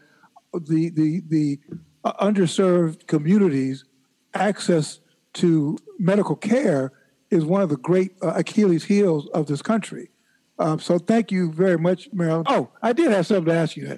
the, 0.54 0.90
the, 0.90 1.22
the 1.28 1.60
uh, 2.04 2.14
underserved 2.26 3.06
communities 3.08 3.86
access 4.34 5.00
to 5.34 5.78
medical 6.00 6.36
care 6.36 6.92
is 7.30 7.46
one 7.46 7.62
of 7.62 7.70
the 7.70 7.78
great 7.78 8.14
uh, 8.22 8.34
Achilles 8.36 8.86
heels 8.86 9.28
of 9.34 9.46
this 9.48 9.62
country. 9.62 10.10
Um, 10.58 10.80
so 10.80 10.98
thank 10.98 11.32
you 11.32 11.52
very 11.52 11.78
much, 11.78 12.10
Marilyn. 12.14 12.46
Oh, 12.48 12.70
I 12.82 12.94
did 12.94 13.12
have 13.12 13.28
something 13.28 13.46
to 13.46 13.54
ask 13.54 13.76
you 13.76 13.96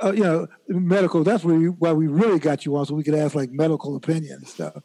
uh, 0.00 0.12
you 0.12 0.22
know, 0.22 0.46
medical. 0.68 1.24
That's 1.24 1.44
where 1.44 1.56
why 1.56 1.92
we 1.92 2.06
really 2.06 2.38
got 2.38 2.64
you 2.64 2.76
on, 2.76 2.86
so 2.86 2.94
we 2.94 3.02
could 3.02 3.14
ask 3.14 3.34
like 3.34 3.50
medical 3.50 3.96
opinion 3.96 4.34
and 4.34 4.48
stuff. 4.48 4.76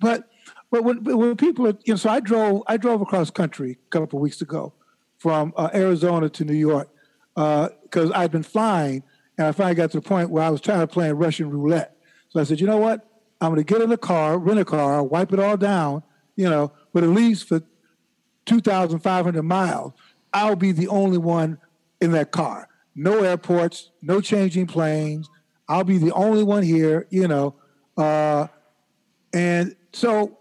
But 0.00 0.28
but 0.70 0.84
when, 0.84 1.02
when 1.04 1.36
people 1.36 1.66
are, 1.66 1.76
you 1.84 1.94
know, 1.94 1.96
so 1.96 2.10
I 2.10 2.20
drove 2.20 2.62
I 2.66 2.76
drove 2.76 3.00
across 3.00 3.30
country 3.30 3.78
a 3.86 3.90
couple 3.90 4.18
of 4.18 4.22
weeks 4.22 4.40
ago 4.40 4.72
from 5.18 5.52
uh, 5.56 5.70
Arizona 5.74 6.28
to 6.28 6.44
New 6.44 6.54
York 6.54 6.88
because 7.34 8.10
uh, 8.10 8.14
I'd 8.14 8.30
been 8.30 8.42
flying, 8.42 9.02
and 9.38 9.46
I 9.46 9.52
finally 9.52 9.74
got 9.74 9.90
to 9.92 9.98
the 9.98 10.06
point 10.06 10.30
where 10.30 10.44
I 10.44 10.50
was 10.50 10.60
tired 10.60 10.82
of 10.82 10.90
playing 10.90 11.14
Russian 11.14 11.50
roulette. 11.50 11.96
So 12.30 12.40
I 12.40 12.44
said, 12.44 12.60
you 12.60 12.66
know 12.66 12.78
what? 12.78 13.06
I'm 13.40 13.52
going 13.52 13.64
to 13.64 13.72
get 13.72 13.82
in 13.82 13.90
a 13.90 13.96
car, 13.96 14.38
rent 14.38 14.60
a 14.60 14.64
car, 14.64 15.02
wipe 15.02 15.32
it 15.32 15.40
all 15.40 15.56
down, 15.56 16.02
you 16.36 16.48
know, 16.48 16.72
but 16.92 17.02
at 17.02 17.10
least 17.10 17.48
for 17.48 17.60
2,500 18.46 19.42
miles, 19.42 19.92
I'll 20.32 20.56
be 20.56 20.72
the 20.72 20.88
only 20.88 21.18
one 21.18 21.58
in 22.00 22.12
that 22.12 22.30
car 22.30 22.68
no 22.94 23.22
airports, 23.22 23.90
no 24.02 24.20
changing 24.20 24.66
planes. 24.66 25.28
I'll 25.68 25.84
be 25.84 25.98
the 25.98 26.12
only 26.12 26.42
one 26.42 26.62
here, 26.62 27.06
you 27.10 27.28
know, 27.28 27.54
uh, 27.96 28.48
And 29.32 29.76
so, 29.92 30.38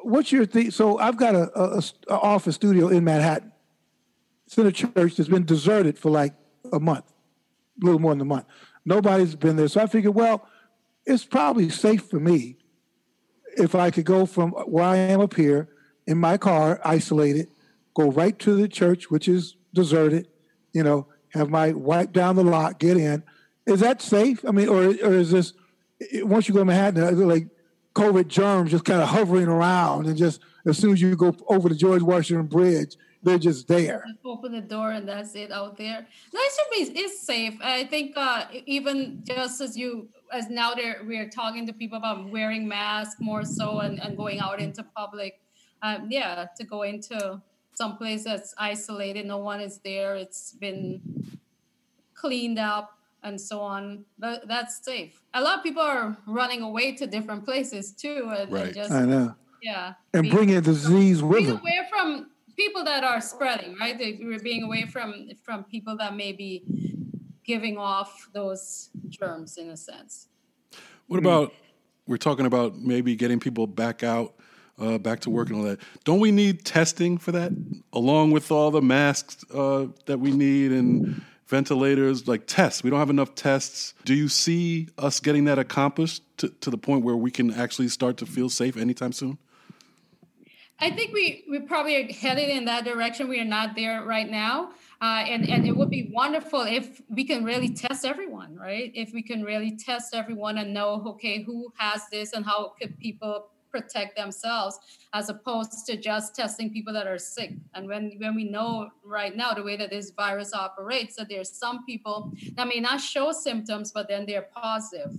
what's 0.00 0.32
your 0.32 0.46
thing? 0.46 0.70
So 0.70 0.98
I've 0.98 1.16
got 1.16 1.34
a, 1.34 1.50
a, 1.58 1.82
a 2.08 2.18
office 2.18 2.56
studio 2.56 2.88
in 2.88 3.04
Manhattan. 3.04 3.52
It's 4.46 4.58
in 4.58 4.66
a 4.66 4.72
church 4.72 5.16
that's 5.16 5.28
been 5.28 5.44
deserted 5.44 5.98
for 5.98 6.10
like 6.10 6.34
a 6.72 6.80
month, 6.80 7.04
a 7.80 7.84
little 7.84 8.00
more 8.00 8.12
than 8.12 8.22
a 8.22 8.24
month. 8.24 8.46
Nobody's 8.84 9.36
been 9.36 9.56
there. 9.56 9.68
So 9.68 9.80
I 9.80 9.86
figured, 9.86 10.14
well, 10.14 10.48
it's 11.06 11.24
probably 11.24 11.70
safe 11.70 12.06
for 12.06 12.18
me 12.18 12.56
if 13.56 13.74
I 13.74 13.90
could 13.90 14.04
go 14.04 14.26
from 14.26 14.50
where 14.50 14.84
I 14.84 14.96
am 14.96 15.20
up 15.20 15.34
here 15.34 15.68
in 16.06 16.18
my 16.18 16.36
car, 16.36 16.80
isolated, 16.84 17.48
go 17.94 18.10
right 18.10 18.38
to 18.40 18.54
the 18.54 18.68
church, 18.68 19.10
which 19.10 19.28
is 19.28 19.56
deserted, 19.74 20.28
you 20.72 20.82
know, 20.82 21.06
have 21.32 21.50
my 21.50 21.72
wipe 21.72 22.12
down 22.12 22.36
the 22.36 22.44
lot, 22.44 22.78
get 22.78 22.96
in. 22.96 23.22
Is 23.66 23.80
that 23.80 24.02
safe? 24.02 24.44
I 24.46 24.50
mean, 24.50 24.68
or, 24.68 24.84
or 24.84 25.14
is 25.14 25.30
this, 25.30 25.52
once 26.14 26.48
you 26.48 26.54
go 26.54 26.60
to 26.60 26.64
Manhattan, 26.64 27.28
like 27.28 27.48
COVID 27.94 28.28
germs 28.28 28.70
just 28.70 28.84
kind 28.84 29.02
of 29.02 29.08
hovering 29.08 29.48
around 29.48 30.06
and 30.06 30.16
just 30.16 30.40
as 30.66 30.78
soon 30.78 30.92
as 30.92 31.02
you 31.02 31.16
go 31.16 31.34
over 31.48 31.68
the 31.68 31.74
George 31.74 32.02
Washington 32.02 32.46
Bridge, 32.46 32.96
they're 33.22 33.38
just 33.38 33.68
there. 33.68 34.04
Open 34.24 34.52
the 34.52 34.60
door 34.60 34.92
and 34.92 35.06
that's 35.06 35.34
it 35.34 35.52
out 35.52 35.76
there. 35.76 36.06
No, 36.32 36.40
it 36.40 36.52
should 36.52 36.94
be 36.94 37.00
it's 37.00 37.20
safe. 37.20 37.58
I 37.62 37.84
think 37.84 38.16
uh, 38.16 38.46
even 38.66 39.22
just 39.24 39.60
as 39.60 39.76
you 39.76 40.08
as 40.32 40.48
now 40.48 40.74
there 40.74 41.02
we're 41.04 41.28
talking 41.28 41.66
to 41.66 41.72
people 41.72 41.98
about 41.98 42.30
wearing 42.30 42.66
masks 42.66 43.20
more 43.20 43.44
so 43.44 43.80
and, 43.80 44.00
and 44.00 44.16
going 44.16 44.40
out 44.40 44.60
into 44.60 44.82
public. 44.96 45.40
Um, 45.82 46.08
yeah, 46.10 46.46
to 46.56 46.64
go 46.64 46.82
into 46.82 47.40
some 47.80 47.96
place 47.96 48.24
that's 48.24 48.54
isolated, 48.58 49.24
no 49.24 49.38
one 49.38 49.60
is 49.68 49.78
there. 49.82 50.14
It's 50.14 50.52
been 50.52 51.00
cleaned 52.14 52.58
up 52.58 52.98
and 53.22 53.40
so 53.40 53.60
on. 53.60 54.04
But 54.18 54.46
that's 54.46 54.84
safe. 54.84 55.22
A 55.32 55.40
lot 55.40 55.58
of 55.58 55.62
people 55.64 55.82
are 55.82 56.16
running 56.26 56.60
away 56.60 56.92
to 56.96 57.06
different 57.06 57.42
places 57.44 57.92
too, 57.92 58.30
and, 58.36 58.52
right. 58.52 58.74
just 58.74 58.90
I 58.92 59.04
know. 59.06 59.34
yeah, 59.62 59.94
And 60.12 60.22
being- 60.24 60.34
bringing 60.34 60.60
disease 60.60 61.22
with 61.22 61.38
being 61.38 61.46
them. 61.54 61.60
away 61.60 61.80
from 61.90 62.30
people 62.56 62.84
that 62.84 63.02
are 63.02 63.20
spreading, 63.22 63.76
right? 63.80 63.96
They, 63.98 64.18
we're 64.22 64.38
being 64.40 64.64
away 64.64 64.84
from 64.84 65.08
from 65.42 65.64
people 65.64 65.96
that 65.96 66.14
may 66.14 66.32
be 66.32 66.52
giving 67.44 67.78
off 67.78 68.28
those 68.34 68.90
germs 69.08 69.56
in 69.56 69.70
a 69.70 69.76
sense. 69.76 70.28
What 71.06 71.18
about 71.18 71.54
we're 72.06 72.18
talking 72.28 72.44
about 72.46 72.76
maybe 72.76 73.16
getting 73.16 73.40
people 73.40 73.66
back 73.66 74.02
out, 74.02 74.34
uh, 74.80 74.98
back 74.98 75.20
to 75.20 75.30
work 75.30 75.48
and 75.48 75.58
all 75.58 75.64
that? 75.64 75.80
Don't 76.04 76.20
we 76.20 76.32
need 76.32 76.64
testing 76.64 77.18
for 77.18 77.32
that, 77.32 77.52
along 77.92 78.32
with 78.32 78.50
all 78.50 78.70
the 78.70 78.82
masks 78.82 79.44
uh, 79.52 79.86
that 80.06 80.18
we 80.18 80.32
need 80.32 80.72
and 80.72 81.22
ventilators? 81.46 82.26
Like 82.26 82.46
tests, 82.46 82.82
we 82.82 82.90
don't 82.90 82.98
have 82.98 83.10
enough 83.10 83.34
tests. 83.34 83.94
Do 84.04 84.14
you 84.14 84.28
see 84.28 84.88
us 84.98 85.20
getting 85.20 85.44
that 85.44 85.58
accomplished 85.58 86.22
to, 86.38 86.48
to 86.48 86.70
the 86.70 86.78
point 86.78 87.04
where 87.04 87.16
we 87.16 87.30
can 87.30 87.52
actually 87.52 87.88
start 87.88 88.16
to 88.18 88.26
feel 88.26 88.48
safe 88.48 88.76
anytime 88.76 89.12
soon? 89.12 89.38
I 90.82 90.90
think 90.90 91.12
we 91.12 91.44
we 91.50 91.58
probably 91.60 91.96
are 91.96 92.12
headed 92.12 92.48
in 92.48 92.64
that 92.64 92.84
direction. 92.84 93.28
We 93.28 93.38
are 93.38 93.44
not 93.44 93.76
there 93.76 94.02
right 94.02 94.28
now, 94.28 94.70
uh, 95.02 95.24
and 95.28 95.46
and 95.46 95.66
it 95.66 95.76
would 95.76 95.90
be 95.90 96.10
wonderful 96.10 96.62
if 96.62 97.02
we 97.10 97.24
can 97.24 97.44
really 97.44 97.68
test 97.68 98.06
everyone, 98.06 98.56
right? 98.56 98.90
If 98.94 99.12
we 99.12 99.22
can 99.22 99.42
really 99.42 99.76
test 99.76 100.14
everyone 100.14 100.56
and 100.56 100.72
know, 100.72 101.02
okay, 101.06 101.42
who 101.42 101.70
has 101.76 102.08
this 102.10 102.32
and 102.32 102.46
how 102.46 102.72
could 102.80 102.98
people 102.98 103.50
protect 103.70 104.16
themselves, 104.16 104.78
as 105.12 105.28
opposed 105.28 105.86
to 105.86 105.96
just 105.96 106.34
testing 106.34 106.70
people 106.70 106.92
that 106.92 107.06
are 107.06 107.18
sick. 107.18 107.52
And 107.74 107.86
when 107.88 108.12
when 108.18 108.34
we 108.34 108.44
know 108.44 108.90
right 109.04 109.34
now 109.36 109.52
the 109.54 109.62
way 109.62 109.76
that 109.76 109.90
this 109.90 110.10
virus 110.10 110.52
operates, 110.52 111.16
that 111.16 111.28
there's 111.28 111.50
some 111.50 111.84
people 111.84 112.32
that 112.54 112.68
may 112.68 112.80
not 112.80 113.00
show 113.00 113.32
symptoms, 113.32 113.92
but 113.92 114.08
then 114.08 114.26
they're 114.26 114.48
positive 114.54 115.12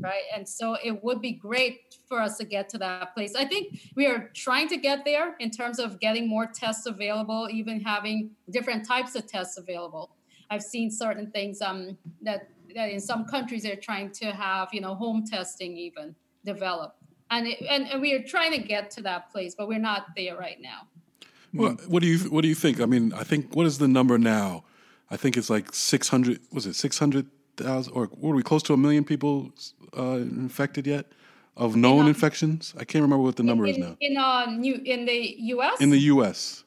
right? 0.00 0.22
And 0.34 0.48
so 0.48 0.76
it 0.82 1.02
would 1.02 1.20
be 1.20 1.32
great 1.32 1.96
for 2.08 2.20
us 2.20 2.38
to 2.38 2.44
get 2.44 2.68
to 2.70 2.78
that 2.78 3.14
place. 3.14 3.34
I 3.34 3.44
think 3.44 3.80
we 3.94 4.06
are 4.06 4.30
trying 4.34 4.68
to 4.68 4.76
get 4.76 5.04
there 5.04 5.34
in 5.38 5.50
terms 5.50 5.78
of 5.78 6.00
getting 6.00 6.28
more 6.28 6.46
tests 6.46 6.86
available, 6.86 7.48
even 7.50 7.80
having 7.80 8.30
different 8.50 8.86
types 8.86 9.14
of 9.14 9.26
tests 9.26 9.58
available. 9.58 10.10
I've 10.50 10.62
seen 10.62 10.90
certain 10.90 11.30
things 11.30 11.60
um, 11.60 11.98
that 12.22 12.48
that 12.74 12.90
in 12.90 13.00
some 13.00 13.24
countries 13.24 13.62
they're 13.62 13.76
trying 13.76 14.10
to 14.12 14.26
have, 14.26 14.68
you 14.72 14.80
know, 14.80 14.94
home 14.94 15.24
testing 15.24 15.76
even 15.76 16.14
develop, 16.44 16.96
and 17.30 17.46
it, 17.46 17.58
and, 17.68 17.86
and 17.88 18.00
we 18.00 18.12
are 18.14 18.22
trying 18.22 18.52
to 18.52 18.58
get 18.58 18.90
to 18.92 19.02
that 19.02 19.30
place, 19.32 19.54
but 19.54 19.68
we're 19.68 19.78
not 19.78 20.06
there 20.16 20.36
right 20.36 20.60
now. 20.60 20.86
Well, 21.54 21.76
what 21.86 22.02
do 22.02 22.08
you 22.08 22.18
what 22.30 22.42
do 22.42 22.48
you 22.48 22.54
think? 22.54 22.80
I 22.80 22.86
mean, 22.86 23.12
I 23.14 23.24
think 23.24 23.54
what 23.56 23.66
is 23.66 23.78
the 23.78 23.88
number 23.88 24.18
now? 24.18 24.64
I 25.10 25.16
think 25.16 25.36
it's 25.36 25.48
like 25.48 25.72
six 25.74 26.08
hundred. 26.08 26.40
Was 26.52 26.66
it 26.66 26.74
six 26.74 26.98
hundred 26.98 27.26
thousand, 27.56 27.92
or 27.94 28.10
were 28.16 28.34
we 28.34 28.42
close 28.42 28.62
to 28.64 28.74
a 28.74 28.76
million 28.76 29.02
people 29.04 29.50
uh, 29.96 30.18
infected 30.18 30.86
yet 30.86 31.06
of 31.56 31.74
known 31.74 32.04
Yeah. 32.04 32.08
infections? 32.08 32.74
I 32.76 32.84
can't 32.84 33.02
remember 33.02 33.24
what 33.24 33.36
the 33.36 33.42
number 33.42 33.66
is 33.66 33.78
now 33.78 33.96
in 34.00 34.16
uh 34.18 34.46
new 34.46 34.74
in 34.84 35.06
the 35.06 35.36
U.S. 35.54 35.80
in 35.80 35.90
the 35.90 35.98
U.S. 36.14 36.64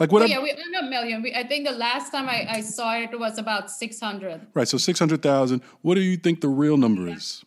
Like 0.00 0.10
what? 0.12 0.22
Oh, 0.22 0.26
yeah, 0.26 0.42
we 0.42 0.52
not 0.70 0.84
a 0.84 0.90
million. 0.90 1.22
We, 1.22 1.32
I 1.32 1.46
think 1.46 1.66
the 1.66 1.72
last 1.74 2.10
time 2.10 2.28
I, 2.28 2.46
I 2.50 2.60
saw 2.60 2.96
it 2.98 3.18
was 3.18 3.38
about 3.38 3.70
six 3.70 4.00
hundred. 4.00 4.46
Right, 4.54 4.66
so 4.68 4.76
six 4.76 4.98
hundred 4.98 5.22
thousand. 5.22 5.62
What 5.82 5.94
do 5.94 6.00
you 6.00 6.16
think 6.16 6.40
the 6.40 6.48
real 6.48 6.76
number 6.76 7.06
is? 7.06 7.44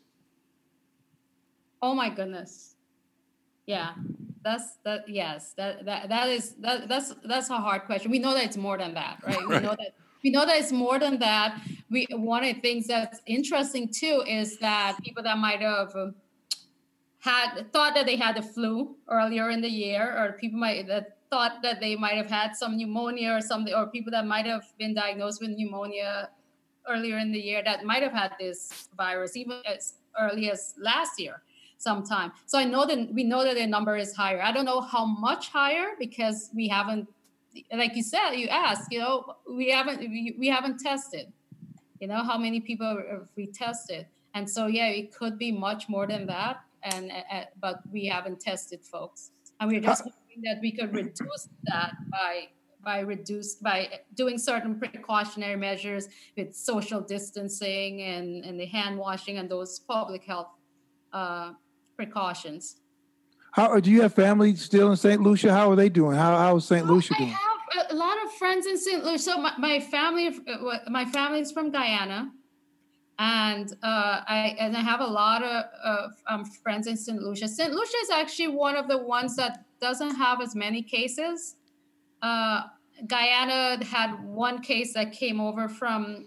Oh 1.82 1.93
my 1.93 2.09
goodness. 2.09 2.75
Yeah. 3.65 3.93
That's 4.43 4.77
that 4.84 5.07
yes. 5.07 5.53
That 5.53 5.86
that 5.86 6.09
that 6.09 6.30
is 6.30 6.55
that 6.55 6.88
that's 6.88 7.13
that's 7.25 7.49
a 7.49 7.57
hard 7.57 7.84
question. 7.84 8.11
We 8.11 8.19
know 8.19 8.34
that 8.34 8.45
it's 8.45 8.57
more 8.57 8.77
than 8.77 8.93
that, 8.93 9.19
right? 9.25 9.47
We 9.47 9.59
know 9.59 9.75
that 9.77 9.93
we 10.23 10.30
know 10.32 10.45
that 10.45 10.57
it's 10.57 10.71
more 10.71 10.99
than 10.99 11.19
that. 11.19 11.61
We 11.89 12.07
one 12.11 12.43
of 12.43 12.55
the 12.55 12.61
things 12.61 12.88
that's 12.88 13.21
interesting 13.25 13.89
too 13.89 14.23
is 14.27 14.57
that 14.59 14.97
people 15.03 15.23
that 15.23 15.38
might 15.38 15.61
have 15.61 15.93
had 17.19 17.71
thought 17.73 17.93
that 17.95 18.05
they 18.05 18.15
had 18.15 18.38
the 18.38 18.41
flu 18.41 18.95
earlier 19.09 19.49
in 19.49 19.61
the 19.61 19.69
year, 19.69 20.03
or 20.17 20.38
people 20.39 20.59
might 20.59 20.88
that 20.88 21.17
thought 21.30 21.61
that 21.61 21.80
they 21.80 21.95
might 21.95 22.15
have 22.15 22.30
had 22.30 22.55
some 22.55 22.77
pneumonia 22.77 23.34
or 23.34 23.41
something, 23.41 23.73
or 23.73 23.88
people 23.88 24.11
that 24.11 24.25
might 24.25 24.45
have 24.45 24.65
been 24.77 24.95
diagnosed 24.95 25.41
with 25.41 25.51
pneumonia 25.51 26.30
earlier 26.88 27.17
in 27.17 27.32
the 27.32 27.39
year 27.39 27.61
that 27.63 27.84
might 27.84 28.01
have 28.01 28.13
had 28.13 28.32
this 28.39 28.89
virus 28.97 29.36
even 29.36 29.61
as 29.65 29.95
early 30.19 30.49
as 30.49 30.73
last 30.80 31.19
year 31.19 31.43
sometime. 31.80 32.32
So 32.45 32.59
I 32.59 32.65
know 32.65 32.86
that 32.86 33.11
we 33.11 33.23
know 33.23 33.43
that 33.43 33.55
the 33.55 33.65
number 33.65 33.97
is 33.97 34.13
higher. 34.13 34.41
I 34.41 34.51
don't 34.51 34.65
know 34.65 34.82
how 34.82 35.05
much 35.05 35.49
higher 35.49 35.95
because 35.97 36.51
we 36.53 36.67
haven't, 36.67 37.07
like 37.73 37.95
you 37.95 38.03
said, 38.03 38.34
you 38.34 38.47
asked, 38.47 38.91
you 38.91 38.99
know, 38.99 39.36
we 39.49 39.71
haven't 39.71 39.99
we, 40.01 40.36
we 40.38 40.47
haven't 40.47 40.80
tested. 40.80 41.34
You 41.99 42.07
know 42.07 42.23
how 42.23 42.38
many 42.38 42.61
people 42.61 43.01
have 43.09 43.27
we 43.36 43.47
tested, 43.47 44.05
and 44.34 44.49
so 44.49 44.67
yeah, 44.67 44.88
it 44.88 45.13
could 45.13 45.38
be 45.38 45.51
much 45.51 45.89
more 45.89 46.07
than 46.07 46.27
that. 46.27 46.61
And 46.84 47.11
uh, 47.11 47.45
but 47.59 47.82
we 47.91 48.05
haven't 48.05 48.39
tested, 48.39 48.86
folks, 48.86 49.32
and 49.59 49.69
we're 49.69 49.82
just 49.82 50.03
hoping 50.03 50.41
that 50.43 50.59
we 50.61 50.71
could 50.71 50.93
reduce 50.95 51.49
that 51.63 51.95
by 52.09 52.47
by 52.82 52.99
reduce 52.99 53.55
by 53.55 53.89
doing 54.15 54.38
certain 54.38 54.80
precautionary 54.80 55.57
measures 55.57 56.07
with 56.38 56.55
social 56.55 57.01
distancing 57.01 58.01
and, 58.01 58.45
and 58.45 58.57
the 58.57 58.65
hand 58.65 58.97
washing 58.97 59.38
and 59.38 59.49
those 59.49 59.80
public 59.80 60.23
health 60.23 60.47
uh, 61.11 61.51
precautions. 62.00 62.78
How 63.52 63.78
do 63.80 63.91
you 63.91 64.02
have 64.04 64.14
family 64.14 64.56
still 64.56 64.89
in 64.91 64.95
St. 64.95 65.22
Lucia? 65.22 65.52
How 65.52 65.70
are 65.72 65.76
they 65.76 65.89
doing? 65.89 66.16
How 66.16 66.38
how 66.38 66.56
is 66.56 66.66
St. 66.66 66.86
Lucia 66.86 67.14
doing? 67.18 67.30
I 67.30 67.78
have 67.78 67.91
a 67.91 67.95
lot 68.06 68.18
of 68.24 68.32
friends 68.41 68.64
in 68.68 68.78
St. 68.78 69.04
Lucia. 69.04 69.20
So 69.30 69.38
my, 69.45 69.54
my 69.58 69.80
family, 69.82 70.28
uh, 70.28 70.78
my 71.00 71.06
family 71.18 71.41
is 71.41 71.52
from 71.52 71.72
Guyana, 71.72 72.32
and 73.18 73.68
uh, 73.84 74.22
I 74.39 74.56
and 74.64 74.78
I 74.78 74.84
have 74.91 75.02
a 75.02 75.12
lot 75.22 75.43
of, 75.43 75.66
of 75.84 76.12
um, 76.32 76.45
friends 76.64 76.88
in 76.88 76.95
St. 76.95 77.22
Lucia. 77.22 77.47
St. 77.50 77.72
Lucia 77.74 78.00
is 78.06 78.12
actually 78.22 78.52
one 78.68 78.76
of 78.78 78.88
the 78.88 79.00
ones 79.18 79.36
that 79.36 79.66
doesn't 79.82 80.16
have 80.16 80.41
as 80.41 80.56
many 80.56 80.82
cases. 80.82 81.56
Uh, 82.22 82.62
Guyana 83.08 83.84
had 83.84 84.10
one 84.24 84.62
case 84.62 84.93
that 84.93 85.12
came 85.12 85.39
over 85.41 85.68
from 85.68 86.26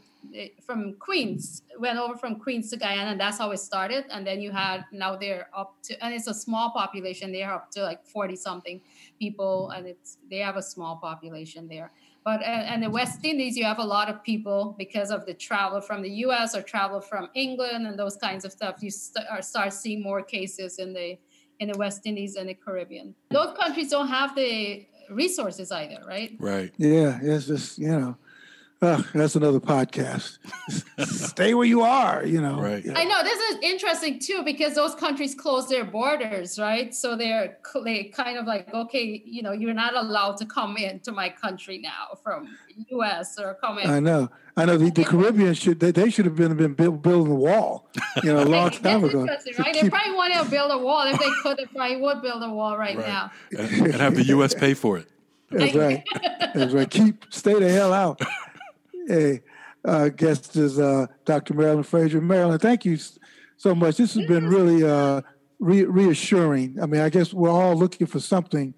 from 0.64 0.94
Queens, 0.98 1.62
went 1.78 1.98
over 1.98 2.16
from 2.16 2.36
Queens 2.36 2.70
to 2.70 2.76
Guyana, 2.76 3.10
and 3.10 3.20
that's 3.20 3.38
how 3.38 3.50
it 3.50 3.58
started. 3.58 4.04
And 4.10 4.26
then 4.26 4.40
you 4.40 4.50
had 4.50 4.84
now 4.92 5.16
they're 5.16 5.48
up 5.56 5.76
to, 5.84 6.04
and 6.04 6.14
it's 6.14 6.26
a 6.26 6.34
small 6.34 6.70
population. 6.70 7.32
They're 7.32 7.52
up 7.52 7.70
to 7.72 7.82
like 7.82 8.06
forty 8.06 8.36
something 8.36 8.80
people, 9.18 9.70
and 9.70 9.86
it's 9.86 10.18
they 10.30 10.38
have 10.38 10.56
a 10.56 10.62
small 10.62 10.96
population 10.96 11.68
there. 11.68 11.92
But 12.24 12.40
uh, 12.40 12.44
and 12.44 12.82
the 12.82 12.90
West 12.90 13.24
Indies, 13.24 13.56
you 13.56 13.64
have 13.64 13.78
a 13.78 13.84
lot 13.84 14.08
of 14.08 14.22
people 14.22 14.74
because 14.78 15.10
of 15.10 15.26
the 15.26 15.34
travel 15.34 15.80
from 15.80 16.02
the 16.02 16.10
U.S. 16.26 16.54
or 16.54 16.62
travel 16.62 17.00
from 17.00 17.28
England 17.34 17.86
and 17.86 17.98
those 17.98 18.16
kinds 18.16 18.44
of 18.44 18.52
stuff. 18.52 18.76
You 18.80 18.90
st- 18.90 19.26
start 19.44 19.72
seeing 19.72 20.02
more 20.02 20.22
cases 20.22 20.78
in 20.78 20.92
the 20.92 21.18
in 21.58 21.68
the 21.70 21.78
West 21.78 22.02
Indies 22.06 22.36
and 22.36 22.48
the 22.48 22.54
Caribbean. 22.54 23.14
Those 23.30 23.56
countries 23.58 23.90
don't 23.90 24.08
have 24.08 24.34
the 24.34 24.86
resources 25.10 25.70
either, 25.72 26.02
right? 26.06 26.36
Right. 26.38 26.72
Yeah, 26.78 27.18
it's 27.22 27.46
just 27.46 27.78
you 27.78 27.88
know, 27.88 28.16
uh, 28.82 29.02
that's 29.14 29.36
another 29.36 29.60
podcast. 29.60 30.38
Stay 31.06 31.54
where 31.54 31.66
you 31.66 31.82
are, 31.82 32.24
you 32.26 32.40
know. 32.40 32.60
Right. 32.60 32.84
Yeah. 32.84 32.94
I 32.96 33.04
know 33.04 33.22
this 33.22 33.38
is 33.38 33.56
interesting 33.62 34.18
too 34.18 34.42
because 34.44 34.74
those 34.74 34.94
countries 34.94 35.34
close 35.34 35.68
their 35.68 35.84
borders, 35.84 36.58
right? 36.58 36.94
So 36.94 37.16
they're 37.16 37.58
they 37.84 38.04
kind 38.04 38.36
of 38.38 38.46
like, 38.46 38.72
okay, 38.74 39.22
you 39.24 39.42
know, 39.42 39.52
you're 39.52 39.74
not 39.74 39.94
allowed 39.94 40.36
to 40.38 40.46
come 40.46 40.76
into 40.76 41.12
my 41.12 41.28
country 41.28 41.78
now 41.78 42.18
from 42.22 42.56
U.S. 42.88 43.38
or 43.38 43.54
come 43.54 43.78
in. 43.78 43.88
I 43.88 44.00
know. 44.00 44.28
I 44.56 44.64
know. 44.66 44.76
The, 44.76 44.90
the 44.90 45.04
Caribbean 45.04 45.54
should 45.54 45.80
they, 45.80 45.92
they 45.92 46.10
should 46.10 46.24
have 46.26 46.36
been 46.36 46.54
been 46.56 46.74
build, 46.74 47.02
building 47.02 47.32
a 47.32 47.36
wall, 47.36 47.88
you 48.22 48.32
know, 48.32 48.42
a 48.42 48.44
long 48.44 48.64
Right, 48.64 48.72
time 48.72 49.00
that's 49.02 49.04
ago. 49.14 49.20
interesting, 49.22 49.54
to 49.54 49.62
right? 49.62 49.74
They 49.80 49.88
probably 49.88 50.12
want 50.14 50.34
to 50.34 50.50
build 50.50 50.70
a 50.72 50.78
wall. 50.78 51.06
If 51.06 51.18
they 51.18 51.30
could, 51.42 51.56
they 51.56 51.66
probably 51.66 51.96
would 51.96 52.20
build 52.20 52.42
a 52.42 52.50
wall 52.50 52.76
right, 52.76 52.96
Right. 52.96 53.06
now. 53.06 53.30
And, 53.56 53.86
and 53.86 53.94
have 53.94 54.14
the 54.16 54.24
U.S. 54.24 54.54
pay 54.54 54.74
for 54.74 54.98
it. 54.98 55.08
That's 55.50 55.74
right. 55.74 56.02
That's 56.54 56.72
right. 56.72 56.90
Keep 56.90 57.26
stay 57.30 57.58
the 57.58 57.70
hell 57.70 57.92
out. 57.92 58.20
Hey, 59.06 59.40
uh, 59.84 60.08
guest 60.08 60.56
is 60.56 60.78
uh, 60.78 61.06
Dr. 61.24 61.54
Marilyn 61.54 61.82
Fraser. 61.82 62.20
Marilyn, 62.20 62.58
thank 62.58 62.84
you 62.84 62.98
so 63.56 63.74
much. 63.74 63.96
This 63.96 64.14
has 64.14 64.26
been 64.26 64.46
really 64.46 64.84
uh, 64.84 65.22
re- 65.58 65.84
reassuring. 65.84 66.78
I 66.80 66.86
mean, 66.86 67.00
I 67.00 67.08
guess 67.08 67.32
we're 67.32 67.50
all 67.50 67.76
looking 67.76 68.06
for 68.06 68.20
something 68.20 68.74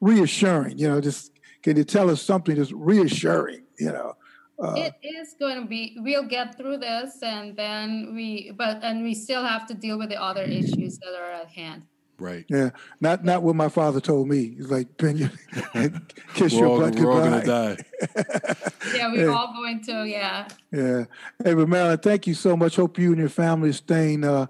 reassuring. 0.00 0.78
You 0.78 0.88
know, 0.88 1.00
just 1.00 1.32
can 1.62 1.76
you 1.76 1.84
tell 1.84 2.10
us 2.10 2.20
something 2.22 2.56
that's 2.56 2.72
reassuring? 2.72 3.62
You 3.78 3.92
know, 3.92 4.14
uh, 4.62 4.74
it 4.76 4.94
is 5.02 5.34
going 5.38 5.62
to 5.62 5.66
be. 5.66 5.96
We'll 5.98 6.28
get 6.28 6.56
through 6.56 6.78
this, 6.78 7.22
and 7.22 7.56
then 7.56 8.14
we. 8.14 8.52
But 8.56 8.84
and 8.84 9.02
we 9.02 9.14
still 9.14 9.44
have 9.44 9.66
to 9.68 9.74
deal 9.74 9.98
with 9.98 10.10
the 10.10 10.20
other 10.20 10.42
issues 10.42 10.98
that 10.98 11.14
are 11.14 11.32
at 11.32 11.48
hand. 11.48 11.82
Right. 12.18 12.44
yeah. 12.48 12.70
Not 13.00 13.24
not 13.24 13.42
what 13.42 13.56
my 13.56 13.68
father 13.68 14.00
told 14.00 14.28
me. 14.28 14.54
He's 14.54 14.70
like, 14.70 14.96
Ben, 14.96 15.16
you 15.16 15.30
kiss 16.34 16.52
your 16.52 16.66
all, 16.66 16.80
butt 16.80 16.94
we're 16.94 17.10
all 17.10 17.20
going 17.20 17.40
to 17.40 17.46
die. 17.46 17.76
Yeah, 18.94 19.12
we're 19.12 19.30
all 19.30 19.52
going 19.52 19.82
to. 19.84 20.04
Yeah. 20.06 20.46
Yeah. 20.70 21.04
Hey, 21.42 21.54
but 21.54 21.68
Marilyn, 21.68 21.98
thank 21.98 22.26
you 22.26 22.34
so 22.34 22.56
much. 22.56 22.76
Hope 22.76 22.98
you 22.98 23.10
and 23.10 23.18
your 23.18 23.28
family 23.28 23.70
are 23.70 23.72
staying 23.72 24.24
uh, 24.24 24.46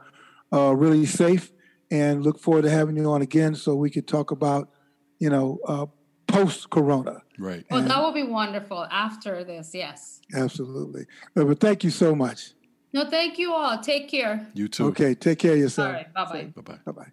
uh, 0.52 0.74
really 0.74 1.06
safe 1.06 1.52
and 1.90 2.22
look 2.22 2.38
forward 2.38 2.62
to 2.62 2.70
having 2.70 2.96
you 2.96 3.10
on 3.10 3.22
again 3.22 3.54
so 3.54 3.74
we 3.74 3.88
could 3.90 4.06
talk 4.06 4.30
about, 4.30 4.70
you 5.18 5.30
know, 5.30 5.58
uh, 5.66 5.86
post 6.26 6.68
corona. 6.70 7.22
Right. 7.38 7.64
Well, 7.70 7.82
that 7.82 8.02
would 8.02 8.14
be 8.14 8.24
wonderful 8.24 8.84
after 8.90 9.44
this. 9.44 9.70
Yes. 9.74 10.20
Absolutely. 10.34 11.06
But, 11.34 11.46
but 11.46 11.60
thank 11.60 11.84
you 11.84 11.90
so 11.90 12.14
much. 12.14 12.52
No, 12.92 13.08
thank 13.08 13.38
you 13.38 13.52
all. 13.52 13.78
Take 13.78 14.08
care. 14.08 14.46
You 14.54 14.68
too. 14.68 14.86
Okay. 14.88 15.14
Take 15.14 15.38
care 15.38 15.52
of 15.54 15.58
yourself. 15.58 15.92
right. 15.92 16.12
Bye 16.12 16.24
bye. 16.24 16.44
Bye 16.54 16.62
bye. 16.62 16.78
Bye 16.84 16.92
bye. 16.92 17.12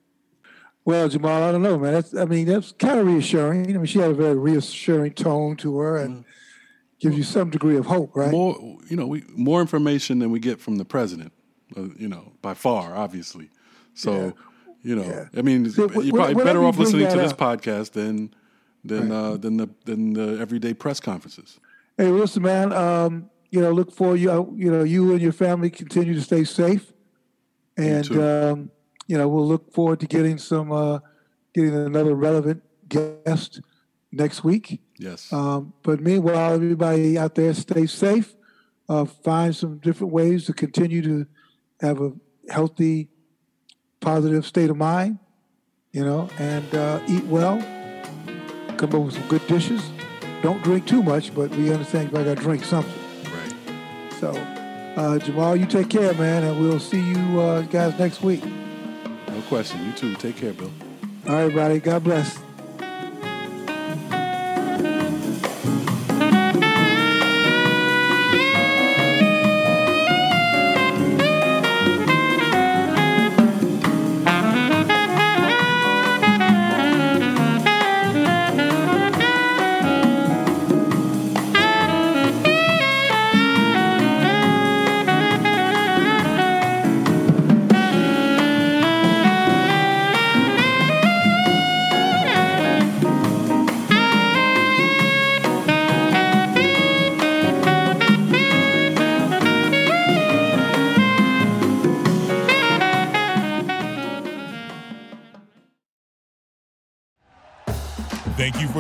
Well, 0.84 1.08
Jamal, 1.10 1.44
I 1.44 1.52
don't 1.52 1.62
know, 1.62 1.78
man. 1.78 1.94
That's, 1.94 2.16
I 2.16 2.26
mean, 2.26 2.46
that's 2.48 2.72
kind 2.72 3.00
of 3.00 3.06
reassuring. 3.06 3.70
I 3.70 3.78
mean, 3.78 3.86
she 3.86 4.00
had 4.00 4.12
a 4.12 4.16
very 4.16 4.36
reassuring 4.36 5.14
tone 5.14 5.56
to 5.58 5.78
her 5.78 5.98
and 5.98 6.26
gives 7.00 7.16
you 7.16 7.24
some 7.24 7.50
degree 7.52 7.78
of 7.78 7.86
hope, 7.86 8.16
right? 8.16 8.32
More, 8.32 8.56
you 8.90 8.96
know, 8.98 9.06
we 9.08 9.24
more 9.36 9.62
information 9.62 10.20
than 10.20 10.32
we 10.32 10.40
get 10.40 10.60
from 10.60 10.78
the 10.78 10.86
president. 10.86 11.34
Uh, 11.78 11.84
you 11.98 12.08
know, 12.08 12.34
by 12.42 12.54
far, 12.54 12.96
obviously. 12.96 13.50
So, 13.94 14.34
you 14.84 14.96
know, 14.96 15.04
Yeah. 15.04 15.26
I 15.38 15.42
mean, 15.44 15.70
So, 15.70 15.90
you're 16.02 16.14
probably 16.16 16.44
better 16.44 16.64
off 16.64 16.78
listening 16.78 17.08
to 17.10 17.16
this 17.18 17.32
up- 17.32 17.38
podcast 17.38 17.92
than 17.92 18.34
than 18.84 19.12
uh, 19.12 19.38
than 19.38 19.58
the 19.58 19.70
than 19.86 20.14
the 20.14 20.40
everyday 20.42 20.74
press 20.74 21.00
conferences. 21.00 21.60
Hey, 21.98 22.08
listen, 22.10 22.42
man. 22.42 22.74
Um, 22.74 23.30
you 23.52 23.62
know, 23.62 23.72
look 23.72 23.92
for 23.92 24.16
you. 24.16 24.32
uh, 24.32 24.46
You 24.56 24.72
know, 24.72 24.84
you 24.84 25.12
and 25.12 25.22
your 25.22 25.32
family 25.32 25.70
continue 25.70 26.14
to 26.16 26.22
stay 26.22 26.44
safe, 26.44 26.92
and 27.78 28.12
um, 28.18 28.72
you 29.12 29.18
know, 29.18 29.28
we'll 29.28 29.46
look 29.46 29.74
forward 29.74 30.00
to 30.00 30.08
getting 30.08 30.38
some, 30.38 30.72
uh, 30.72 31.00
getting 31.54 31.76
another 31.76 32.16
relevant 32.16 32.64
guest 32.88 33.60
next 34.10 34.42
week. 34.42 34.80
Yes. 34.98 35.34
Um, 35.34 35.74
but 35.84 36.00
meanwhile, 36.00 36.54
everybody 36.54 37.18
out 37.18 37.36
there, 37.36 37.54
stay 37.54 37.88
safe. 37.88 38.34
Uh, 38.88 39.04
find 39.04 39.54
some 39.54 39.80
different 39.80 40.14
ways 40.14 40.46
to 40.46 40.54
continue 40.54 41.02
to 41.02 41.28
have 41.82 42.00
a 42.00 42.14
healthy, 42.50 43.10
positive 44.00 44.46
state 44.46 44.70
of 44.70 44.78
mind. 44.78 45.20
You 45.92 46.06
know, 46.06 46.30
and 46.40 46.74
uh, 46.74 47.02
eat 47.10 47.26
well. 47.26 47.60
Come 48.78 48.96
up 48.96 49.02
with 49.02 49.16
some 49.16 49.28
good 49.28 49.46
dishes. 49.48 49.92
Don't 50.42 50.64
drink 50.64 50.88
too 50.88 51.04
much, 51.04 51.36
but 51.36 51.50
we 51.58 51.74
understand 51.74 52.12
you 52.12 52.16
got 52.16 52.24
to 52.24 52.36
drink 52.36 52.64
something. 52.64 52.94
right. 53.26 54.14
So, 54.22 54.32
uh, 54.96 55.20
Jamal, 55.20 55.58
you 55.58 55.66
take 55.66 55.90
care, 55.90 56.14
man, 56.14 56.46
and 56.46 56.62
we'll 56.62 56.80
see 56.80 57.02
you 57.02 57.42
uh, 57.42 57.64
guys 57.64 58.00
next 58.00 58.22
week. 58.22 58.42
Question. 59.52 59.86
You 59.86 59.92
too. 59.92 60.16
Take 60.16 60.38
care, 60.38 60.54
Bill. 60.54 60.72
All 61.28 61.34
right, 61.34 61.42
everybody. 61.42 61.80
God 61.82 62.06
bless. 62.06 62.51